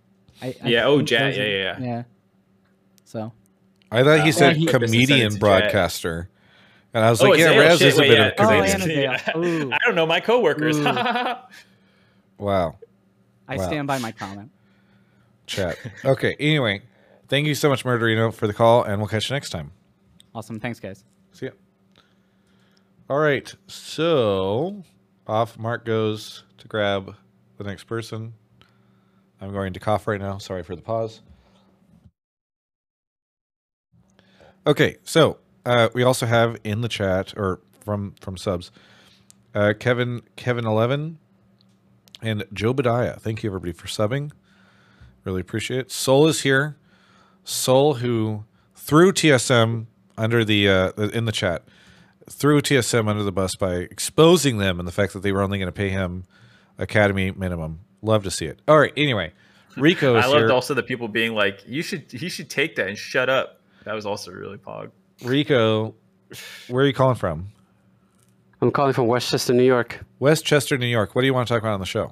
[0.41, 1.79] I, I Yeah, oh, Jatt, yeah, yeah, yeah.
[1.81, 2.03] Yeah.
[3.03, 3.33] So
[3.91, 5.39] I thought he Uh, said well, he- comedian Sense Jet.
[5.39, 6.29] broadcaster,
[6.93, 7.59] and I was Oh, like, yeah, Ale.
[7.59, 8.27] Raz is a bit oh, yeah.
[8.27, 9.11] of Oh, comedian.
[9.13, 9.45] Annabelle.
[9.45, 9.71] Ooh.
[9.71, 10.77] I don't know my coworkers.
[10.77, 10.83] Ooh.
[12.37, 12.75] wow,
[13.47, 13.67] I Wow.
[13.67, 14.51] stand by my comment.
[15.45, 15.77] chat.
[16.03, 16.35] Okay.
[16.39, 16.81] Anyway,
[17.29, 19.71] thank you so much, Murderino, for the call, and we'll catch you next time.
[20.35, 20.59] Awesome.
[20.59, 21.03] Thanks, guys.
[21.31, 21.51] See ya.
[23.09, 23.53] All right.
[23.67, 24.83] So
[25.25, 27.15] off Mark goes to grab
[27.57, 28.33] the next person.
[29.39, 30.37] I'm going to cough right now.
[30.39, 31.21] Sorry for the pause.
[34.65, 35.37] Okay, so
[35.67, 38.71] uh, we also have in the chat or from from subs,
[39.53, 41.19] uh, Kevin Kevin Eleven
[42.21, 43.19] and Joe Badiah.
[43.19, 44.31] Thank you everybody for subbing.
[45.23, 45.91] Really appreciate it.
[45.91, 46.77] Soul is here.
[47.43, 48.45] Soul who
[48.75, 49.87] threw TSM
[50.17, 51.63] under the uh, in the chat
[52.29, 55.57] threw TSM under the bus by exposing them and the fact that they were only
[55.57, 56.25] going to pay him
[56.77, 57.79] academy minimum.
[58.01, 58.61] Love to see it.
[58.67, 58.93] All right.
[58.95, 59.33] Anyway,
[59.75, 60.51] Rico I loved here.
[60.51, 63.93] also the people being like, "You should, he should take that and shut up." That
[63.93, 64.91] was also really pog.
[65.23, 65.95] Rico,
[66.67, 67.47] where are you calling from?
[68.61, 70.03] I'm calling from Westchester, New York.
[70.19, 71.15] Westchester, New York.
[71.15, 72.11] What do you want to talk about on the show?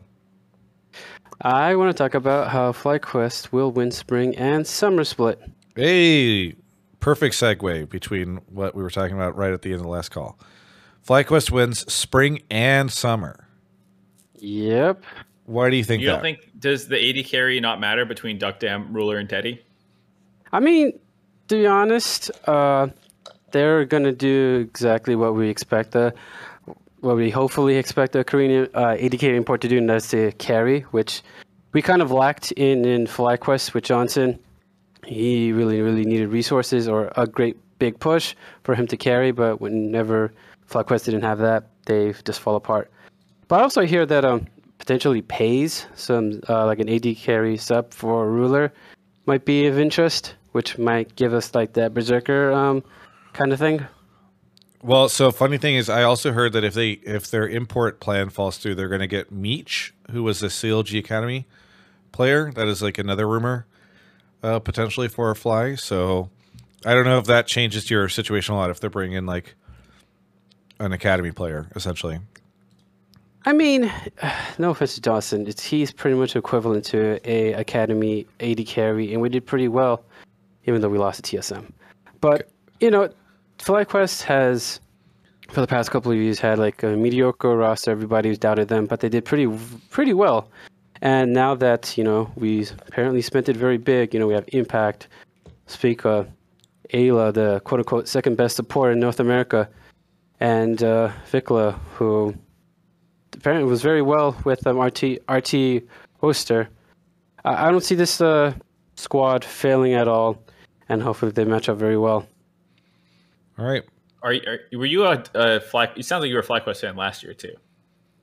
[1.41, 5.41] I want to talk about how FlyQuest will win spring and summer split.
[5.75, 6.55] Hey,
[6.99, 10.09] perfect segue between what we were talking about right at the end of the last
[10.09, 10.39] call.
[11.05, 13.47] FlyQuest wins spring and summer.
[14.35, 15.03] Yep.
[15.45, 16.13] Why do you think You that?
[16.13, 19.63] don't think does the AD carry not matter between Deokdam, Ruler, and Teddy?
[20.51, 20.97] I mean,
[21.47, 22.87] to be honest, uh,
[23.51, 25.95] they're gonna do exactly what we expect.
[25.95, 26.11] Uh,
[27.01, 30.81] what we hopefully expect the Korean uh, ADK import to do, and that's to carry,
[30.91, 31.21] which
[31.71, 34.39] we kind of lacked in in FlyQuest with Johnsun.
[35.05, 39.61] He really, really needed resources or a great big push for him to carry, but
[39.61, 40.33] whenever
[40.69, 42.91] FlyQuest didn't have that, they just fall apart.
[43.47, 44.47] But I also hear that um,
[44.79, 48.73] potentially pays some uh, like an AD carry sub for a Ruler
[49.27, 52.81] might be of interest, which might give us like that Berserker um,
[53.33, 53.85] kind of thing.
[54.81, 58.29] Well, so funny thing is, I also heard that if they if their import plan
[58.29, 61.45] falls through, they're going to get Meech, who was a CLG Academy
[62.13, 62.53] player.
[62.53, 63.65] That is like another rumor,
[64.43, 65.75] uh, potentially for a fly.
[65.75, 66.29] So
[66.85, 69.55] I don't know if that changes your situation a lot if they're bringing in like
[70.79, 72.19] an academy player, essentially.
[73.45, 73.91] I mean,
[74.57, 79.21] no offense to Dawson, it's he's pretty much equivalent to a Academy AD carry, and
[79.21, 80.04] we did pretty well,
[80.65, 81.71] even though we lost to TSM.
[82.21, 82.49] But
[82.79, 83.09] you know,
[83.59, 84.79] FlyQuest has
[85.49, 87.91] for the past couple of years had like a mediocre roster.
[87.91, 89.47] Everybody's doubted them, but they did pretty
[89.89, 90.49] pretty well.
[91.01, 94.45] And now that you know we apparently spent it very big, you know we have
[94.53, 95.07] Impact,
[95.67, 96.27] Spica,
[96.93, 99.69] Ayla, the quote unquote second best support in North America,
[100.39, 102.33] and uh, VicLa, who
[103.33, 105.83] apparently was very well with um, RT RT
[106.21, 106.69] Oster.
[107.43, 108.53] I, I don't see this uh,
[108.95, 110.41] squad failing at all,
[110.89, 112.27] and hopefully they match up very well.
[113.57, 113.83] All right.
[114.21, 115.91] Are, you- are were you a, a fly?
[115.95, 117.55] You sound like you were a FlyQuest fan last year too.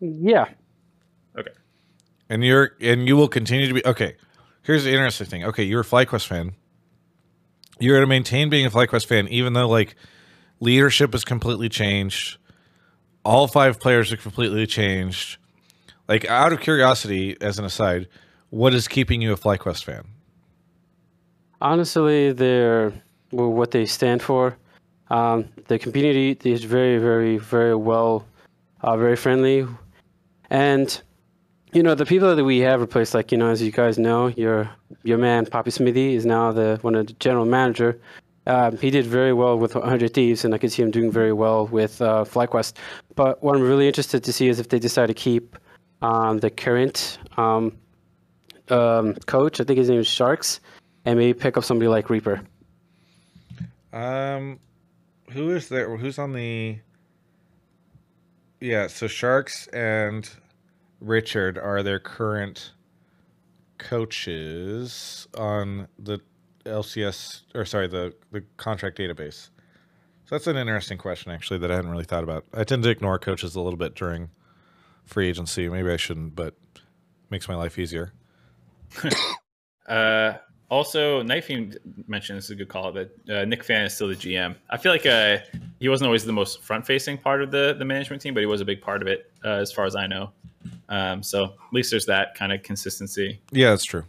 [0.00, 0.46] Yeah,
[1.38, 1.52] Okay.
[2.28, 4.16] And you're and you will continue to be okay.
[4.62, 5.44] Here's the interesting thing.
[5.44, 6.52] Okay, you're a FlyQuest fan.
[7.78, 9.94] You're going to maintain being a FlyQuest fan, even though like
[10.60, 12.38] leadership has completely changed.
[13.24, 15.38] All five players are completely changed.
[16.08, 18.08] Like out of curiosity, as an aside,
[18.50, 20.04] what is keeping you a FlyQuest fan?
[21.62, 22.92] Honestly, they're
[23.30, 24.56] well, what they stand for.
[25.10, 28.26] Um, the community is very, very, very well,
[28.80, 29.64] uh, very friendly,
[30.50, 31.00] and
[31.72, 34.26] you know the people that we have replaced, like you know, as you guys know,
[34.26, 34.68] your
[35.04, 38.00] your man Papa Smithy is now the one of the general manager.
[38.48, 41.32] Um, he did very well with 100 Thieves, and I could see him doing very
[41.32, 42.72] well with uh, FlyQuest.
[43.14, 45.56] But what I'm really interested to see is if they decide to keep
[46.00, 47.78] um, the current um,
[48.68, 49.60] um, coach.
[49.60, 50.58] I think his name is Sharks,
[51.04, 52.42] and maybe pick up somebody like Reaper.
[53.92, 54.58] Um,
[55.30, 55.96] who is there?
[55.96, 56.78] Who's on the?
[58.60, 60.28] Yeah, so Sharks and
[61.00, 62.72] Richard are their current
[63.78, 66.20] coaches on the
[66.64, 69.50] LCS or sorry the the contract database.
[70.24, 72.44] So that's an interesting question actually that I hadn't really thought about.
[72.54, 74.30] I tend to ignore coaches a little bit during
[75.04, 75.68] free agency.
[75.68, 76.54] Maybe I shouldn't, but
[77.30, 78.12] makes my life easier.
[79.84, 80.38] Uh,
[80.72, 81.76] also, Fiend
[82.08, 84.56] mentioned this is a good call that uh, Nick Fan is still the GM.
[84.70, 85.36] I feel like uh,
[85.78, 88.46] he wasn't always the most front facing part of the, the management team, but he
[88.46, 90.30] was a big part of it, uh, as far as I know.
[90.88, 93.38] Um, so at least there's that kind of consistency.
[93.50, 94.04] Yeah, that's true.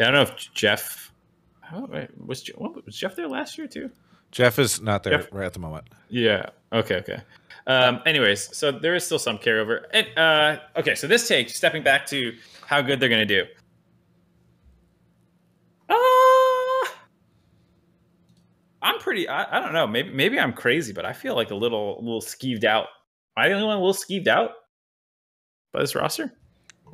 [0.00, 1.12] Yeah, I don't know if Jeff
[1.72, 1.88] oh,
[2.26, 3.88] was, Je- what, was Jeff there last year too.
[4.32, 5.86] Jeff is not there Jeff- right at the moment.
[6.08, 6.46] Yeah.
[6.72, 6.96] Okay.
[6.96, 7.20] Okay.
[7.68, 9.84] Um, anyways, so there is still some carryover.
[9.92, 12.34] And, uh, okay, so this take stepping back to
[12.66, 13.48] how good they're going to do.
[15.90, 16.86] Uh,
[18.88, 19.28] I'm pretty.
[19.28, 19.86] I, I don't know.
[19.86, 22.86] Maybe maybe I'm crazy, but I feel like a little a little skeeved out.
[23.36, 24.50] Am I the only one a little skeeved out
[25.72, 26.32] by this roster?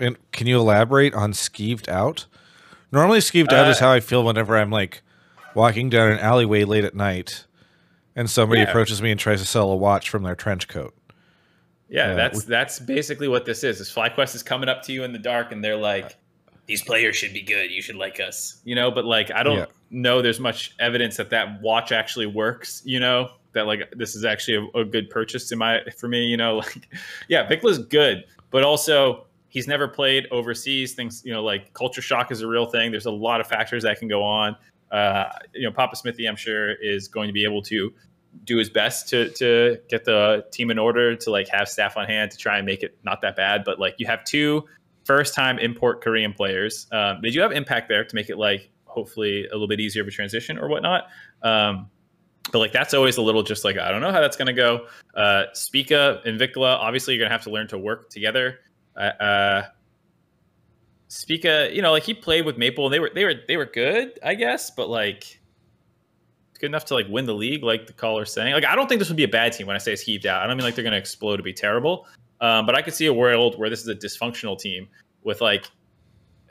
[0.01, 2.27] And can you elaborate on skeeved out?
[2.93, 5.03] Normally, skeeved out is Uh, how I feel whenever I'm like
[5.55, 7.45] walking down an alleyway late at night,
[8.17, 8.69] and somebody Yeah.
[8.69, 10.95] approaches me and tries to sell a watch from their trench coat.
[11.89, 13.81] Yeah, Uh, that's that's basically what this is.
[13.81, 16.17] Is FlyQuest is coming up to you in the dark, and they're like,
[16.67, 17.71] these players should be good.
[17.71, 18.91] You should like us, you know.
[18.91, 19.67] But like, I don't Yeah.
[19.91, 20.23] know.
[20.23, 22.83] There's much evidence that that watch actually works.
[22.85, 26.25] You know that like this is actually a, a good purchase in my for me.
[26.25, 26.89] You know, like
[27.29, 30.95] yeah, Vicla's good, but also he's never played overseas.
[30.95, 32.91] Things you know, like culture shock is a real thing.
[32.91, 34.57] There's a lot of factors that can go on.
[34.91, 37.93] Uh, you know, Papa Smithy, I'm sure, is going to be able to
[38.45, 42.07] do his best to to get the team in order to like have staff on
[42.07, 43.65] hand to try and make it not that bad.
[43.65, 44.65] But like you have two
[45.05, 46.87] first time import Korean players.
[46.93, 50.09] Um, do have impact there to make it like hopefully a little bit easier of
[50.09, 51.09] a transition or whatnot.
[51.43, 51.91] Um,
[52.53, 54.87] but like that's always a little just like I don't know how that's to go.
[55.15, 58.61] Uh, Spica and VicLa, obviously you're to have to learn to work together.
[58.97, 59.63] Uh, uh,
[61.09, 63.67] Spica, you know, like he played with Maple and they were they were they were
[63.67, 65.41] good, I guess, but like
[66.59, 68.53] good enough to like win the league, like the caller's saying.
[68.53, 70.27] Like I don't think this would be a bad team when I say it's heaved
[70.27, 70.43] out.
[70.43, 72.07] I don't mean like they're to explode to be terrible,
[72.41, 74.89] um, but I could see a world where this is a dysfunctional team
[75.23, 75.65] with like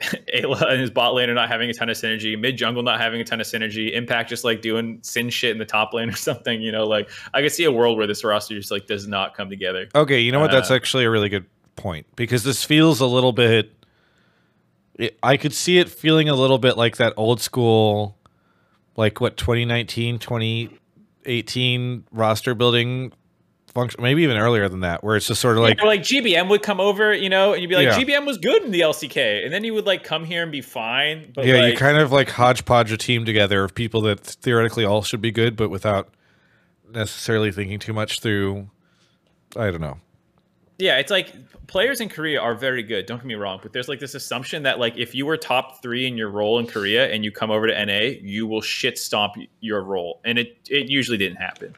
[0.02, 3.00] Ayla and his bot lane are not having a ton of synergy, mid jungle not
[3.00, 6.08] having a ton of synergy, Impact just like doing sin shit in the top lane
[6.10, 6.60] or something.
[6.60, 9.34] You know, like I could see a world where this roster just like does not
[9.34, 9.88] come together.
[9.94, 10.50] Okay, you know what?
[10.50, 13.72] That's Uh, actually a really good point because this feels a little bit.
[14.96, 18.16] It, I could see it feeling a little bit like that old school,
[18.96, 23.12] like what 2019, 2018 roster building
[23.74, 26.48] function, maybe even earlier than that, where it's just sort of like, Or, like GBM
[26.48, 27.98] would come over, you know, and you'd be like, Yeah.
[27.98, 30.60] GBM was good in the LCK, and then you would like come here and be
[30.60, 31.32] fine.
[31.34, 34.84] But yeah, like, you kind of like hodgepodge a team together of people that theoretically
[34.84, 36.08] all should be good, but without
[36.90, 38.70] necessarily thinking too much through.
[39.56, 39.98] I don't know.
[40.78, 41.32] yeah, it's like
[41.68, 43.06] players in Korea are very good.
[43.06, 45.80] Don't get me wrong, but there's like this assumption that like if you were top
[45.82, 48.98] three in your role in Korea and you come over to NA, you will shit
[48.98, 51.74] stomp your role, and it it usually didn't happen.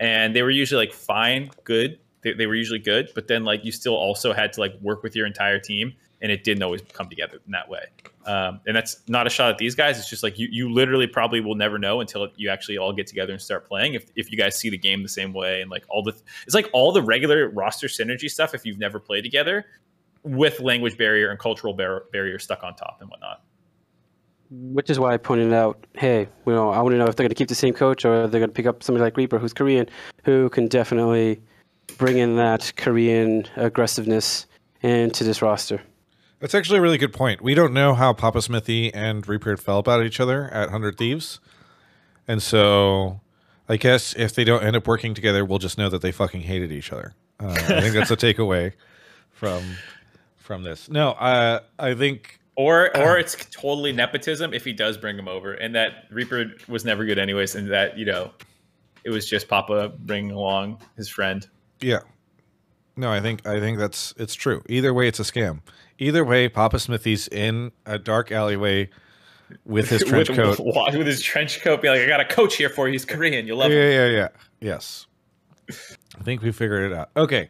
[0.00, 2.00] And they were usually like fine, good.
[2.22, 5.02] They, they were usually good, but then like you still also had to like work
[5.02, 7.84] with your entire team, and it didn't always come together in that way.
[8.26, 9.98] Um, and that's not a shot at these guys.
[9.98, 13.06] It's just like you, you literally probably will never know until you actually all get
[13.06, 13.94] together and start playing.
[13.94, 16.54] If, if you guys see the game the same way and like all the, it's
[16.54, 18.54] like all the regular roster synergy stuff.
[18.54, 19.64] If you've never played together
[20.22, 23.42] with language barrier and cultural bar- barrier stuck on top and whatnot.
[24.50, 27.24] Which is why I pointed out, hey, you know, I want to know if they're
[27.24, 29.38] going to keep the same coach or they're going to pick up somebody like Reaper,
[29.38, 29.88] who's Korean,
[30.24, 31.40] who can definitely
[31.98, 34.46] bring in that Korean aggressiveness
[34.82, 35.80] into this roster.
[36.40, 37.42] That's actually a really good point.
[37.42, 41.38] We don't know how Papa Smithy and Reaper felt about each other at Hundred Thieves,
[42.26, 43.20] and so
[43.68, 46.40] I guess if they don't end up working together, we'll just know that they fucking
[46.40, 47.14] hated each other.
[47.38, 48.72] Uh, I think that's a takeaway
[49.30, 49.62] from
[50.36, 50.88] from this.
[50.88, 55.54] No, uh, I think Or, or it's totally nepotism if he does bring him over,
[55.54, 58.32] and that Reaper was never good anyways, and that you know,
[59.02, 61.48] it was just Papa bringing along his friend.
[61.80, 62.00] yeah.
[62.96, 64.62] No, I think I think that's it's true.
[64.68, 65.60] Either way, it's a scam.
[65.98, 68.90] Either way, Papa Smithy's in a dark alleyway
[69.64, 70.60] with his trench with, coat.
[70.60, 72.92] With, with his trench coat, be like, I got a coach here for you.
[72.92, 73.46] He's Korean.
[73.46, 73.92] You'll love yeah, him.
[73.92, 74.28] yeah, yeah.
[74.60, 75.06] Yes.
[75.70, 77.08] I think we figured it out.
[77.16, 77.48] Okay.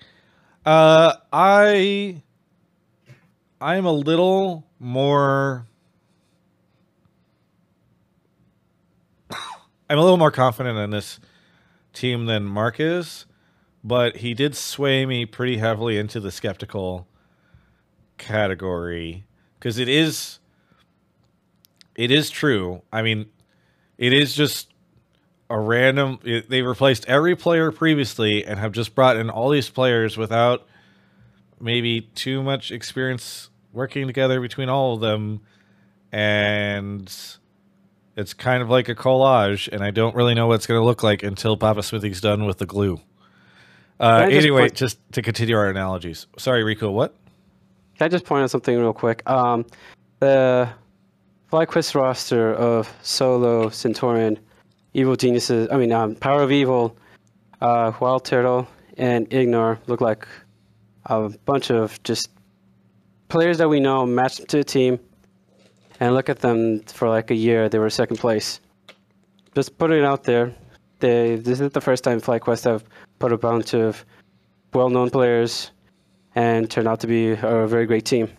[0.65, 2.23] Uh I
[3.61, 5.67] I'm a little more
[9.91, 11.21] I'm a little more confident in this
[11.93, 13.27] team than Mark is,
[13.83, 17.09] but he did sway me pretty heavily into the skeptical
[18.17, 19.25] category
[19.59, 20.39] because it is
[21.97, 22.83] it is true.
[22.93, 23.27] I mean,
[23.99, 24.73] it is just
[25.51, 29.69] a random it, they replaced every player previously and have just brought in all these
[29.69, 30.67] players without
[31.61, 35.41] maybe too much experience working together between all of them
[36.13, 37.13] and
[38.17, 40.85] it's kind of like a collage and i don't really know what it's going to
[40.85, 43.01] look like until papa smithy's done with the glue.
[44.01, 46.27] Uh, just anyway point- just to continue our analogies.
[46.39, 47.15] Sorry rico what?
[47.99, 49.23] Can I just point out something real quick?
[49.29, 49.67] Um,
[50.21, 50.71] the
[51.53, 54.39] FlyQuest roster of Solo, Santorin,
[54.95, 56.97] Evil Geniuses, I mean, um, Power of Evil,
[57.61, 58.67] uh, Wild Turtle,
[58.97, 60.27] and IgNar look like
[61.07, 62.31] a bunch of just
[63.31, 64.99] players that we know matched to a team.
[65.99, 68.61] And look at them for like a year, they were second place.
[69.55, 70.55] Just putting it out there.
[71.01, 72.85] They, this is the first time FlyQuest have
[73.19, 74.05] put a bunch of
[74.73, 75.71] well known players
[76.35, 78.31] and turned out to be a very great team.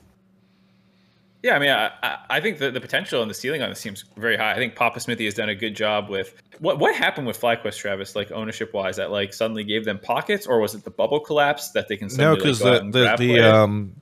[1.44, 3.80] Yeah, I mean, I, I- I think the, the potential and the ceiling on this
[3.80, 4.54] seems very high.
[4.54, 7.78] I think Papa Smithy has done a good job with what what happened with FlyQuest,
[7.78, 11.20] Travis, like ownership wise, that like suddenly gave them pockets, or was it the bubble
[11.20, 13.40] collapse that they can no suddenly because like, go out the and the, grab the
[13.42, 13.96] um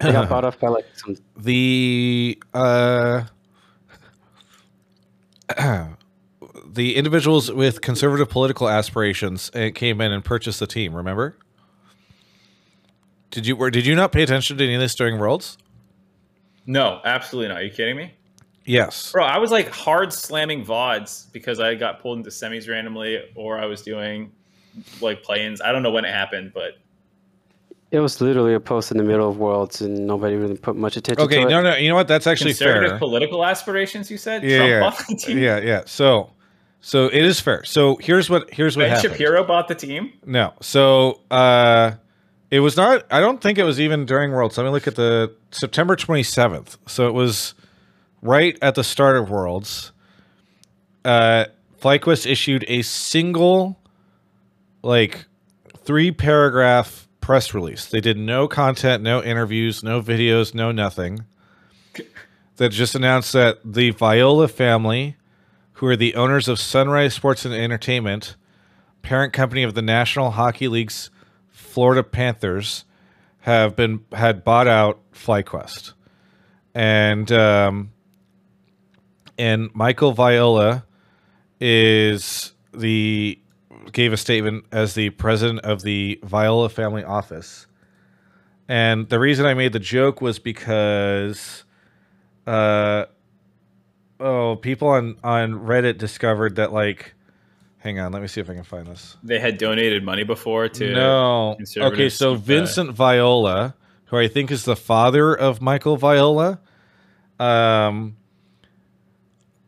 [0.00, 3.24] They got bought off by like some the uh
[6.66, 11.36] the individuals with conservative political aspirations uh, came in and purchased the team remember
[13.30, 15.58] did you or did you not pay attention to any of this during worlds
[16.66, 17.58] No, absolutely not.
[17.58, 18.14] Are you kidding me?
[18.64, 19.10] Yes.
[19.10, 23.58] Bro, I was like hard slamming VODs because I got pulled into semis randomly or
[23.58, 24.30] I was doing
[25.00, 25.60] like play-ins.
[25.60, 26.74] I don't know when it happened, but
[27.90, 30.96] It was literally a post in the middle of Worlds, and nobody really put much
[30.96, 31.50] attention Okay, to it.
[31.50, 31.74] no, no.
[31.76, 32.06] You know what?
[32.06, 32.98] That's actually conservative fair.
[33.00, 34.44] political aspirations, you said?
[34.44, 34.80] Yeah, Trump yeah.
[34.80, 35.38] bought the team?
[35.38, 35.82] Yeah, yeah.
[35.86, 36.30] So,
[36.80, 37.64] so it is fair.
[37.64, 39.12] So here's what here's what Ben happened.
[39.14, 40.12] Shapiro bought the team?
[40.24, 40.52] No.
[40.60, 41.92] So uh
[42.52, 44.56] it was not I don't think it was even during Worlds.
[44.56, 46.76] Let me look at the September 27th.
[46.86, 47.54] So it was
[48.22, 49.90] right at the start of Worlds.
[51.04, 51.46] Uh
[51.82, 53.78] FlyQuest issued a single
[54.82, 55.26] like
[55.84, 57.86] three paragraph press release.
[57.86, 61.26] They did no content, no interviews, no videos, no nothing.
[62.56, 65.14] That just announced that the Viola family,
[65.74, 68.34] who are the owners of Sunrise Sports and Entertainment,
[69.02, 71.10] parent company of the National Hockey League's
[71.50, 72.84] Florida Panthers,
[73.42, 75.92] have been had bought out FlyQuest,
[76.74, 77.92] and um,
[79.38, 80.84] and Michael Viola
[81.60, 83.38] is the
[83.92, 87.66] gave a statement as the president of the Viola family office,
[88.68, 91.64] and the reason I made the joke was because,
[92.46, 93.06] uh,
[94.18, 97.14] oh, people on on Reddit discovered that like.
[97.78, 99.16] Hang on, let me see if I can find this.
[99.22, 101.56] They had donated money before to No.
[101.78, 103.74] Okay, so Vincent Viola,
[104.04, 106.60] who I think is the father of Michael Viola,
[107.38, 108.18] um,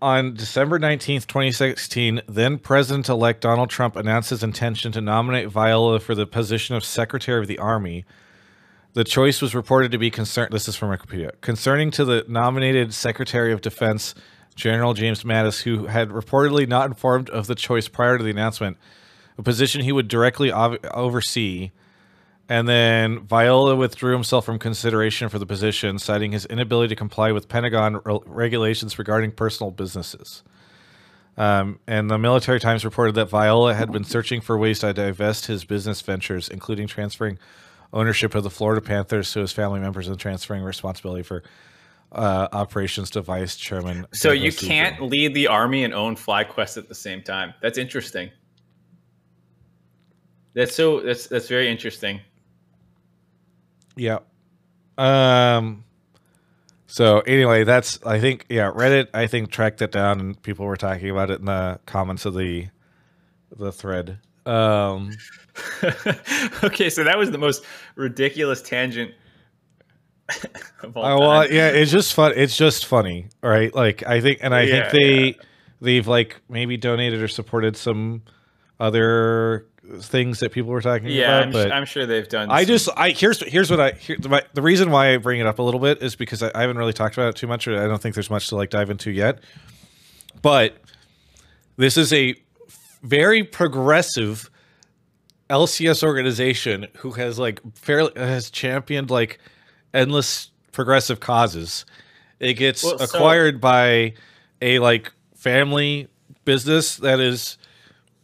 [0.02, 6.00] on December 19th, 2016, then President elect Donald Trump announced his intention to nominate Viola
[6.00, 8.04] for the position of Secretary of the Army.
[8.94, 10.52] The choice was reported to be concerned.
[10.52, 11.30] This is from Wikipedia.
[11.40, 14.14] Concerning to the nominated Secretary of Defense,
[14.56, 18.76] General James Mattis, who had reportedly not informed of the choice prior to the announcement,
[19.38, 21.70] a position he would directly ov- oversee.
[22.52, 27.32] And then Viola withdrew himself from consideration for the position, citing his inability to comply
[27.32, 30.42] with Pentagon re- regulations regarding personal businesses.
[31.38, 35.46] Um, and the Military Times reported that Viola had been searching for ways to divest
[35.46, 37.38] his business ventures, including transferring
[37.90, 41.42] ownership of the Florida Panthers to his family members and transferring responsibility for
[42.12, 44.06] uh, operations to Vice Chairman.
[44.12, 47.54] So you can't lead the army and own FlyQuest at the same time.
[47.62, 48.30] That's interesting.
[50.52, 52.20] That's so that's that's very interesting.
[53.96, 54.18] Yeah.
[54.98, 55.84] Um.
[56.86, 60.76] So anyway, that's I think yeah Reddit I think tracked it down and people were
[60.76, 62.68] talking about it in the comments of the
[63.56, 64.18] the thread.
[64.46, 65.10] Um.
[66.64, 67.64] okay, so that was the most
[67.94, 69.12] ridiculous tangent
[70.82, 71.52] of all Oh, well, time.
[71.52, 72.32] yeah, it's just fun.
[72.36, 73.74] It's just funny, right?
[73.74, 75.38] Like I think, and I Yeah, think they
[75.80, 78.22] they've like maybe donated or supported some
[78.80, 79.66] other
[80.00, 81.42] things that people were talking Yeah, about.
[81.42, 82.50] I'm, but I'm sure they've done.
[82.50, 85.40] I some- just I here's here's what I here, my, the reason why I bring
[85.40, 87.46] it up a little bit is because I, I haven't really talked about it too
[87.48, 87.66] much.
[87.66, 89.40] Or I don't think there's much to like dive into yet.
[90.40, 90.76] But
[91.76, 92.34] this is a
[93.02, 94.48] very progressive
[95.50, 99.38] LCS organization who has like fairly has championed like
[99.92, 101.84] endless progressive causes.
[102.40, 104.14] It gets Well, so- acquired by
[104.60, 106.08] a like family
[106.44, 107.58] business that is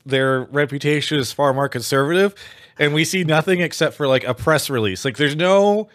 [0.09, 2.35] their reputation is far more conservative
[2.79, 5.89] and we see nothing except for like a press release like there's no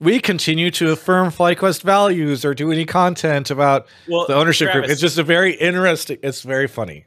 [0.00, 4.86] we continue to affirm FlyQuest values or do any content about Well, the ownership group.
[4.86, 6.18] It's just a very interesting.
[6.22, 7.04] It's very funny.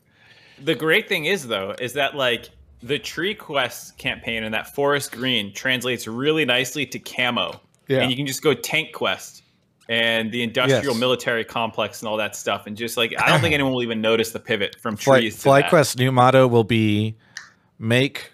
[0.63, 2.49] The great thing is though, is that like
[2.81, 7.59] the Tree Quest campaign and that Forest Green translates really nicely to camo.
[7.87, 8.01] Yeah.
[8.01, 9.42] And you can just go Tank Quest
[9.89, 10.99] and the industrial Yes.
[10.99, 12.67] military complex and all that stuff.
[12.67, 15.37] And just like I don't think anyone will even notice the pivot from Fly, trees
[15.37, 15.65] to that.
[15.65, 17.15] FlyQuest new motto will be
[17.79, 18.31] "Make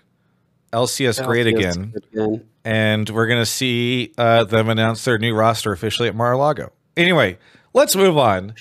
[0.73, 2.45] LCS great again," again.
[2.63, 6.71] and we're gonna see uh, them announce their new roster officially at Mar-a-Lago.
[6.97, 7.37] Anyway,
[7.73, 8.49] let's move on.
[8.49, 8.55] Um,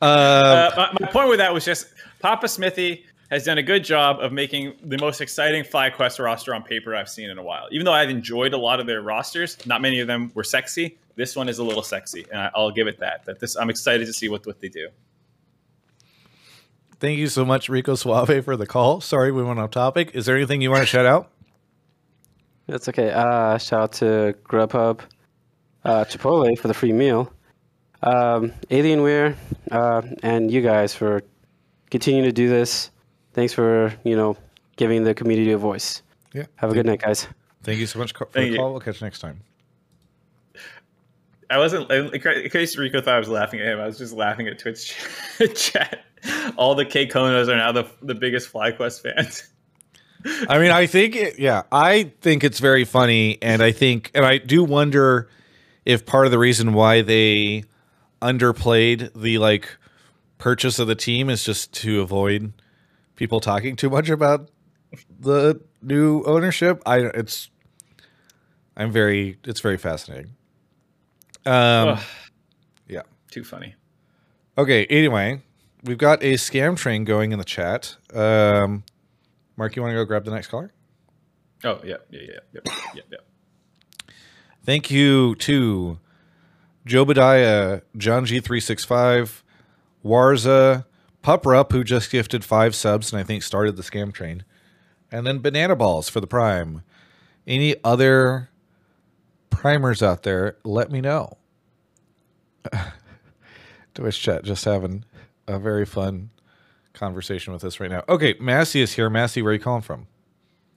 [0.00, 1.86] Uh, my, my point with that was just
[2.20, 6.62] Papa Smithy has done a good job of making the most exciting FlyQuest roster on
[6.62, 7.66] paper I've seen in a while.
[7.70, 10.98] Even though I've enjoyed a lot of their rosters, not many of them were sexy.
[11.14, 13.24] This one is a little sexy, and I, I'll give it that.
[13.26, 14.88] That this, I'm excited to see what what they do.
[17.00, 19.00] thank you so much, Rico Suave, for the call.
[19.00, 20.12] Sorry we went off topic.
[20.14, 21.30] Is there anything you want to shout out?
[22.66, 23.10] That's okay.
[23.10, 25.00] Uh, shout out to Grubhub,
[25.84, 27.32] uh, Chipotle for the free meal,
[28.02, 29.36] um, Alienware,
[29.70, 31.22] uh, and you guys for
[31.90, 32.90] continuing to do this.
[33.34, 34.36] Thanks for you know
[34.76, 36.02] giving the community a voice.
[36.32, 36.46] Yeah.
[36.56, 37.28] Have a good night, guys.
[37.62, 38.56] Thank you so much for Thank the you.
[38.58, 38.70] call.
[38.72, 39.42] We'll catch you next time.
[41.50, 42.20] I wasn't in
[42.50, 43.80] case Rico thought I was laughing at him.
[43.80, 44.96] I was just laughing at Twitch
[45.54, 46.04] chat.
[46.56, 49.48] All the KKonas are now the the biggest FlyQuest fans.
[50.48, 54.24] I mean, I think, it, yeah, I think it's very funny, and I think, and
[54.24, 55.28] I do wonder
[55.84, 57.64] if part of the reason why they
[58.20, 59.76] underplayed the like
[60.38, 62.52] purchase of the team is just to avoid
[63.16, 64.48] people talking too much about
[65.20, 66.80] the new ownership.
[66.86, 67.50] I it's
[68.76, 70.34] I'm very it's very fascinating.
[71.46, 72.00] Um Ugh.
[72.88, 73.02] yeah.
[73.30, 73.74] Too funny.
[74.56, 75.40] Okay, anyway,
[75.84, 77.96] we've got a scam train going in the chat.
[78.14, 78.84] Um
[79.56, 80.72] Mark, you want to go grab the next caller?
[81.64, 82.60] Oh yeah, yeah, yeah, yeah,
[82.94, 83.18] yeah, yeah.
[84.64, 85.98] Thank you to
[86.86, 89.42] Jobadiah, John G365,
[90.04, 90.84] Warza,
[91.22, 94.44] Puprup, who just gifted five subs and I think started the scam train,
[95.10, 96.82] and then Banana Balls for the Prime.
[97.46, 98.50] Any other
[99.52, 101.38] primers out there, let me know.
[103.94, 105.04] Twitch chat just having
[105.46, 106.30] a very fun
[106.92, 108.02] conversation with us right now.
[108.08, 109.08] Okay, Massey is here.
[109.10, 110.06] Massey, where are you calling from?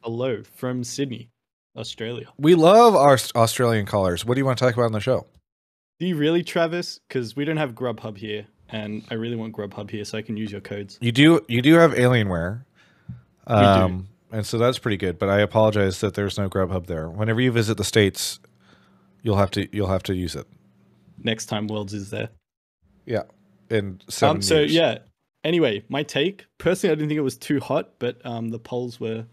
[0.04, 1.30] Hello from Sydney,
[1.76, 2.28] Australia.
[2.38, 4.26] We love our Australian callers.
[4.26, 5.26] What do you want to talk about on the show?
[6.00, 7.00] Do you really, Travis?
[7.08, 10.36] Because we don't have Grubhub here, and I really want Grubhub here so I can
[10.38, 10.98] use your codes.
[11.02, 12.66] You do you do have Alienware,
[13.48, 13.54] do.
[13.54, 15.18] um, and so that's pretty good.
[15.18, 17.10] But I apologize that there's no Grubhub there.
[17.10, 18.40] Whenever you visit the states,
[19.26, 20.48] you'll have to you'll have to use it.
[21.24, 22.30] Next time Worlds is there.
[23.06, 23.24] Yeah,
[23.70, 24.74] seven Um, so years.
[24.74, 24.98] yeah.
[25.44, 26.46] Anyway, my take.
[26.58, 29.26] Personally, I didn't think it was too hot, but um, the polls were,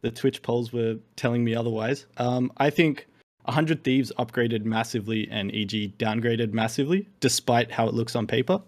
[0.00, 2.06] the Twitch polls were telling me otherwise.
[2.16, 3.06] Um, I think
[3.44, 8.62] 100 Thieves upgraded massively and EG downgraded massively, despite how it looks on paper.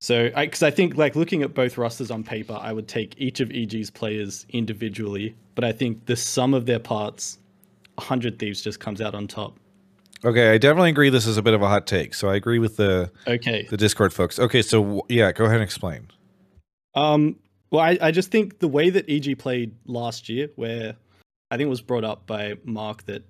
[0.00, 3.40] So, because I, think like looking at both rosters on paper, I would take each
[3.40, 7.39] of EG's players individually, but I think the sum of their parts,
[8.00, 9.58] 100 Thieves just comes out on top.
[10.24, 11.08] Okay, I definitely agree.
[11.08, 12.12] This is a bit of a hot take.
[12.14, 13.66] So I agree with the Okay.
[13.70, 14.38] the Discord folks.
[14.38, 16.08] Okay, so yeah, go ahead and explain.
[16.94, 17.36] Um,
[17.70, 20.96] well, I, I just think the way that EG played last year, where
[21.50, 23.22] I think it was brought up by Mark that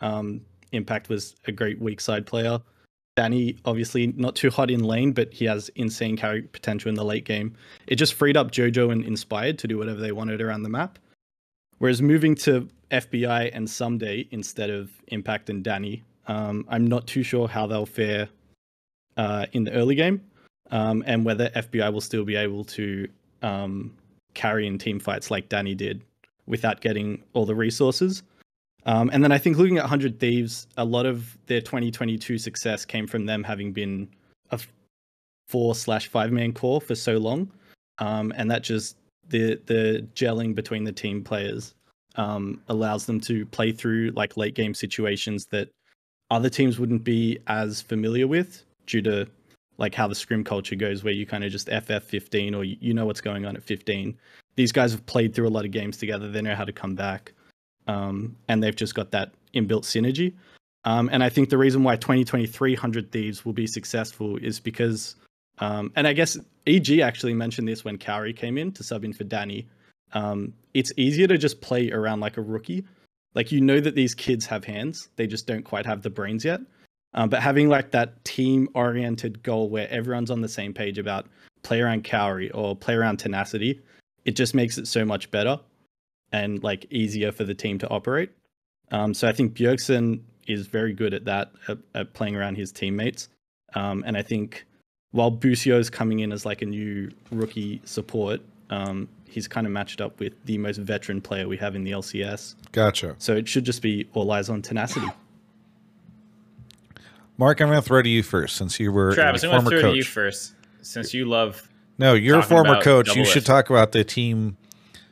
[0.00, 0.40] um,
[0.72, 2.60] Impact was a great weak side player.
[3.16, 7.04] Danny, obviously not too hot in lane, but he has insane carry potential in the
[7.04, 7.54] late game.
[7.86, 10.98] It just freed up JoJo and Inspired to do whatever they wanted around the map.
[11.80, 17.22] Whereas moving to FBI and Ssumday instead of Impact and Danny, um, I'm not too
[17.22, 18.28] sure how they'll fare
[19.16, 20.20] uh, in the early game
[20.70, 23.08] um, and whether FBI will still be able to
[23.40, 23.96] um,
[24.34, 26.02] carry in team fights like Danny did
[26.44, 28.24] without getting all the resources.
[28.84, 32.84] Um, and then I think looking at 100 Thieves, a lot of their 2022 success
[32.84, 34.06] came from them having been
[34.50, 34.60] a
[35.48, 37.50] four slash five man core for so long.
[38.00, 38.96] Um, and that just
[39.30, 41.74] the the gelling between the team players
[42.16, 45.68] um, allows them to play through like late game situations that
[46.30, 49.26] other teams wouldn't be as familiar with due to
[49.78, 52.92] like how the scrim culture goes where you kind of just ff 15 or you
[52.92, 54.16] know what's going on at 15
[54.56, 56.30] these guys have played through a lot of games together.
[56.30, 57.32] They know how to come back
[57.86, 60.34] um, and they've just got that inbuilt synergy.
[60.84, 65.16] Um, and i think the reason why 2023 100 thieves will be successful is because
[65.60, 69.12] um, and i guess eg actually mentioned this when Kaori came in to sub in
[69.12, 69.66] for danny
[70.12, 72.84] um, it's easier to just play around like a rookie
[73.34, 76.44] like you know that these kids have hands they just don't quite have the brains
[76.44, 76.60] yet
[77.14, 81.26] um, but having like that team oriented goal where everyone's on the same page about
[81.62, 83.80] play around Kaori or play around tenacity,
[84.24, 85.58] it just makes it so much better
[86.32, 88.30] and like easier for the team to operate.
[88.92, 92.72] Um, so I think Bjergsen is very good at that, at, at playing around his
[92.72, 93.28] teammates.
[93.74, 94.64] Um, and I think
[95.12, 99.72] while Busio is coming in as like a new rookie support, um, he's kind of
[99.72, 102.54] matched up with the most veteran player we have in the LCS.
[102.72, 103.14] Gotcha.
[103.18, 105.06] So it should just be all eyes on tenacity.
[107.36, 109.60] Mark, I'm going to throw to you first since you were Travis, a I'm going
[109.60, 109.92] to former throw coach.
[109.94, 111.68] to you first, since you love.
[111.98, 113.06] No, you're a former coach.
[113.06, 114.56] double You should talk about the team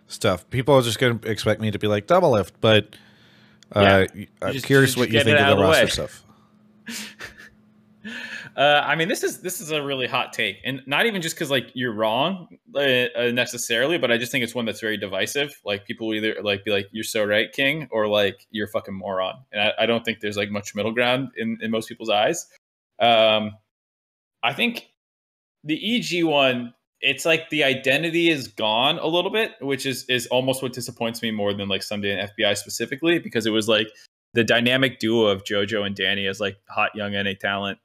[0.09, 0.49] stuff.
[0.51, 2.97] People are just going to expect me to be like Doublelift, but
[3.75, 4.07] uh,
[4.43, 5.91] I'm just- curious just what you think of the of the roster way.
[5.91, 6.25] stuff.
[8.59, 11.37] Uh, I mean, this is this is a really hot take, and not even just
[11.37, 12.81] because like you're wrong uh,
[13.17, 15.61] uh, necessarily, but I just think it's one that's very divisive.
[15.65, 18.95] Like people either like be like you're so right, King, or like you're a fucking
[18.95, 22.11] moron, and I, I don't think there's like much middle ground in in most people's
[22.11, 22.49] eyes.
[22.99, 23.53] Um,
[24.43, 24.89] I think
[25.63, 30.27] the EG one, it's like the identity is gone a little bit, which is is
[30.29, 33.87] almost what disappoints me more than like Ssumday and FBI specifically, because it was like
[34.35, 37.79] the dynamic duo of JoJo and Danny as like hot young NA talent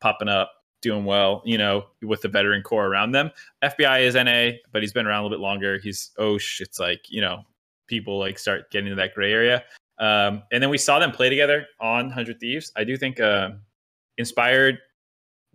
[0.00, 0.52] popping up,
[0.82, 3.30] doing well, you know, with the veteran core around them.
[3.62, 5.78] FBI is NA, but he's been around a little bit longer.
[5.78, 6.60] He's Osh.
[6.60, 7.42] It's like, you know,
[7.86, 9.64] people like start getting to that gray area.
[9.98, 12.72] Um, and then we saw them play together on 100 Thieves.
[12.76, 13.50] I do think uh,
[14.16, 14.78] inspired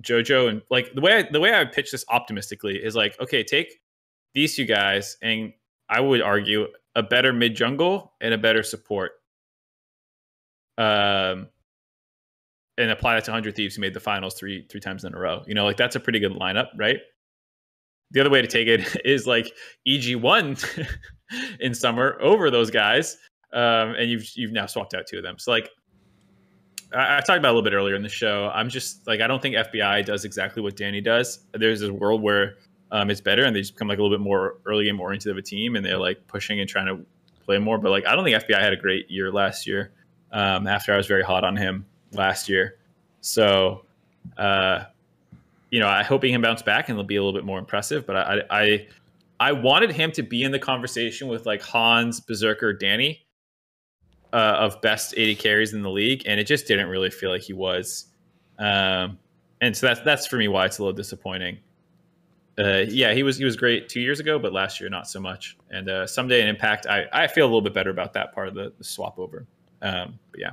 [0.03, 3.43] JoJo and like the way I, the way I pitch this optimistically is like, okay,
[3.43, 3.81] take
[4.34, 5.53] these two guys and
[5.89, 9.13] I would argue a better mid jungle and a better support.
[10.77, 11.47] Um,
[12.77, 15.19] and apply that to 100 Thieves who made the finals three three times in a
[15.19, 15.43] row.
[15.47, 16.97] You know, like that's a pretty good lineup, right?
[18.11, 19.52] The other way to take it is like
[19.88, 20.57] EG won
[21.60, 23.18] in summer over those guys,
[23.53, 25.39] um, and you've you've now swapped out two of them.
[25.39, 25.69] So like
[26.93, 28.52] I, I talked about a little bit earlier in the show.
[28.53, 31.39] I'm just like I don't think FBI does exactly what Danny does.
[31.53, 32.56] There's this world where
[32.91, 35.31] um, it's better and they just become like a little bit more early game oriented
[35.31, 37.06] of a team, and they're like pushing and trying to
[37.45, 37.77] play more.
[37.77, 39.91] But like I don't think FBI had a great year last year.
[40.31, 41.85] Um, after I was very hot on him
[42.16, 42.78] last year,
[43.22, 43.86] so
[44.38, 44.86] uh,
[45.70, 47.60] you know I hope he can bounce back and it'll be a little bit more
[47.60, 48.06] impressive.
[48.06, 48.88] But I I
[49.40, 53.26] I wanted him to be in the conversation with like Hans, Berserker, Danny
[54.34, 57.42] uh, of best AD carries in the league, and it just didn't really feel like
[57.42, 58.08] he was.
[58.60, 59.18] Um,
[59.62, 61.58] and so that's that's for me why it's a little disappointing.
[62.58, 65.20] Uh, yeah, he was he was great two years ago, but last year not so
[65.20, 65.58] much.
[65.72, 68.48] And uh, Ssumday in Impact, I, I feel a little bit better about that part
[68.48, 69.46] of the, the swap over.
[69.82, 70.52] Um, but yeah,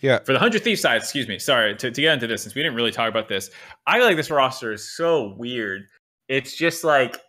[0.00, 0.18] Yeah.
[0.20, 2.62] For the hundred thief side, excuse me, sorry to, to get into this since we
[2.62, 3.50] didn't really talk about this.
[3.86, 5.86] I like this roster is so weird.
[6.28, 7.20] It's just like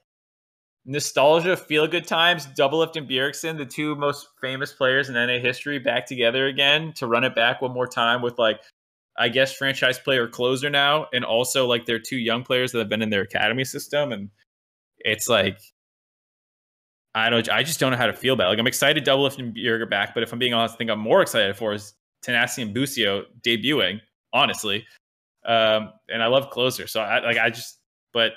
[0.85, 2.47] nostalgia, feel good times.
[2.47, 7.07] Doublelift and Bjergsen, the two most famous players in NA history, back together again to
[7.07, 8.59] run it back one more time with like
[9.17, 12.89] I guess franchise player closer now, and also like they're two young players that have
[12.89, 14.29] been in their academy system, and
[14.99, 15.59] it's like
[17.15, 18.47] I don't, I just don't know how to feel about.
[18.47, 18.49] It.
[18.49, 20.99] Like I'm excited Doublelift and Bjerg back, but if I'm being honest, I think I'm
[20.99, 23.99] more excited for is Tenacity and Busio debuting,
[24.33, 24.85] honestly.
[25.45, 27.79] Um, and I love closer, so I like I just,
[28.13, 28.33] but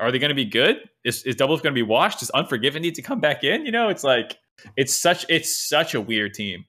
[0.00, 0.88] are they going to be good?
[1.04, 2.20] Is is Doublelift going to be washed?
[2.20, 3.64] Does Unforgiven need to come back in?
[3.64, 4.36] You know, it's like
[4.76, 6.64] it's such it's such a weird team.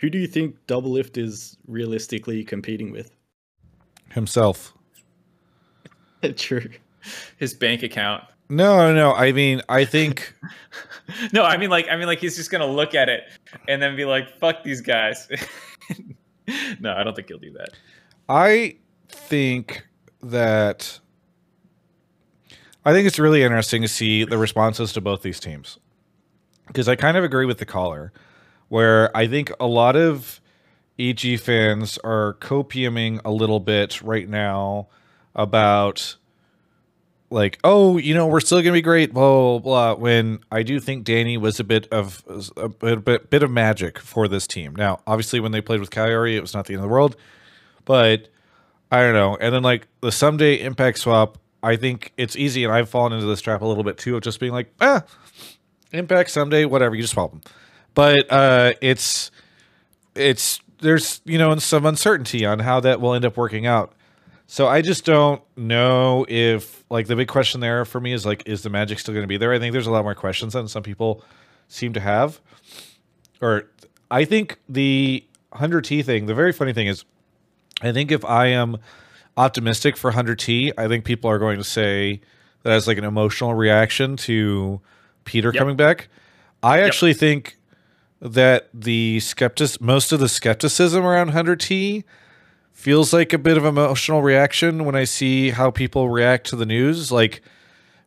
[0.00, 3.10] Who do you think Doublelift is realistically competing with?
[4.10, 4.74] Himself.
[6.36, 6.68] True.
[7.38, 8.24] His bank account.
[8.52, 9.14] No, no.
[9.14, 10.34] I mean, I think
[11.32, 13.22] no, I mean like I mean like he's just gonna look at it
[13.66, 15.26] and then be like, "Fuck these guys."
[16.78, 17.70] no, I don't think he'll do that.
[18.28, 18.76] I
[19.08, 19.86] think
[20.22, 21.00] that
[22.84, 25.78] I think it's really interesting to see the responses to both these teams
[26.66, 28.12] because I kind of agree with the caller,
[28.68, 30.42] where I think a lot of
[30.98, 34.88] EG fans are copiuming a little bit right now
[35.34, 36.16] about
[37.32, 39.94] like, oh, you know, we're still gonna be great, blah blah blah.
[39.94, 42.22] When I do think Danny was a bit of
[42.56, 44.76] a bit, bit, of magic for this team.
[44.76, 47.16] Now, obviously, when they played with Calgary, it was not the end of the world,
[47.84, 48.28] but
[48.90, 49.36] I don't know.
[49.40, 53.26] And then like the Ssumday impact swap, I think it's easy, and I've fallen into
[53.26, 55.02] this trap a little bit too of just being like, ah,
[55.92, 57.40] impact Ssumday, whatever, you just swap them.
[57.94, 59.30] But uh, it's
[60.14, 63.94] it's there's you know some uncertainty on how that will end up working out.
[64.52, 68.42] So I just don't know if like the big question there for me is like,
[68.44, 69.50] is the magic still going to be there?
[69.50, 71.24] I think there's a lot more questions than some people
[71.68, 72.38] seem to have.
[73.40, 73.70] Or
[74.10, 75.24] I think the
[75.54, 77.06] 100T thing, the very funny thing is,
[77.80, 78.76] I think if I am
[79.38, 82.20] optimistic for 100T, I think people are going to say
[82.62, 84.82] that as like an emotional reaction to
[85.24, 85.58] Peter Yep.
[85.58, 86.08] coming back.
[86.62, 87.56] I actually think
[88.20, 92.04] that the skeptic most of the skepticism around 100T
[92.72, 96.66] feels like a bit of emotional reaction when I see how people react to the
[96.66, 97.12] news.
[97.12, 97.42] Like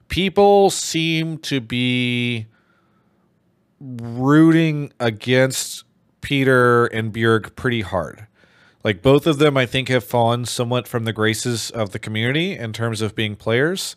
[0.07, 2.47] people seem to be
[3.79, 5.83] rooting against
[6.21, 8.27] Peter and Bjerg pretty hard.
[8.83, 12.57] Like both of them, I think, have fallen somewhat from the graces of the community
[12.57, 13.95] in terms of being players.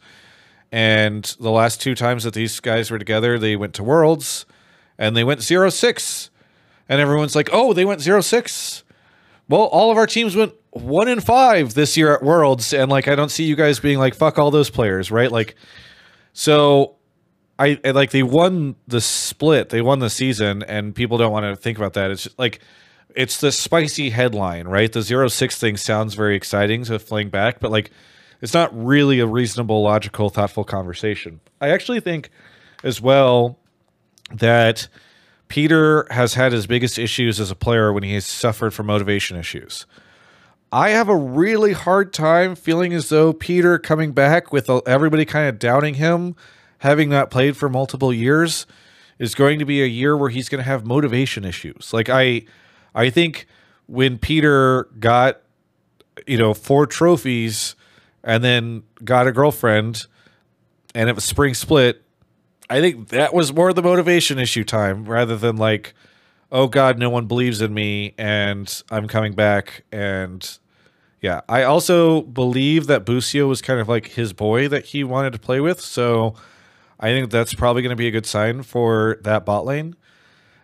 [0.73, 4.47] And the last two times that these guys were together, they went to Worlds
[4.99, 6.31] and they went 0 6.
[6.89, 8.85] And everyone's like, oh, they went 0 6.
[9.49, 12.73] Well, all of our teams went one in five this year at Worlds.
[12.73, 15.33] And like, I don't see you guys being like, fuck all those players, right?
[15.33, 15.55] Like,
[16.33, 16.97] so
[17.59, 21.45] I I- like they won the split, they won the season, and people don't want
[21.45, 22.11] to think about that.
[22.11, 22.61] It's just, like
[23.15, 24.93] it's the spicy headline, right?
[24.93, 27.91] The zero six thing sounds very exciting to fling back, but like
[28.41, 31.41] it's not really a reasonable, logical, thoughtful conversation.
[31.61, 32.31] I actually think
[32.85, 33.59] as well
[34.33, 34.87] that
[35.49, 39.37] Peter has had his biggest issues as a player when he has suffered from motivation
[39.37, 39.87] issues.
[40.71, 45.49] I have a really hard time feeling as though Peter coming back with everybody kind
[45.49, 46.37] of doubting him,
[46.79, 48.67] having not played for multiple years,
[49.19, 51.93] is going to be a year where he's going to have motivation issues.
[51.93, 52.45] Like I,
[52.95, 53.47] I think
[53.87, 55.41] when Peter got,
[56.27, 57.75] you know, four trophies
[58.23, 60.07] and then got a girlfriend,
[60.95, 62.03] and it was spring split.
[62.71, 65.95] I think that was more the motivation issue time rather than like,
[66.53, 69.85] oh God, no one believes in me and I'm coming back.
[69.91, 70.59] And
[71.21, 75.33] yeah, I also believe that Busio was kind of like his boy that he wanted
[75.33, 75.81] to play with.
[75.81, 76.35] So
[77.01, 79.97] I think that's probably going to be a good sign for that bot lane.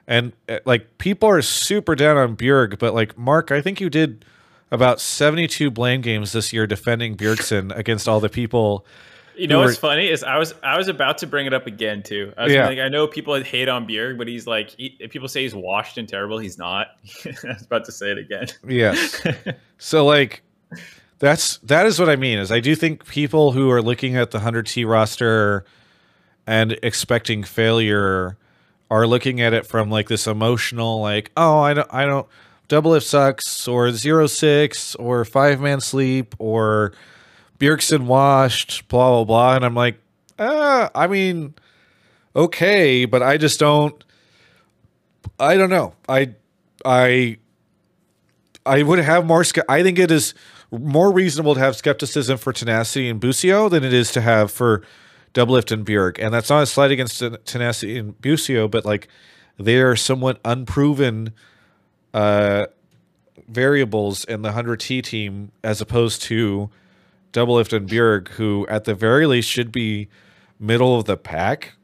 [0.06, 3.88] And uh, like people are super down on Bjerg, but like Mark, I think you
[3.88, 4.24] did
[4.70, 8.84] about 72 blame games this year defending Bjergsen against all the people.
[9.36, 12.02] You know what's funny is I was I was about to bring it up again
[12.02, 12.32] too.
[12.36, 12.66] I was Yeah.
[12.66, 15.98] like, I know people hate on Bjerg, but he's like, he, people say he's washed
[15.98, 16.88] and terrible, he's not.
[17.26, 18.46] I was about to say it again.
[18.66, 19.26] Yes.
[19.78, 20.42] So like
[21.18, 24.30] that's that is what I mean is I do think people who are looking at
[24.30, 25.64] the 100T roster
[26.46, 28.36] and expecting failure
[28.90, 32.26] are looking at it from like this emotional like oh I don't I don't
[32.68, 36.92] Doublelift sucks or zero six or five man sleep or
[37.58, 39.98] Bjergsen washed blah blah blah and I'm like
[40.38, 41.54] uh I mean
[42.34, 44.02] okay but I just don't
[45.38, 46.34] I don't know I
[46.84, 47.38] I
[48.66, 49.44] I would have more.
[49.68, 50.34] I think it is
[50.70, 54.82] more reasonable to have skepticism for Tenacity and Busio than it is to have for
[55.34, 56.18] Doublelift and Bjerg.
[56.18, 59.08] And that's not a slight against Tenacity and Busio, but like
[59.58, 61.32] they are somewhat unproven
[62.14, 62.66] uh,
[63.48, 66.70] variables in the 100T team as opposed to
[67.34, 70.08] Doublelift and Bjerg, who at the very least should be
[70.58, 71.74] middle of the pack.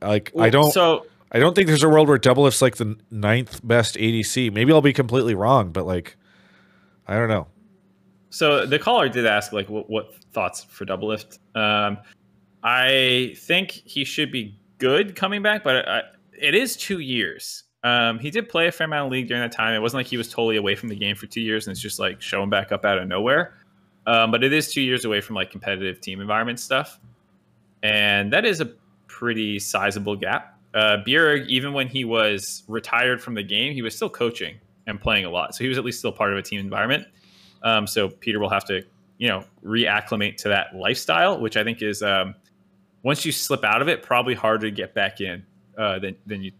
[0.00, 0.70] Like I don't.
[0.70, 4.52] So I don't think there's a world where Doublelift's like the ninth best ADC.
[4.52, 6.16] Maybe I'll be completely wrong, but like,
[7.06, 7.46] I don't know.
[8.30, 11.38] So the caller did ask like what, what thoughts for Doublelift.
[11.56, 11.98] Um,
[12.62, 16.02] I think he should be good coming back, but I,
[16.38, 17.64] it is two years.
[17.82, 19.74] Um, he did play a fair amount of league during that time.
[19.74, 21.80] It wasn't like he was totally away from the game for two years and it's
[21.80, 23.54] just like showing back up out of nowhere.
[24.06, 26.98] Um, but it is two years away from like competitive team environment stuff,
[27.82, 28.70] and that is a
[29.06, 30.58] pretty sizable gap.
[30.72, 34.56] Uh, Bjerg, even when he was retired from the game, he was still coaching
[34.86, 37.06] and playing a lot, so he was at least still part of a team environment.
[37.62, 38.82] Um, so Peter will have to,
[39.18, 42.34] you know, reacclimate to that lifestyle, which I think is um,
[43.02, 45.44] once you slip out of it, probably harder to get back in
[45.76, 46.52] uh, than than you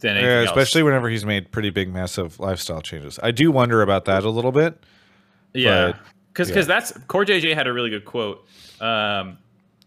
[0.00, 0.48] than Yeah, else.
[0.50, 3.18] especially whenever he's made pretty big, massive lifestyle changes.
[3.22, 4.78] I do wonder about that a little bit.
[5.54, 5.92] yeah,
[6.36, 8.46] because because that's CoreJJ had a really good quote.
[8.78, 9.38] Um,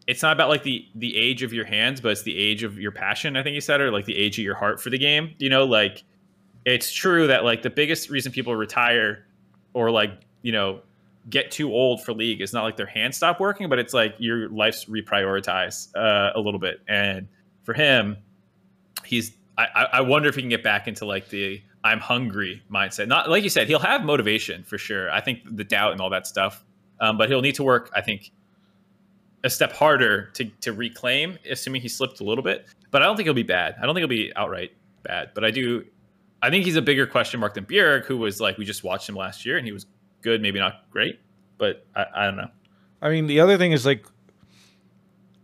[0.07, 2.80] it's not about like the the age of your hands, but it's the age of
[2.80, 3.38] your passion.
[3.38, 5.35] I think he said, or like the age of your heart for the game.
[5.38, 6.03] You know, like
[6.65, 9.27] it's true that like the biggest reason people retire
[9.73, 10.81] or like you know
[11.30, 14.15] get too old for league is not like their hands stop working, but it's like
[14.17, 16.81] your life's reprioritized uh, a little bit.
[16.88, 17.27] And
[17.61, 18.17] for him,
[19.05, 23.07] he's I I wonder if he can get back into like the I'm hungry mindset.
[23.07, 25.10] Not like you said, he'll have motivation for sure.
[25.11, 26.64] I think the doubt and all that stuff,
[26.99, 27.89] um, but he'll need to work.
[27.95, 28.31] I think
[29.43, 32.68] a step harder to to reclaim, assuming he slipped a little bit.
[32.91, 33.76] But I don't think he'll be bad.
[33.81, 34.72] I don't think he'll be outright
[35.03, 35.31] bad.
[35.34, 35.85] But I do.
[36.41, 39.07] I think he's a bigger question mark than Bjerg, who was like we just watched
[39.07, 39.85] him last year and he was
[40.22, 41.19] good, maybe not great,
[41.57, 42.49] but I, I don't know.
[43.01, 44.06] I mean, the other thing is like,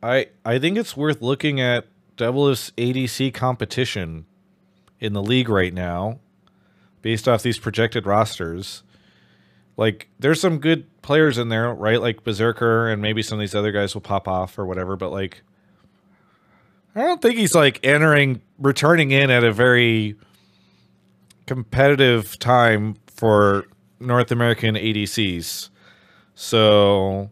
[0.03, 1.85] I I think it's worth looking at
[2.17, 4.25] Doublelift's ADC competition
[4.99, 6.19] in the league right now,
[7.05, 8.81] based off these projected rosters.
[9.77, 12.01] Like, there's some good players in there, right?
[12.01, 14.95] Like Berserker and maybe some of these other guys will pop off or whatever.
[14.95, 15.43] But like,
[16.95, 20.15] I don't think he's like entering, returning in at a very
[21.45, 23.67] competitive time for
[23.99, 25.69] North American ADCs.
[26.33, 27.29] So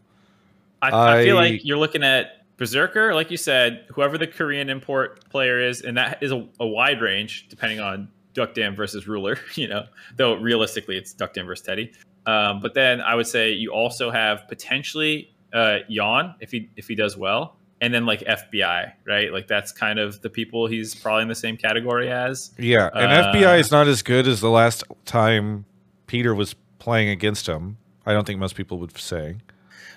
[0.84, 5.28] I, I, feel like you're looking at Berserker, like you said, whoever the Korean import
[5.32, 9.68] player is, and that is a, a wide range depending on Deokdam versus Ruler, you
[9.68, 9.86] know,
[10.16, 11.92] though realistically it's Deokdam versus Teddy.
[12.26, 16.88] Um, but then I would say you also have potentially uh, Yeon if he if
[16.88, 19.32] he does well, and then like FBI, right?
[19.34, 22.52] Like that's kind of the people he's probably in the same category as.
[22.58, 25.66] Yeah, and Uh, FBI is not as good as the last time
[26.08, 27.78] Peter was playing against him.
[28.06, 29.38] I don't think most people would say.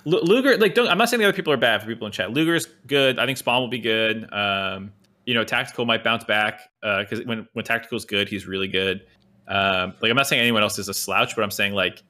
[0.04, 2.30] Luger, like, don't, I'm not saying the other people are bad for people in chat.
[2.30, 3.18] Luger's good.
[3.18, 4.32] I think Spawn will be good.
[4.32, 4.92] Um,
[5.26, 9.06] you know, Tactical might bounce back because when when tactical is good, he's really good.
[9.48, 12.02] Um, like, I'm not saying anyone else is a slouch, but I'm saying like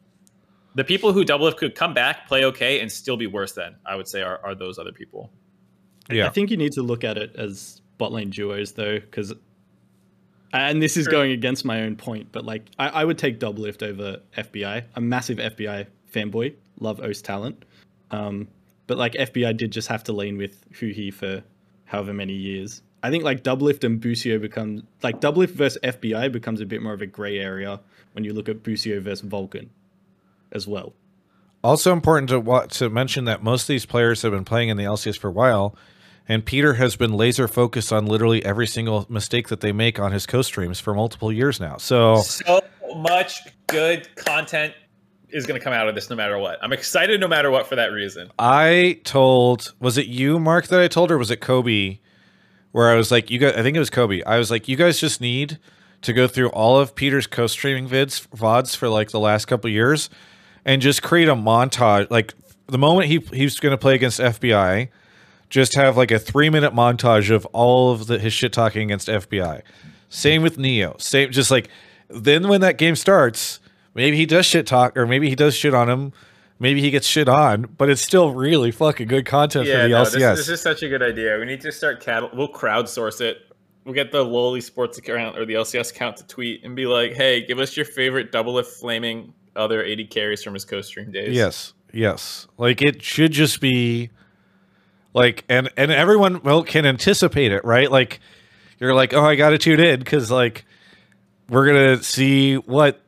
[0.75, 3.97] the people who Doublelift could come back, play okay, and still be worse than I
[3.97, 5.31] would say are, are those other people.
[6.11, 9.33] Yeah, I think you need to look at it as bot lane duos though, because
[10.53, 11.13] and this is Sure.
[11.13, 14.85] going against my own point, but like I, I would take Doublelift over FBI.
[14.95, 17.65] I'm a massive FBI fanboy, love O's talent.
[18.11, 18.49] Um,
[18.87, 21.43] but like FBI did just have to lean with Huhi for
[21.85, 22.83] however many years.
[23.07, 26.93] I think like Doublelift and Busio become like Doublelift versus FBI becomes a bit more
[26.93, 27.79] of a gray area
[28.15, 29.71] when you look at Busio versus Vulcan
[30.51, 30.93] as well.
[31.63, 34.77] Also important to wa- to mention that most of these players have been playing in
[34.77, 35.77] the LCS for a while,
[36.29, 40.11] and Peter has been laser focused on literally every single mistake that they make on
[40.11, 41.77] his co-streams for multiple years now.
[41.77, 42.61] So So
[42.97, 43.39] much
[43.69, 44.75] good content
[45.29, 46.59] is going to come out of this no matter what.
[46.61, 48.33] I'm excited no matter what for that reason.
[48.37, 52.01] I told was it you, Mark, that I told, or was it Kobe?
[52.73, 54.23] Where I was like, you guys, I think it was Kobe.
[54.25, 55.59] I was like, you guys just need
[56.03, 60.11] to go through all of Peter's co-streaming vids vods for like the last couple years
[60.65, 62.35] and just create a montage like
[62.67, 64.89] the moment he he's going to play against FBI
[65.49, 69.09] just have like a 3 minute montage of all of the his shit talking against
[69.09, 69.63] FBI.
[70.09, 70.97] Same with Neo.
[70.99, 71.69] Same just like
[72.09, 73.61] then when that game starts,
[73.95, 76.13] maybe he does shit talk or maybe he does shit on him.
[76.59, 80.03] Maybe he gets shit on, but it's still really fucking good content for the no,
[80.03, 80.13] LCS.
[80.13, 81.39] this, this is such a good idea.
[81.39, 82.31] We need to start cattle.
[82.33, 83.39] We'll crowdsource it.
[83.85, 87.13] We'll get the LoL Esports account or the LCS account to tweet and be like,
[87.13, 91.75] "Hey, give us your favorite Doublelift flaming other AD carries from his co-stream days." Yes,
[91.93, 92.49] yes.
[92.57, 94.11] Like it should just be
[95.13, 97.91] like, and and everyone well can anticipate it, right?
[97.91, 98.21] Like
[98.79, 100.65] you're like, oh, I got to tune in because like
[101.49, 103.01] we're gonna see what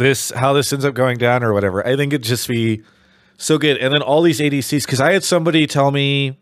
[0.00, 1.86] this how this ends up going down or whatever.
[1.86, 2.82] I think it'd just be
[3.36, 3.76] so good.
[3.76, 6.38] And then all these ADCs because I had somebody tell me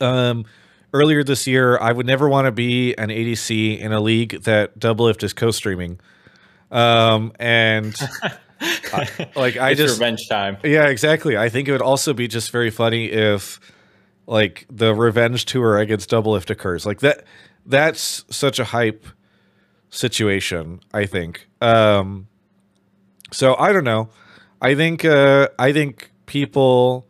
[0.00, 0.44] um
[0.92, 4.78] earlier this year I would never want to be an ADC in a league that
[4.78, 6.00] Doublelift is co-streaming.
[6.70, 7.94] Um and
[8.92, 10.56] I- like I it's just revenge time.
[10.64, 11.36] yeah, exactly.
[11.36, 13.60] I think it would also be just very funny if
[14.26, 16.84] like the revenge tour against Doublelift occurs.
[16.86, 17.24] Like that
[17.66, 19.04] that's such a hype
[19.90, 21.48] situation, I think.
[21.60, 22.28] Um
[23.32, 24.08] so I don't know.
[24.60, 27.06] I think uh I think people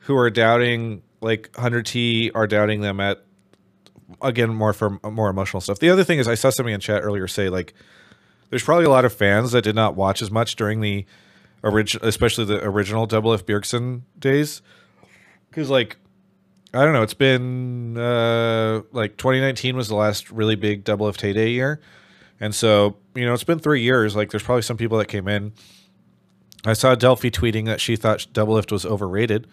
[0.00, 3.24] who are doubting like 100T are doubting them at
[4.22, 5.78] again more for more emotional stuff.
[5.78, 7.74] The other thing is I saw somebody in chat earlier say like
[8.50, 11.06] there's probably a lot of fans that did not watch as much during the
[11.62, 14.60] original, especially the original Doublelift Bjergsen days,
[15.48, 15.96] because like
[16.72, 21.16] I don't know, it's been uh, like 2019 was the last really big Double F
[21.16, 21.80] Day year,
[22.40, 24.16] and so you know it's been three years.
[24.16, 25.52] Like there's probably some people that came in.
[26.64, 29.46] I saw Delphi tweeting that she thought Doublelift was overrated,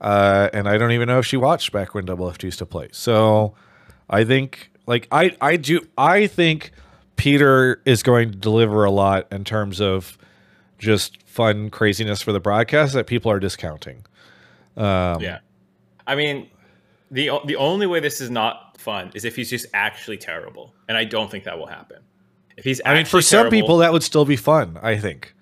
[0.00, 2.88] uh, and I don't even know if she watched back when Doublelift used to play.
[2.92, 3.54] So
[4.08, 6.72] I think like I I do I think
[7.16, 10.18] Peter is going to deliver a lot in terms of
[10.78, 14.04] just fun craziness for the broadcast that people are discounting.
[14.76, 15.38] Um, Yeah.
[16.06, 16.50] I mean,
[17.10, 20.96] the the only way this is not fun is if he's just actually terrible, and
[20.98, 21.98] I don't think that will happen.
[22.56, 24.78] If he's, I mean, for some terrible- people, that would still be fun.
[24.82, 25.34] I think.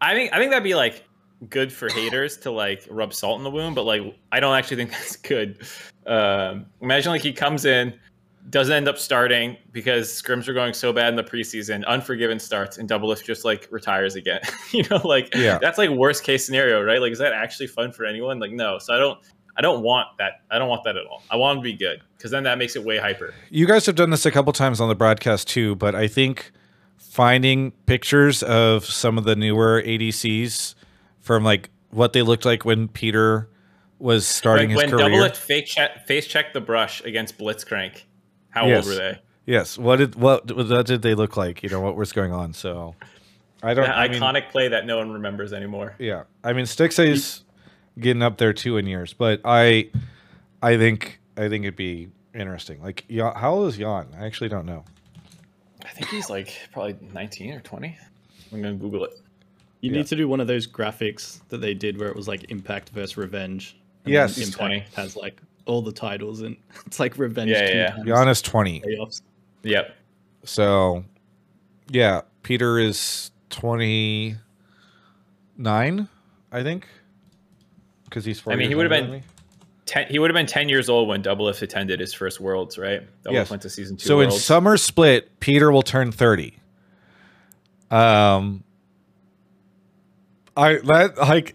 [0.00, 1.04] I think I think that'd be like
[1.50, 4.02] good for haters to like rub salt in the wound, but like
[4.32, 5.58] I don't actually think that's good.
[6.06, 7.94] Um, imagine like he comes in,
[8.50, 11.84] doesn't end up starting because scrims are going so bad in the preseason.
[11.86, 14.40] Unforgiven starts and Doublelift just like retires again.
[14.72, 15.58] you know, like Yeah.
[15.60, 17.00] that's like worst case scenario, right?
[17.00, 18.38] Like, is that actually fun for anyone?
[18.38, 18.78] Like, no.
[18.78, 19.18] So I don't.
[19.56, 20.40] I don't want that.
[20.50, 21.22] I don't want that at all.
[21.30, 23.32] I want to be good because then that makes it way hyper.
[23.50, 26.50] You guys have done this a couple times on the broadcast too, but I think
[26.98, 30.74] finding pictures of some of the newer ADCs
[31.20, 33.48] from like what they looked like when Peter
[34.00, 35.20] was starting When, his when Double career.
[35.22, 38.02] Lift fake check, face check the brush against Blitzcrank,
[38.50, 38.86] how Yes.
[38.86, 39.18] old were they?
[39.46, 39.78] Yes.
[39.78, 41.62] What did what what did they look like?
[41.62, 42.52] You know what was going on?
[42.54, 42.96] So
[43.62, 43.84] I don't.
[43.86, 45.94] That I mean, iconic play that no one remembers anymore.
[45.98, 47.43] Yeah, I mean Stixxay's
[47.98, 49.90] getting up there too in years, but I,
[50.62, 52.82] I think I think it'd be interesting.
[52.82, 54.06] Like, how old is Jan?
[54.18, 54.84] I actually don't know.
[55.84, 57.96] I think he's like probably 19 or 20.
[58.52, 59.12] I'm gonna Google it.
[59.80, 59.98] You Yeah.
[59.98, 62.90] need to do one of those graphics that they did where it was like Impact
[62.90, 63.76] versus Revenge.
[64.04, 64.34] and Yes.
[64.36, 64.84] then He's Impact 20.
[64.96, 66.56] has like all the titles and
[66.86, 67.50] it's like Revenge.
[67.50, 69.22] Yeah, two yeah, times Jan is twenty, playoffs.
[69.62, 69.94] Yep.
[70.44, 71.04] so
[71.90, 74.36] yeah, Peter is twenty
[75.56, 76.08] nine,
[76.52, 76.86] I think,
[78.14, 78.38] because he's.
[78.40, 79.22] Four I mean, he would've been-
[79.86, 83.02] Ten, he would have been 10 years old when Doublelift attended his first Worlds, right?
[83.22, 83.50] Double Yes.
[83.50, 84.06] Went to season two.
[84.06, 86.56] So in summer split, Peter will turn thirty.
[87.90, 88.64] Um,
[90.56, 91.54] I that like,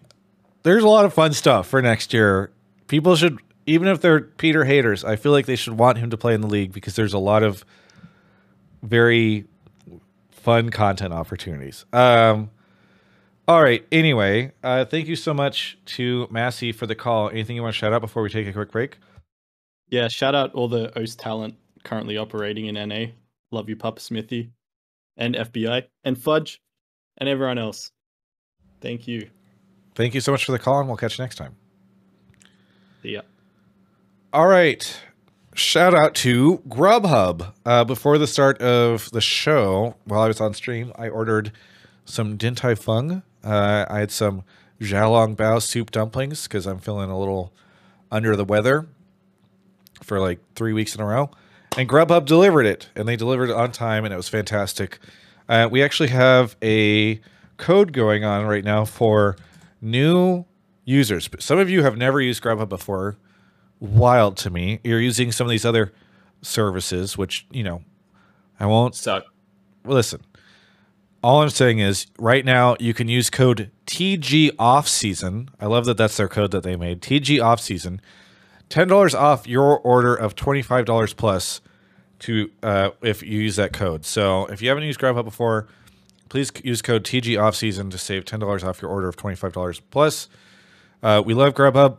[0.62, 2.52] there's a lot of fun stuff for next year.
[2.88, 6.18] People should, even if they're Peter haters, I feel like they should want him to
[6.18, 7.66] play in the league because there's a lot of
[8.84, 9.46] very
[10.30, 11.84] fun content opportunities.
[11.92, 12.52] Um,
[13.50, 13.84] all right.
[13.92, 17.32] Anyway, uh, thank you so much to Massey for the call.
[17.32, 19.00] Anything you want to shout out before we take a quick break?
[19.90, 23.08] Yeah, shout out all the OS talent currently operating in NA.
[23.52, 24.52] Love you, Papa Smithy,
[25.18, 26.62] and FBI, and Fudge,
[27.18, 27.92] and everyone else.
[28.82, 29.32] Thank you.
[29.96, 31.56] Thank you so much for the call, and we'll catch you next time.
[33.02, 33.22] See ya.
[34.32, 34.96] All right.
[35.56, 37.54] Shout out to Grubhub.
[37.66, 41.52] Uh, before the start of the show, while I was on stream, I ordered
[42.06, 43.24] some Din Tai Fung.
[43.44, 44.44] Uh, I had some
[44.82, 47.54] Xiaolong Bao soup dumplings because I'm feeling a little
[48.12, 48.88] under the weather
[50.04, 51.30] for like three weeks in a row.
[51.78, 55.00] And Grubhub delivered it, and they delivered it on time, and it was fantastic.
[55.48, 57.22] Uh, we actually have a
[57.58, 59.36] code going on right now for
[59.82, 60.46] new
[60.86, 61.30] users.
[61.40, 63.18] Some of you have never used Grubhub before.
[63.80, 64.80] Wild to me.
[64.84, 65.94] You're using some of these other
[66.42, 67.84] services, which, you know,
[68.60, 69.26] I won't Suck.
[69.86, 70.22] listen.
[71.22, 75.50] All I'm saying is, right now you can use code TG off season.
[75.60, 77.02] I love that that's their code that they made.
[77.02, 78.00] TG off season,
[78.70, 81.62] ten dollars off your order of twenty five dollars plus.
[82.20, 84.06] To uh, if you use that code.
[84.06, 85.68] So if you haven't used Grubhub before,
[86.28, 89.36] please use code TG off season to save ten dollars off your order of twenty
[89.38, 90.28] five dollars plus.
[91.02, 91.98] Uh, we love Grubhub.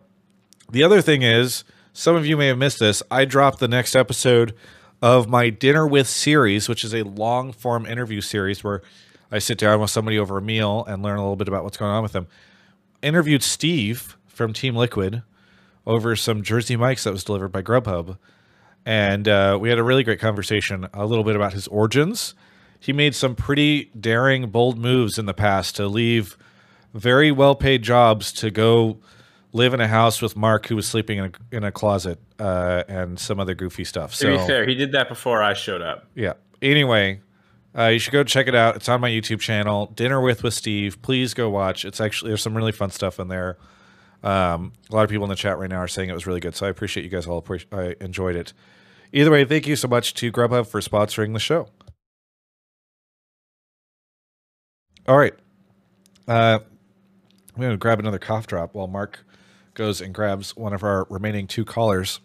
[0.71, 1.65] The other thing is,
[1.95, 3.03] some of you may have missed this.
[3.11, 4.55] I dropped the next episode
[5.03, 8.83] of my Dinner with series, which is a long form interview series where
[9.31, 11.77] I sit down with somebody over a meal and learn a little bit about what's
[11.77, 12.27] going on with them.
[13.03, 15.23] Interviewed Steve from Team Liquid
[15.87, 18.19] over some Jersey Mike's that was delivered by Grubhub.
[18.85, 22.35] And uh, we had a really great conversation, a little bit about his origins.
[22.79, 26.39] He made some pretty daring, bold moves in the past to leave
[26.95, 28.99] very well paid jobs to go
[29.53, 32.85] live in a house with Mark, who was sleeping in a, in a closet, uh,
[32.89, 34.15] and some other goofy stuff.
[34.17, 36.07] To be fair, he did that before I showed up.
[36.15, 36.35] yeah.
[36.63, 37.21] Anyway,
[37.77, 38.77] uh, you should go check it out.
[38.77, 41.01] It's on my YouTube channel, Dinner with with Steve.
[41.03, 41.85] Please go watch.
[41.85, 43.59] It's actually there's some really fun stuff in there.
[44.23, 46.41] Um, a lot of people in the chat right now are saying it was really
[46.41, 47.45] good, so I appreciate you guys all.
[47.73, 48.53] I enjoyed it.
[49.13, 51.69] Either way, thank you so much to Grubhub for sponsoring the show.
[55.07, 55.35] All right,
[56.29, 56.59] uh,
[57.55, 59.25] I'm going to grab another cough drop while Mark
[59.75, 62.21] goes and grabs one of our remaining two callers.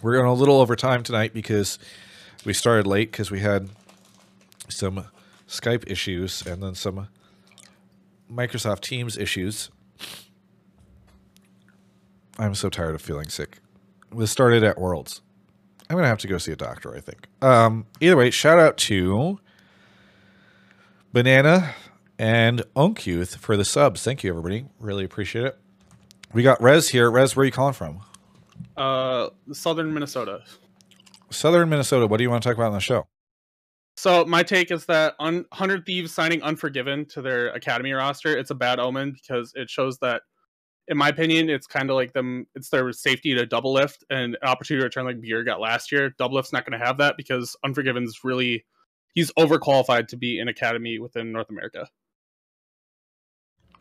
[0.00, 1.78] We're going a little over time tonight because
[2.44, 3.68] we started late because we had
[4.68, 5.06] some
[5.46, 7.08] Skype issues and then some
[8.30, 9.70] Microsoft Teams issues.
[12.38, 13.58] I'm so tired of feeling sick.
[14.14, 15.22] This started at Worlds.
[15.90, 16.94] I'm gonna have to go see a doctor.
[16.94, 17.26] I think.
[17.42, 19.40] Um, either way, shout out to
[21.12, 21.74] Banana
[22.18, 24.02] and Oncuth for the subs.
[24.02, 24.66] Thank you, everybody.
[24.78, 25.58] Really appreciate it.
[26.32, 27.10] We got Rez here.
[27.10, 28.00] Rez, where are you calling from?
[28.76, 30.42] Uh, southern Minnesota.
[31.30, 32.06] Southern Minnesota.
[32.06, 33.06] What do you want to talk about on the show?
[33.98, 38.52] So my take is that un- Hundred Thieves signing Unforgiven to their academy roster, it's
[38.52, 40.22] a bad omen because it shows that,
[40.86, 42.46] in my opinion, it's kind of like them.
[42.54, 46.14] It's their safety to Doublelift and an opportunity to return like Bjerg got last year.
[46.16, 48.64] Doublelift's not going to have that because Unforgiven's really
[49.16, 51.88] he's overqualified to be in academy within North America.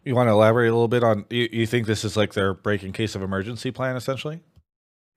[0.03, 1.26] You want to elaborate a little bit on?
[1.30, 4.39] You, you think this is like their break in case of emergency plan, essentially?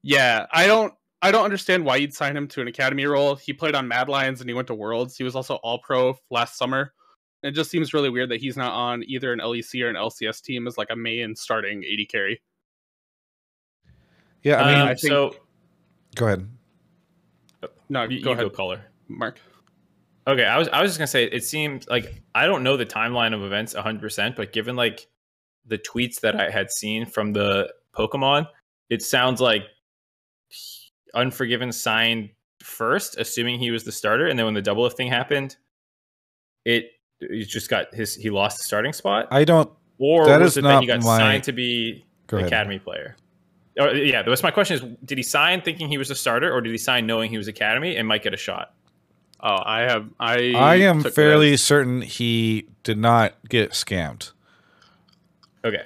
[0.02, 3.34] Yeah, I don't I don't understand why you'd sign him to an academy role.
[3.36, 5.16] He played on Mad Lions and he went to Worlds.
[5.16, 6.92] He was also all pro last summer.
[7.42, 10.42] It just seems really weird that he's not on either an LEC or an LCS
[10.42, 12.40] team as like a main starting AD carry.
[14.42, 15.34] Yeah, I mean, Um, I think- so
[16.14, 16.48] go ahead.
[17.90, 18.84] No, you, go you ahead, go caller.
[19.09, 19.38] Mark.
[20.26, 22.86] Okay, I was I was just gonna say it seems like I don't know the
[22.86, 25.06] timeline of events 100, percent but given like
[25.66, 28.47] the tweets that I had seen from the Pokemon,
[28.90, 29.64] it sounds like
[31.14, 32.30] Unforgiven signed
[32.62, 35.56] first, assuming he was the starter, and then when the Doublelift thing happened,
[36.64, 39.70] it he just got his he lost the starting spot, I don't.
[39.98, 42.52] or that was is it that he got my- signed to be Go an ahead.
[42.52, 43.16] academy player?
[43.78, 46.60] Or, yeah, that's my question: is did he sign thinking he was a starter, or
[46.60, 48.74] did he sign knowing he was academy and might get a shot?
[49.42, 51.62] Oh, I have I I am fairly this.
[51.62, 54.32] certain he did not get scammed.
[55.64, 55.82] Okay.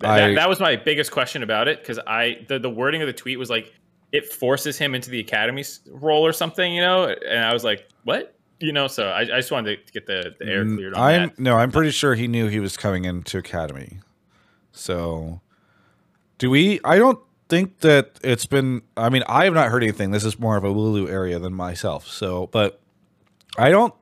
[0.00, 3.02] Th- I- that, that was my biggest question about it because I the, the wording
[3.02, 3.72] of the tweet was like
[4.12, 7.88] it forces him into the academy role or something, you know, and I was like,
[8.04, 8.86] what, you know?
[8.86, 11.38] So I, I just wanted to get the, the air Mm, cleared on I'm that.
[11.38, 13.98] no, I'm pretty sure he knew he was coming into academy.
[14.72, 15.40] So,
[16.38, 16.80] do we?
[16.84, 17.18] I don't
[17.48, 18.82] think that it's been.
[18.96, 20.10] I mean, I have not heard anything.
[20.10, 22.06] This is more of a Lulu area than myself.
[22.06, 22.80] So, but
[23.56, 23.94] I don't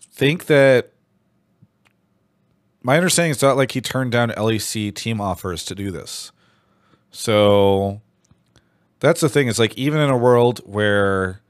[0.00, 0.90] think that.
[2.84, 6.30] My understanding is not like he turned down LEC team offers to do this.
[7.10, 8.02] So
[9.00, 9.48] that's the thing.
[9.48, 11.40] It's like even in a world where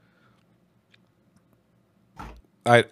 [2.65, 2.85] I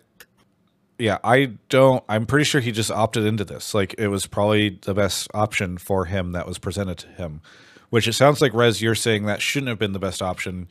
[0.99, 3.73] yeah, I don't I'm pretty sure he just opted into this.
[3.73, 7.41] Like it was probably the best option for him that was presented to him.
[7.91, 10.67] Which it sounds like Rez, you're saying that shouldn't have been the best option.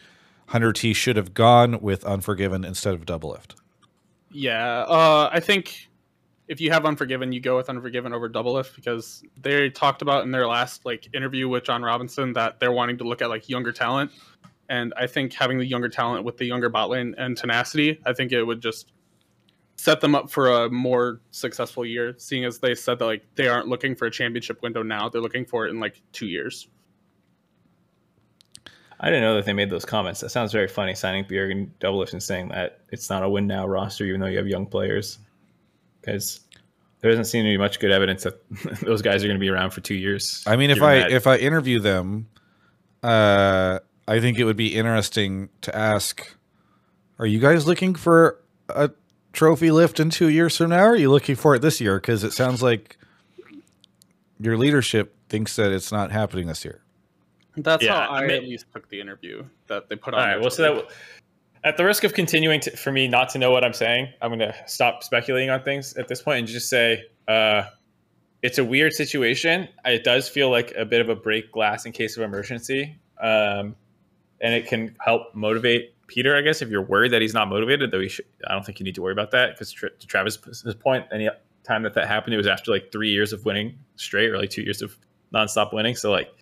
[0.50, 3.54] 100T should have gone with Unforgiven instead of Doublelift.
[4.30, 5.88] Yeah, uh, I think
[6.48, 10.30] if you have Unforgiven, you go with Unforgiven over Doublelift because they talked about in
[10.30, 13.72] their last like interview with John Robinson that they're wanting to look at like younger
[13.72, 14.10] talent,
[14.68, 18.12] and I think having the younger talent with the younger bot lane and tenacity, I
[18.12, 18.92] think it would just
[19.76, 22.14] set them up for a more successful year.
[22.18, 25.20] Seeing as they said that like they aren't looking for a championship window now, they're
[25.20, 26.68] looking for it in like two years.
[29.00, 30.20] I didn't know that they made those comments.
[30.20, 30.94] That sounds very funny.
[30.94, 34.28] Signing Bjerg and Doublelift and saying that it's not a win now roster, even though
[34.28, 35.18] you have young players,
[36.02, 36.40] because
[37.00, 38.40] there doesn't seem to be much good evidence that
[38.82, 40.44] those guys are going to be around for two years.
[40.46, 42.28] I mean, if I that- if I interview them,
[43.02, 46.36] uh, I think it would be interesting to ask,
[47.18, 48.90] Are you guys looking for a
[49.32, 50.82] trophy lift in two years from now?
[50.84, 51.96] Or are you looking for it this year?
[51.98, 52.98] Because it sounds like
[54.40, 56.82] your leadership thinks that it's not happening this year.
[57.56, 60.20] That's Yeah, how I I, mean- at least took the interview that they put on.
[60.20, 60.30] right.
[60.32, 60.86] their Well, so Twitter.
[60.88, 60.94] that
[61.64, 64.30] at the risk of continuing to, for me not to know what I'm saying, I'm
[64.30, 67.64] going to stop speculating on things at this point and just say uh,
[68.42, 69.68] it's a weird situation.
[69.84, 73.76] It does feel like a bit of a break glass in case of emergency, um,
[74.40, 76.36] and it can help motivate Peter.
[76.36, 78.80] I guess if you're worried that he's not motivated, though, he should, I don't think
[78.80, 81.30] you need to worry about that because to Travis's point, any
[81.62, 84.50] time that that happened, it was after like three years of winning straight or like
[84.50, 84.96] two years of
[85.32, 85.94] nonstop winning.
[85.94, 86.32] So like,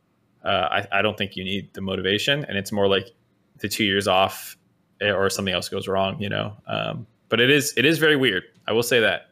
[0.43, 3.11] uh, I, I don't think you need the motivation, and it's more like
[3.59, 4.57] the two years off
[5.01, 6.57] or something else goes wrong, you know.
[6.67, 8.45] Um, but it is it is very weird.
[8.67, 9.31] I will say that.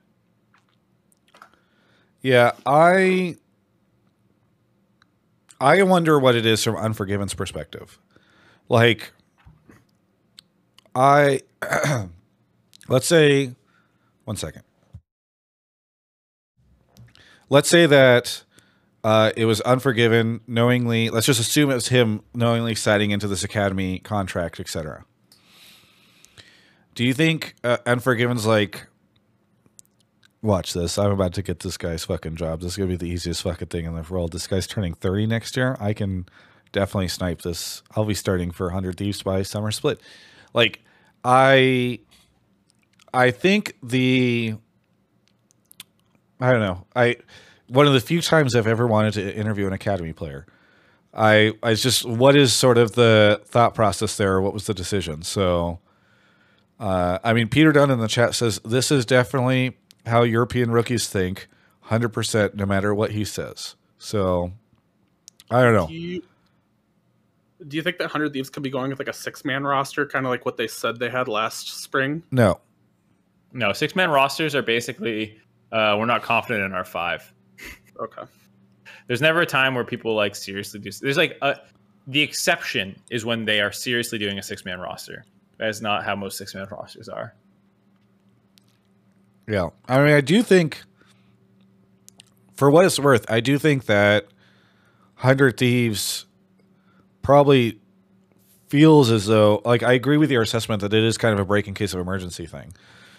[2.22, 3.36] Yeah, I
[5.60, 7.98] I wonder what it is from Unforgiven's perspective.
[8.68, 9.12] Like
[10.94, 11.42] I
[12.88, 13.54] let's say
[14.24, 14.62] one second.
[17.50, 18.44] Let's say that
[19.02, 21.08] uh, it was Unforgiven knowingly.
[21.08, 25.04] Let's just assume it was him knowingly signing into this academy contract, etc.
[26.98, 28.88] Do you think uh, Unforgiven's like,
[30.42, 30.98] Watch this.
[30.98, 32.60] I'm about to get this guy's fucking job.
[32.60, 34.32] This is gonna be the easiest fucking thing in the world.
[34.32, 35.76] This guy's turning 30 next year.
[35.78, 36.26] I can
[36.72, 37.84] definitely snipe this.
[37.94, 40.00] I'll be starting for 100 Thieves by summer split.
[40.52, 40.80] Like,
[41.22, 42.00] I,
[43.14, 44.56] I think the,
[46.40, 46.84] I don't know.
[46.96, 47.18] I
[47.68, 50.46] one of the few times I've ever wanted to interview an academy player.
[51.14, 54.40] I I just what is sort of the thought process there?
[54.40, 55.22] What was the decision?
[55.22, 55.78] So,
[56.78, 59.76] uh, I mean, Peter Dun in the chat says this is definitely
[60.06, 61.48] how European rookies think,
[61.82, 63.74] hundred percent, no matter what he says.
[63.98, 64.52] So,
[65.50, 65.86] I don't know.
[65.88, 66.22] Do you,
[67.66, 70.06] do you think that Hundred Thieves could be going with like a six man roster,
[70.06, 72.22] kind of like what they said they had last spring?
[72.30, 72.60] No,
[73.52, 75.38] No, six man rosters are basically
[75.72, 77.32] uh, we're not confident in our five.
[77.98, 78.22] Okay.
[79.08, 80.90] There's never a time where people like seriously do.
[80.92, 81.56] There's like a,
[82.06, 85.24] the exception is when they are seriously doing a six man roster.
[85.58, 87.34] That is not how most six man rosters are.
[89.48, 89.70] Yeah.
[89.88, 90.82] I mean, I do think,
[92.54, 94.24] for what it's worth, I do think that
[95.16, 96.26] 100 Thieves
[97.22, 97.80] probably
[98.68, 101.44] feels as though, like, I agree with your assessment that it is kind of a
[101.44, 102.74] break in case of emergency thing.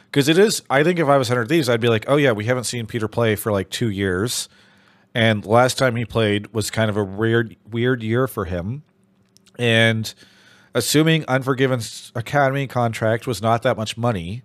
[0.06, 2.32] Because it is, I think if I was 100 Thieves, I'd be like, oh, yeah,
[2.32, 4.50] we haven't seen Peter play for like two years.
[5.14, 8.84] And last time he played was kind of a weird, weird year for him.
[9.58, 10.14] And
[10.74, 14.44] assuming Unforgiven's Academy contract was not that much money,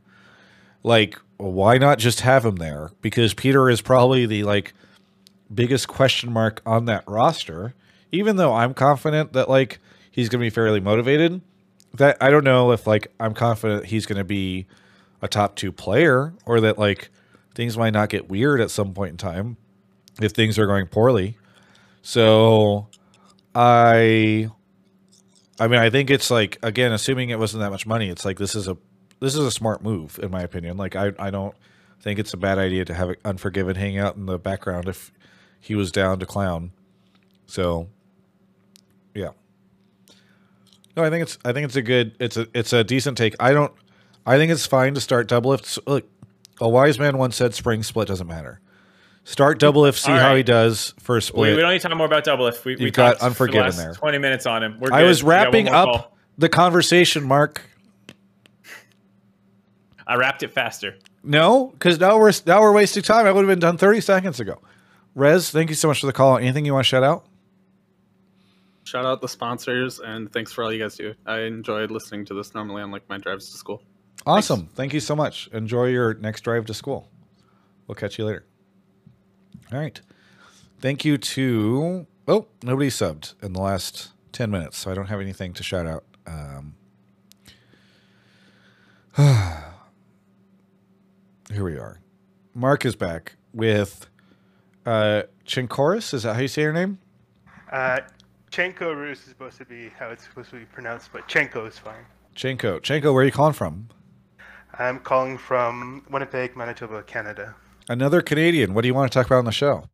[0.82, 2.90] like why not just have him there?
[3.00, 4.72] Because peter is probably the like
[5.52, 7.74] biggest question mark on that roster.
[8.12, 9.80] Even though i'm confident that like
[10.10, 11.40] he's going to be fairly motivated
[11.94, 14.66] that i don't know if like i'm confident he's going to be
[15.20, 17.10] a top two player or that like
[17.54, 19.56] things might not get weird at some point in time
[20.20, 21.36] if things are going poorly.
[22.02, 22.88] So
[23.54, 24.50] i
[25.58, 28.38] i mean i think it's like again assuming it wasn't that much money it's like
[28.38, 28.76] this is a
[29.24, 30.76] this is a smart move in my opinion.
[30.76, 31.54] Like I, I don't
[32.00, 35.12] think it's a bad idea to have Unforgiven hang out in the background if
[35.60, 36.72] he was down to clown.
[37.46, 37.88] So,
[39.14, 39.30] yeah.
[40.96, 43.34] No, I think it's I think it's a good it's a it's a decent take.
[43.40, 43.72] I don't
[44.26, 46.08] I think it's fine to start Doublelift look
[46.60, 48.60] a wise man once said spring split doesn't matter.
[49.24, 51.56] Start Doublelift see All how he does for a We, split.
[51.56, 53.26] we don't need to talk more about Doublelift we, we You've got talked for the
[53.54, 53.92] Unforgiven last there.
[53.94, 54.78] 20 minutes on him.
[54.78, 56.16] We're I was We got one wrapping up call.
[56.36, 57.62] the conversation, Mark.
[60.06, 60.96] I wrapped it faster.
[61.22, 63.24] No, because now we're now we're wasting time.
[63.26, 64.60] I would have been done thirty seconds ago.
[65.14, 66.36] Rez, thank you so much for the call.
[66.36, 67.24] Anything you want to shout out?
[68.82, 71.14] Shout out the sponsors and thanks for all you guys do.
[71.24, 73.80] I enjoyed listening to this normally on like my drives to school.
[74.26, 74.66] Awesome.
[74.74, 75.48] Thank you so much.
[75.54, 77.08] Enjoy your next drive to school.
[77.86, 78.44] We'll catch you later.
[79.74, 80.00] All right.
[80.80, 85.20] Thank you to oh nobody subbed in the last ten minutes, so I don't have
[85.20, 86.04] anything to shout out.
[86.28, 86.76] Um,
[91.52, 91.98] here we are.
[92.54, 94.06] Mark is back with
[94.86, 95.22] uh.
[95.46, 96.98] Is that how you say your name?
[97.72, 97.98] Uh,
[98.52, 101.78] Chenko Rus is supposed to be how it's supposed to be pronounced, but Chenko is
[101.78, 102.06] fine.
[102.36, 102.80] Chenko.
[102.80, 103.88] Chenko, where are you calling from?
[104.78, 107.56] I'm calling from Winnipeg, Manitoba, Canada.
[107.88, 108.74] Another Canadian.
[108.74, 109.84] What do you want to talk about on the show?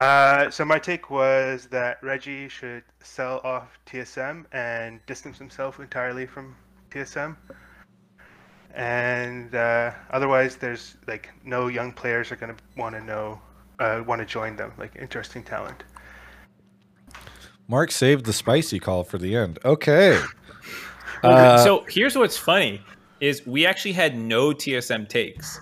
[0.00, 6.26] Uh, so my take was that Reggie should sell off TSM and distance himself entirely
[6.26, 6.56] from
[6.90, 7.36] TSM.
[8.74, 13.40] And uh, otherwise, there's like no young players are gonna want to know,
[13.78, 15.84] uh, want to join them, like interesting talent.
[17.68, 19.58] Mark saved the spicy call for the end.
[19.64, 20.20] Okay.
[21.22, 22.82] Uh, so here's what's funny
[23.20, 25.60] is we actually had no TSM takes.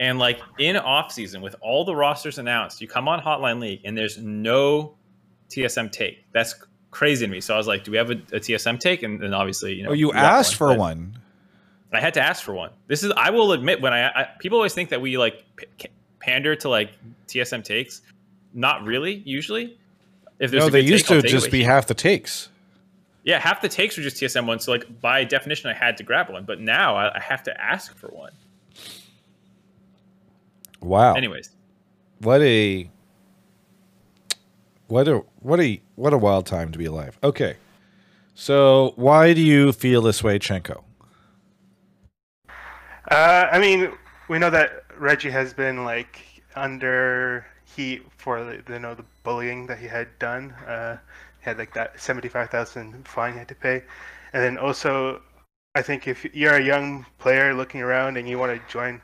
[0.00, 3.80] And like in off season with all the rosters announced, you come on Hotline League
[3.84, 4.94] and there's no
[5.50, 6.24] TSM take.
[6.32, 6.54] That's
[6.90, 7.40] crazy to me.
[7.40, 9.02] So I was like, do we have a, a TSM take?
[9.02, 11.18] And then obviously, you know, oh, you asked for but one.
[11.94, 12.70] I had to ask for one.
[12.88, 15.88] This is I will admit when I, I people always think that we like p-
[16.18, 16.90] pander to like
[17.28, 18.02] TSM takes.
[18.52, 19.78] Not really, usually.
[20.38, 22.48] If there's No, they used take, to just be half the takes.
[23.22, 24.64] Yeah, half the takes were just TSM ones.
[24.64, 26.44] So, like by definition, I had to grab one.
[26.44, 28.32] But now I, I have to ask for one.
[30.84, 31.14] Wow.
[31.14, 31.50] Anyways,
[32.20, 32.90] What a
[34.86, 37.18] what a what a what a wild time to be alive.
[37.22, 37.56] Okay.
[38.34, 40.82] So why do you feel this way, Chenko?
[43.10, 43.92] Uh, I mean,
[44.28, 46.20] we know that Reggie has been like
[46.54, 50.50] under heat for the, you know the bullying that he had done.
[50.66, 50.98] Uh,
[51.40, 53.82] he had like that seventy-five thousand fine he had to pay,
[54.32, 55.22] and then also,
[55.74, 59.00] I think if you're a young player looking around and you want to join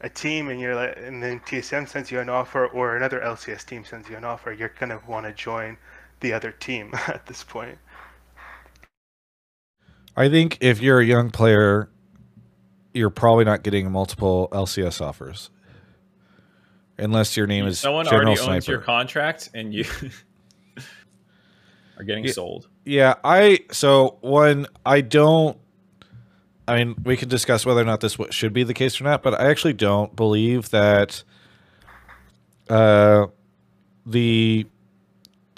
[0.00, 3.64] a team and you're like, and then TSM sends you an offer or another LCS
[3.66, 5.76] team sends you an offer, you're gonna want to join
[6.20, 7.78] the other team at this point.
[10.16, 11.90] I think if you're a young player,
[12.92, 15.50] you're probably not getting multiple LCS offers.
[16.98, 19.84] Unless your name is someone General already owns your contract, and you
[21.96, 22.32] are getting Yeah.
[22.32, 22.68] sold.
[22.84, 25.56] Yeah, I so one I don't.
[26.68, 29.22] I mean, we could discuss whether or not this should be the case or not,
[29.22, 31.24] but I actually don't believe that
[32.68, 33.28] uh,
[34.04, 34.66] the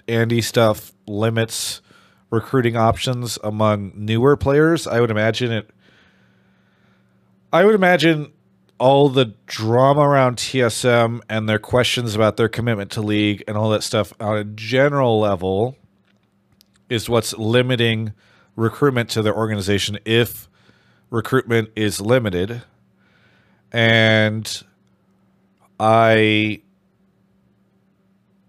[0.07, 1.83] Andy stuff limits
[2.31, 4.87] recruiting options among newer players.
[4.87, 5.69] I would imagine it.
[7.53, 8.33] I would imagine
[8.79, 13.71] all the drama around TSM and their questions about their commitment to league and all
[13.71, 15.77] that stuff on a general level
[16.89, 18.13] is what's limiting
[18.55, 20.49] recruitment to their organization if
[21.11, 22.63] recruitment is limited.
[23.73, 24.63] And
[25.79, 26.63] I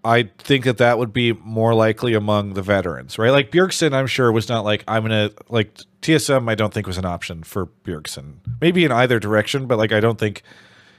[0.04, 3.30] I think that that would be more likely among the veterans, right?
[3.30, 6.48] Like Bjergsen, I'm sure was not like I'm gonna like TSM.
[6.50, 8.34] I don't think was an option for Bjergsen.
[8.60, 10.42] Maybe in either direction, but like I don't think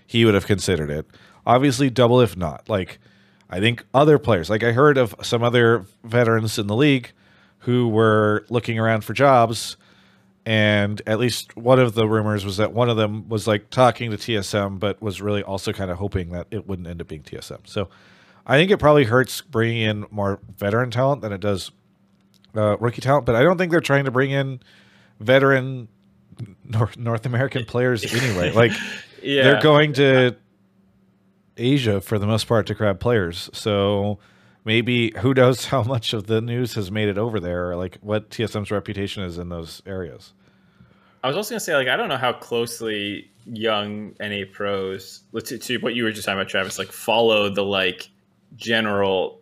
[0.08, 1.06] he would have considered it.
[1.46, 2.70] Obviously, Doublelift not.
[2.70, 3.00] Like
[3.50, 7.12] I think other players, like I heard of some other veterans in the league
[7.60, 9.76] who were looking around for jobs,
[10.46, 14.12] and at least one of the rumors was that one of them was like talking
[14.12, 17.24] to TSM, but was really also kind of hoping that it wouldn't end up being
[17.24, 17.66] TSM.
[17.66, 17.90] So
[18.46, 21.72] I think it probably hurts bringing in more veteran talent than it does
[22.56, 23.26] uh, rookie talent.
[23.26, 24.60] But I don't think they're trying to bring in
[25.20, 25.88] veteran
[26.66, 28.52] North, North American players anyway.
[28.52, 28.72] Like
[29.22, 30.36] Yeah, they're going to
[31.56, 33.50] Asia for the most part to grab players.
[33.54, 34.20] So
[34.66, 37.98] maybe who knows how much of the news has made it over there, or like
[38.02, 40.34] what TSM's reputation is in those areas.
[41.24, 45.58] I was also gonna say like I don't know how closely young NA pros to,
[45.58, 48.10] to what you were just talking about, Travis, like follow the like
[48.56, 49.42] general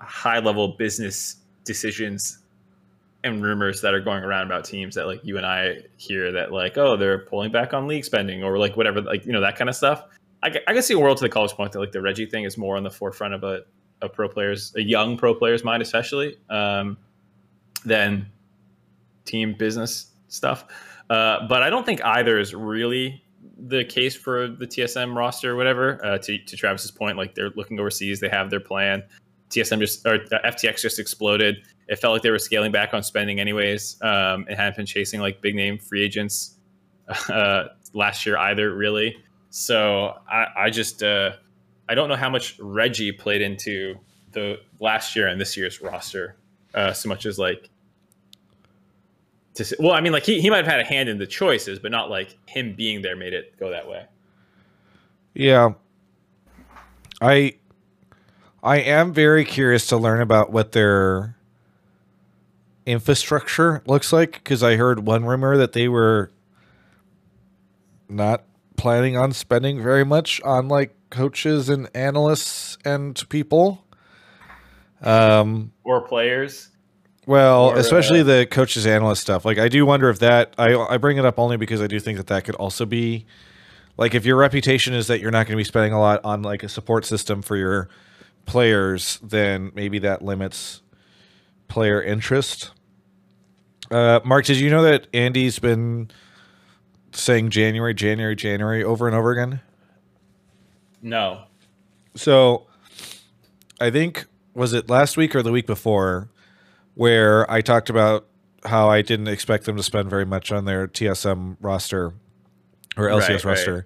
[0.00, 2.38] high level business decisions
[3.24, 6.52] and rumors that are going around about teams that like you and I hear that
[6.52, 9.56] like oh they're pulling back on league spending or like whatever like you know that
[9.56, 10.04] kind of stuff.
[10.40, 12.44] I, I can see a world to the college point that like the Reggie thing
[12.44, 13.64] is more on the forefront of a,
[14.02, 16.96] a pro player's a young pro player's mind especially um,
[17.84, 18.26] than
[19.24, 20.64] team business stuff.
[21.10, 23.22] Uh, but I don't think either is really
[23.58, 26.04] the case for the TSM roster or whatever.
[26.04, 29.02] Uh, to, to Travis's point, like they're looking overseas, they have their plan.
[29.50, 31.56] TSM just or uh, FTX just exploded.
[31.88, 33.96] It felt like they were scaling back on spending anyways.
[34.02, 36.56] Um, and hadn't been chasing like big name free agents
[37.28, 37.64] uh,
[37.94, 39.16] last year either, really.
[39.50, 41.32] So I, I just uh,
[41.88, 43.96] I don't know how much Reggie played into
[44.32, 46.36] the last year and this year's roster
[46.74, 47.70] uh, so much as like
[49.54, 51.26] to s- well, I mean, like he, he might have had a hand in the
[51.26, 54.04] choices, but not like him being there made it go that way.
[55.34, 55.72] Yeah.
[57.20, 57.56] I
[58.62, 61.36] I am very curious to learn about what their
[62.86, 66.30] infrastructure looks like because I heard one rumor that they were
[68.08, 68.44] not
[68.78, 73.84] planning on spending very much on like coaches and analysts and people.
[75.02, 76.70] Um Or players.
[77.26, 79.44] well, Or, especially uh, the coaches analyst stuff.
[79.44, 82.00] Like I do wonder if that I I bring it up only because I do
[82.00, 83.26] think that that could also be
[83.98, 86.42] like if your reputation is that you're not going to be spending a lot on
[86.42, 87.88] like a support system for your
[88.46, 90.80] players, then maybe that limits
[91.68, 92.70] player interest.
[93.90, 96.10] Uh, Mark, did you know that Andy's been
[97.18, 99.60] saying January, January, January over and over again?
[101.02, 101.42] No.
[102.14, 102.66] So
[103.80, 106.28] I think was it last week or the week before
[106.94, 108.26] where I talked about
[108.64, 112.12] how I didn't expect them to spend very much on their TSM roster
[112.96, 113.44] or LCS Right, right.
[113.44, 113.84] roster.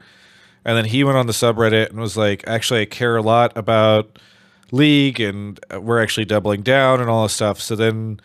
[0.64, 3.56] And then he went on the subreddit and was like, actually, I care a lot
[3.56, 4.18] about
[4.70, 7.60] League and we're actually doubling down and all this stuff.
[7.60, 8.20] So then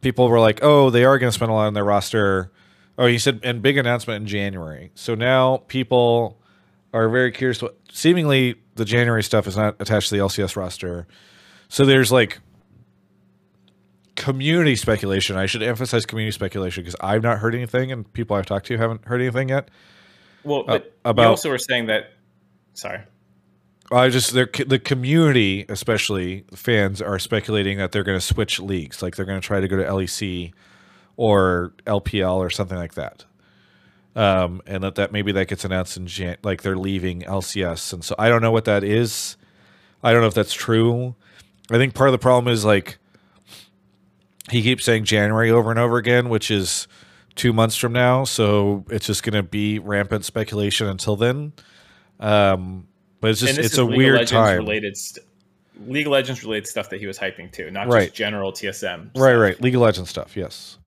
[0.00, 2.52] people were like, oh, they are going to spend a lot on their roster.
[2.98, 4.90] Oh, he said, and big announcement in January.
[4.96, 6.40] So now people
[6.92, 7.62] are very curious.
[7.62, 11.06] What, seemingly, the January stuff is not attached to the LCS roster.
[11.68, 12.40] So there's like
[14.16, 15.36] community speculation.
[15.36, 18.76] I should emphasize community speculation because I've not heard anything, and people I've talked to
[18.76, 19.68] haven't heard anything yet.
[20.42, 22.12] Well, Uh, but about- you also were saying that.
[22.74, 23.00] Sorry.
[23.90, 29.16] I just the community, especially fans, are speculating that they're going to switch leagues, like
[29.16, 30.52] they're going to try to go to LEC
[31.18, 33.26] or LPL or something like that.
[34.16, 38.02] Um, and that, that maybe that gets announced in Jan- like they're leaving LCS, and
[38.02, 39.36] so I don't know what that is.
[40.02, 41.14] I don't know if that's true.
[41.70, 42.98] I think part of the problem is like
[44.50, 46.88] he keeps saying January over and over again, which is
[47.34, 48.24] two months from now.
[48.24, 51.52] So it's just going to be rampant speculation until then.
[52.18, 52.88] Um,
[53.20, 54.56] but it's just it's a League weird Legends time.
[54.58, 54.96] related.
[54.96, 55.24] St-
[55.86, 58.06] League of Legends related stuff that he was hyping too, not Right.
[58.06, 59.10] just general TSM.
[59.14, 59.60] Right, right.
[59.60, 60.36] League of Legends stuff.
[60.36, 60.78] Yes.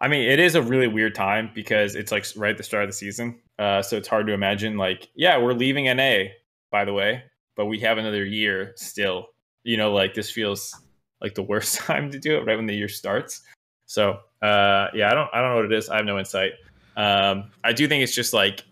[0.00, 2.84] I mean, it is a really weird time because it's like right at the start
[2.84, 3.38] of the season.
[3.58, 6.30] Uh, so it's hard to imagine, like, yeah, we're leaving NA,
[6.70, 7.22] by the way,
[7.54, 9.26] but we have another year still.
[9.62, 10.74] You know, like this feels
[11.20, 13.42] like the worst time to do it right when the year starts.
[13.84, 15.90] So, uh, yeah, I don't, I don't know what it is.
[15.90, 16.52] I have no insight.
[16.96, 18.64] Um, I do think it's just like,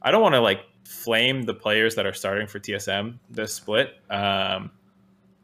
[0.00, 3.90] I don't want to like flame the players that are starting for TSM this split.
[4.08, 4.70] Um,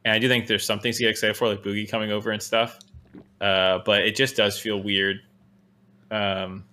[0.04, 2.30] and I do think there's some things to get excited for, like Bugi coming over
[2.30, 2.78] and stuff.
[3.42, 5.20] Uh, but it just does feel weird.
[6.12, 6.64] Um,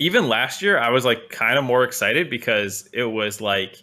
[0.00, 3.80] even last year, I was like kind of more excited because it was like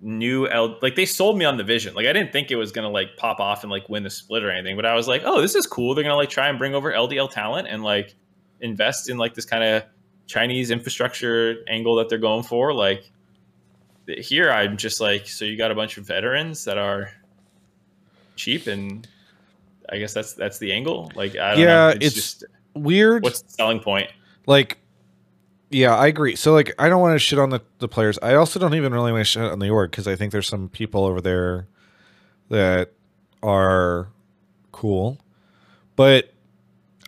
[0.00, 0.78] new L.
[0.80, 1.94] Like they sold me on the vision.
[1.94, 4.42] Like I didn't think it was gonna like pop off and like win the split
[4.42, 5.94] or anything, but I was like, oh, this is cool.
[5.94, 8.14] They're gonna like try and bring over LDL talent and like
[8.62, 9.84] invest in like this kind of
[10.26, 12.72] Chinese infrastructure angle that they're going for.
[12.72, 13.10] Like
[14.06, 17.10] here, I'm just like, so you got a bunch of veterans that are
[18.34, 19.06] cheap and
[19.90, 21.10] I guess that's that's the angle.
[21.14, 21.88] Like I don't Yeah, know.
[22.00, 22.44] it's just
[22.74, 23.22] Weird.
[23.22, 24.08] what's the selling point?
[24.46, 24.78] like
[25.70, 28.34] yeah i agree so like i don't want to shit on the, the players i
[28.34, 30.68] also don't even really want to shit on the org because i think there's some
[30.68, 31.66] people over there
[32.50, 32.92] that
[33.42, 34.08] are
[34.72, 35.18] cool
[35.96, 36.32] but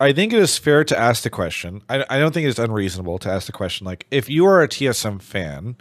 [0.01, 3.19] i think it is fair to ask the question i, I don't think it's unreasonable
[3.19, 5.77] to ask the question like if you are a tsm fan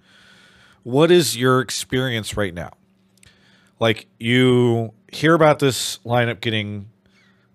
[0.84, 2.72] what is your experience right now
[3.80, 6.90] like you hear about this lineup getting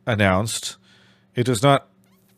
[0.07, 0.77] announced
[1.39, 1.87] it does not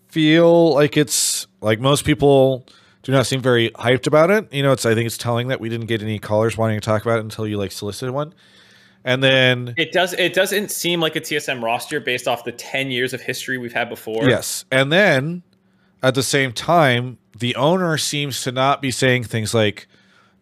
[0.08, 2.66] feel like it's like most people
[3.02, 4.52] do not seem very hyped about it.
[4.52, 6.84] You know, it's I think it's telling that we didn't get any callers wanting to
[6.84, 8.34] talk about it until you like solicited one.
[9.04, 10.12] And then It does.
[10.12, 13.72] It doesn't seem like a TSM roster based off the ten years of history we've
[13.72, 14.28] had before.
[14.28, 15.42] yes, and then
[16.02, 19.88] at the same time, the owner seems to not be saying things like,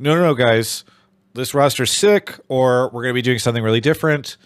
[0.00, 0.84] "No, no, no, guys,
[1.34, 4.36] this roster's sick," or "We're going to be doing something really different."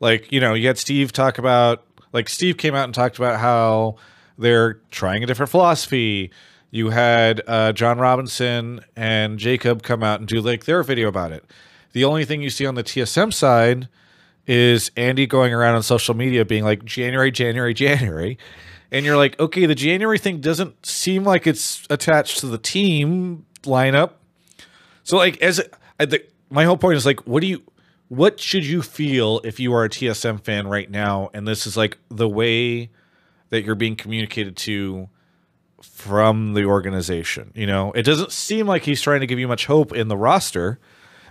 [0.00, 3.38] Like you know, you had Steve talk about like Steve came out and talked about
[3.38, 3.96] how
[4.38, 6.32] they're trying a different philosophy.
[6.70, 11.32] You had uh, John Robinson and Jacob come out and do like their video about
[11.32, 11.44] it.
[11.92, 13.88] The only thing you see on the TSM side
[14.46, 18.38] is Andy going around on social media being like January, January, January.
[18.92, 23.46] And you're like, okay, the January thing doesn't seem like it's attached to the team
[23.62, 24.12] lineup.
[25.04, 25.60] So like as
[25.98, 27.62] I, the, my whole point is like, what do you,
[28.10, 31.30] what should you feel if you are a TSM fan right now?
[31.32, 32.90] And this is like the way
[33.50, 35.08] that you're being communicated to
[35.80, 37.52] from the organization.
[37.54, 40.16] You know, it doesn't seem like he's trying to give you much hope in the
[40.16, 40.80] roster.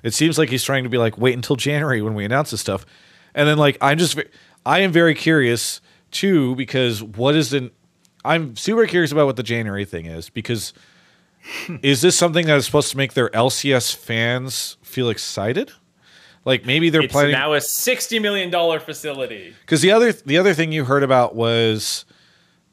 [0.03, 2.61] It seems like he's trying to be like, wait until January when we announce this
[2.61, 2.85] stuff.
[3.35, 4.17] And then like, I'm just,
[4.65, 5.81] I am very curious
[6.11, 7.73] too, because what is the,
[8.23, 10.71] I'm super curious about what the January thing is because
[11.81, 15.73] is this something that is supposed to make their LCS fans feel excited?
[16.45, 19.53] Like maybe they're It's planning now a sixty million dollar facility.
[19.61, 22.05] because the other the other thing you heard about was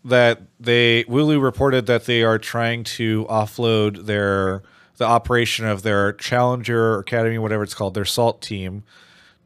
[0.05, 4.63] that they Wulu reported that they are trying to offload their
[4.99, 8.83] the operation of their Challenger Academy, whatever it's called, their Salt team,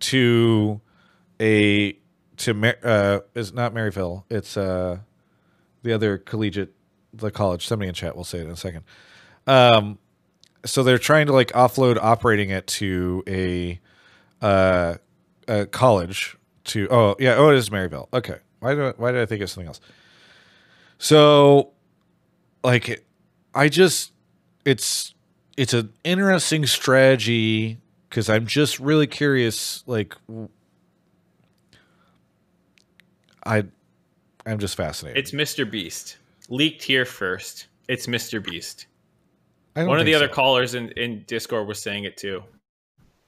[0.00, 0.80] to
[1.40, 1.96] a
[2.36, 4.24] to uh is not Maryville.
[4.30, 4.98] It's uh
[5.82, 6.74] the other collegiate
[7.12, 7.66] the college.
[7.66, 8.84] Somebody in chat will say it in a second.
[9.46, 9.98] Um,
[10.64, 13.80] so they're trying to like offload operating it to a
[14.42, 14.96] uh,
[15.48, 19.20] a college to oh yeah oh it is Maryville okay why do I, why did
[19.20, 19.80] I think of something else
[20.98, 21.72] so
[22.62, 23.04] like
[23.54, 24.12] I just
[24.64, 25.14] it's
[25.56, 30.14] it's an interesting strategy because I'm just really curious like
[33.44, 33.64] I
[34.46, 35.18] I'm just fascinated.
[35.18, 35.70] It's Mr.
[35.70, 36.18] Beast.
[36.48, 37.68] Leaked here first.
[37.88, 38.42] It's Mr.
[38.44, 38.86] Beast.
[39.74, 40.34] One of the think other so.
[40.34, 42.42] callers in, in Discord was saying it too.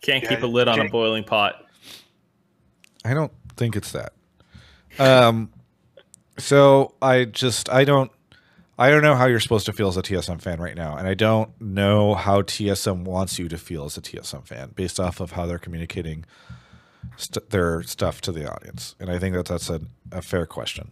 [0.03, 1.65] Can't Yeah, keep a lid on a boiling pot.
[3.05, 4.13] I don't think it's that.
[4.99, 5.51] Um,
[6.39, 8.11] so I just I don't
[8.79, 11.07] I don't know how you're supposed to feel as a TSM fan right now, and
[11.07, 15.21] I don't know how TSM wants you to feel as a TSM fan based off
[15.21, 16.25] of how they're communicating
[17.17, 19.81] st- their stuff to the audience, and I think that that's a,
[20.11, 20.91] a fair question.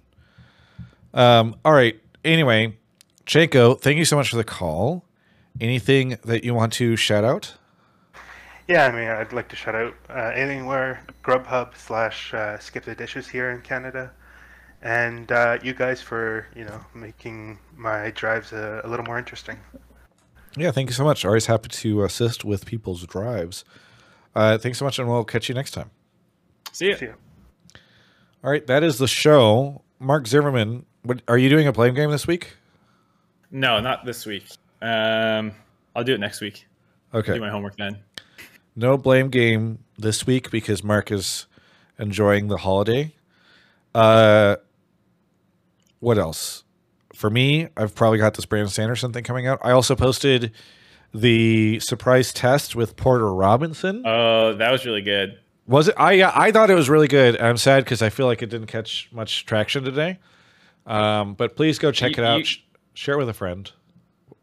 [1.12, 1.98] Um, all right.
[2.24, 2.76] Anyway,
[3.26, 5.04] Chenko, thank you so much for the call.
[5.60, 7.54] Anything that you want to shout out?
[8.70, 12.94] Yeah, I mean, I'd like to shout out uh, Alienware, Grubhub slash uh, Skip the
[12.94, 14.12] Dishes here in Canada,
[14.80, 19.58] and uh, you guys for you know making my drives a, a little more interesting.
[20.56, 21.24] Yeah, thank you so much.
[21.24, 23.64] Always happy to assist with people's drives.
[24.36, 25.90] Uh, thanks so much, and we'll catch you next time.
[26.70, 26.96] See ya.
[26.96, 27.14] See ya.
[28.44, 29.82] All right, that is the show.
[29.98, 32.56] Mark Zimmerman, what, are you doing a blame game this week?
[33.50, 34.46] No, not this week.
[34.80, 35.56] Um,
[35.96, 36.68] I'll do it next week.
[37.12, 37.98] Okay, Do my homework then.
[38.76, 41.46] No blame game this week because Mark is
[41.98, 43.14] enjoying the holiday.
[43.94, 44.56] Uh,
[46.00, 46.64] what else?
[47.14, 49.58] For me, I've probably got this Brandon Sanderson thing coming out.
[49.62, 50.52] I also posted
[51.12, 54.02] the surprise test with Porter Robinson.
[54.06, 55.38] Oh, that was really good.
[55.66, 55.94] Was it?
[55.98, 57.38] I I thought it was really good.
[57.40, 60.18] I'm sad because I feel like it didn't catch much traction today.
[60.86, 62.38] Um, but please go check You- it out.
[62.38, 62.58] you- Sh-
[62.94, 63.70] share it with a friend.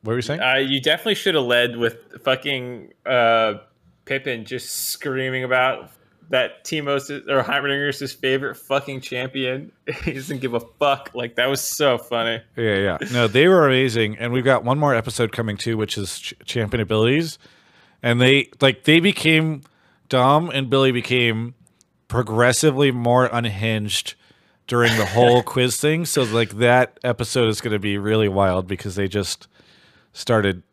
[0.04, 0.40] What were you saying?
[0.42, 3.56] Uh, you definitely should have led with fucking uh,
[4.08, 5.92] Pippin just screaming about
[6.30, 9.72] that Teemo's or Heimerdinger's his favorite fucking champion.
[10.04, 11.12] he doesn't give a fuck.
[11.14, 12.42] Like that was so funny.
[12.56, 12.98] yeah, yeah.
[13.12, 16.34] No, they were amazing, and we've got one more episode coming too, which is ch-
[16.46, 17.38] champion abilities,
[18.02, 19.62] and they like they became
[20.10, 21.54] Dom and Billy became
[22.08, 24.16] progressively more unhinged
[24.66, 26.06] during the whole quiz thing.
[26.06, 29.48] So like that episode is going to be really wild because they just
[30.14, 30.64] started.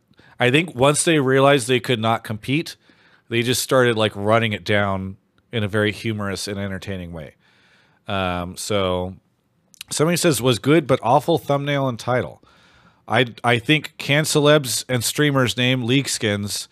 [0.40, 2.76] I think once they realized they could not compete,
[3.28, 5.16] they just started like running it down
[5.52, 7.34] in a very humorous and entertaining way.
[8.06, 9.14] Um, so
[9.90, 12.42] somebody says was good but awful thumbnail and title.
[13.06, 16.68] I I think can celebs and streamers name league skins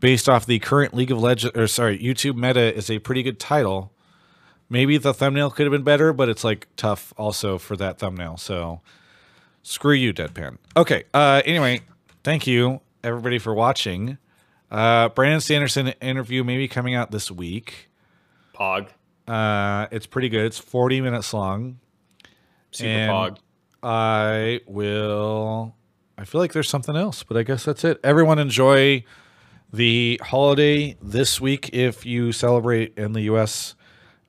[0.00, 3.38] based off the current League of Legends or sorry YouTube meta is a pretty good
[3.38, 3.92] title.
[4.68, 8.38] Maybe the thumbnail could have been better, but it's like tough also for that thumbnail.
[8.38, 8.80] So
[9.62, 10.56] screw you, Deadpan.
[10.76, 11.04] Okay.
[11.12, 11.82] Uh, anyway,
[12.24, 14.18] thank you everybody for watching.
[14.72, 17.90] Uh, Brandon Sanderson interview maybe coming out this week.
[18.54, 18.88] Pog.
[19.28, 20.46] Uh, it's pretty good.
[20.46, 21.78] It's 40 minutes long.
[22.70, 23.38] Super And- Pog.
[23.84, 25.74] I will.
[26.16, 27.98] I feel like there's something else, but I guess that's it.
[28.04, 29.04] Everyone enjoy
[29.72, 33.74] the holiday this week if you celebrate in the U.S.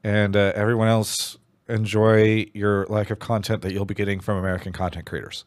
[0.03, 1.37] And uh, everyone else
[1.69, 5.45] enjoy your lack of content that you'll be getting from American content creators.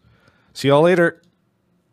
[0.52, 1.20] See y'all later.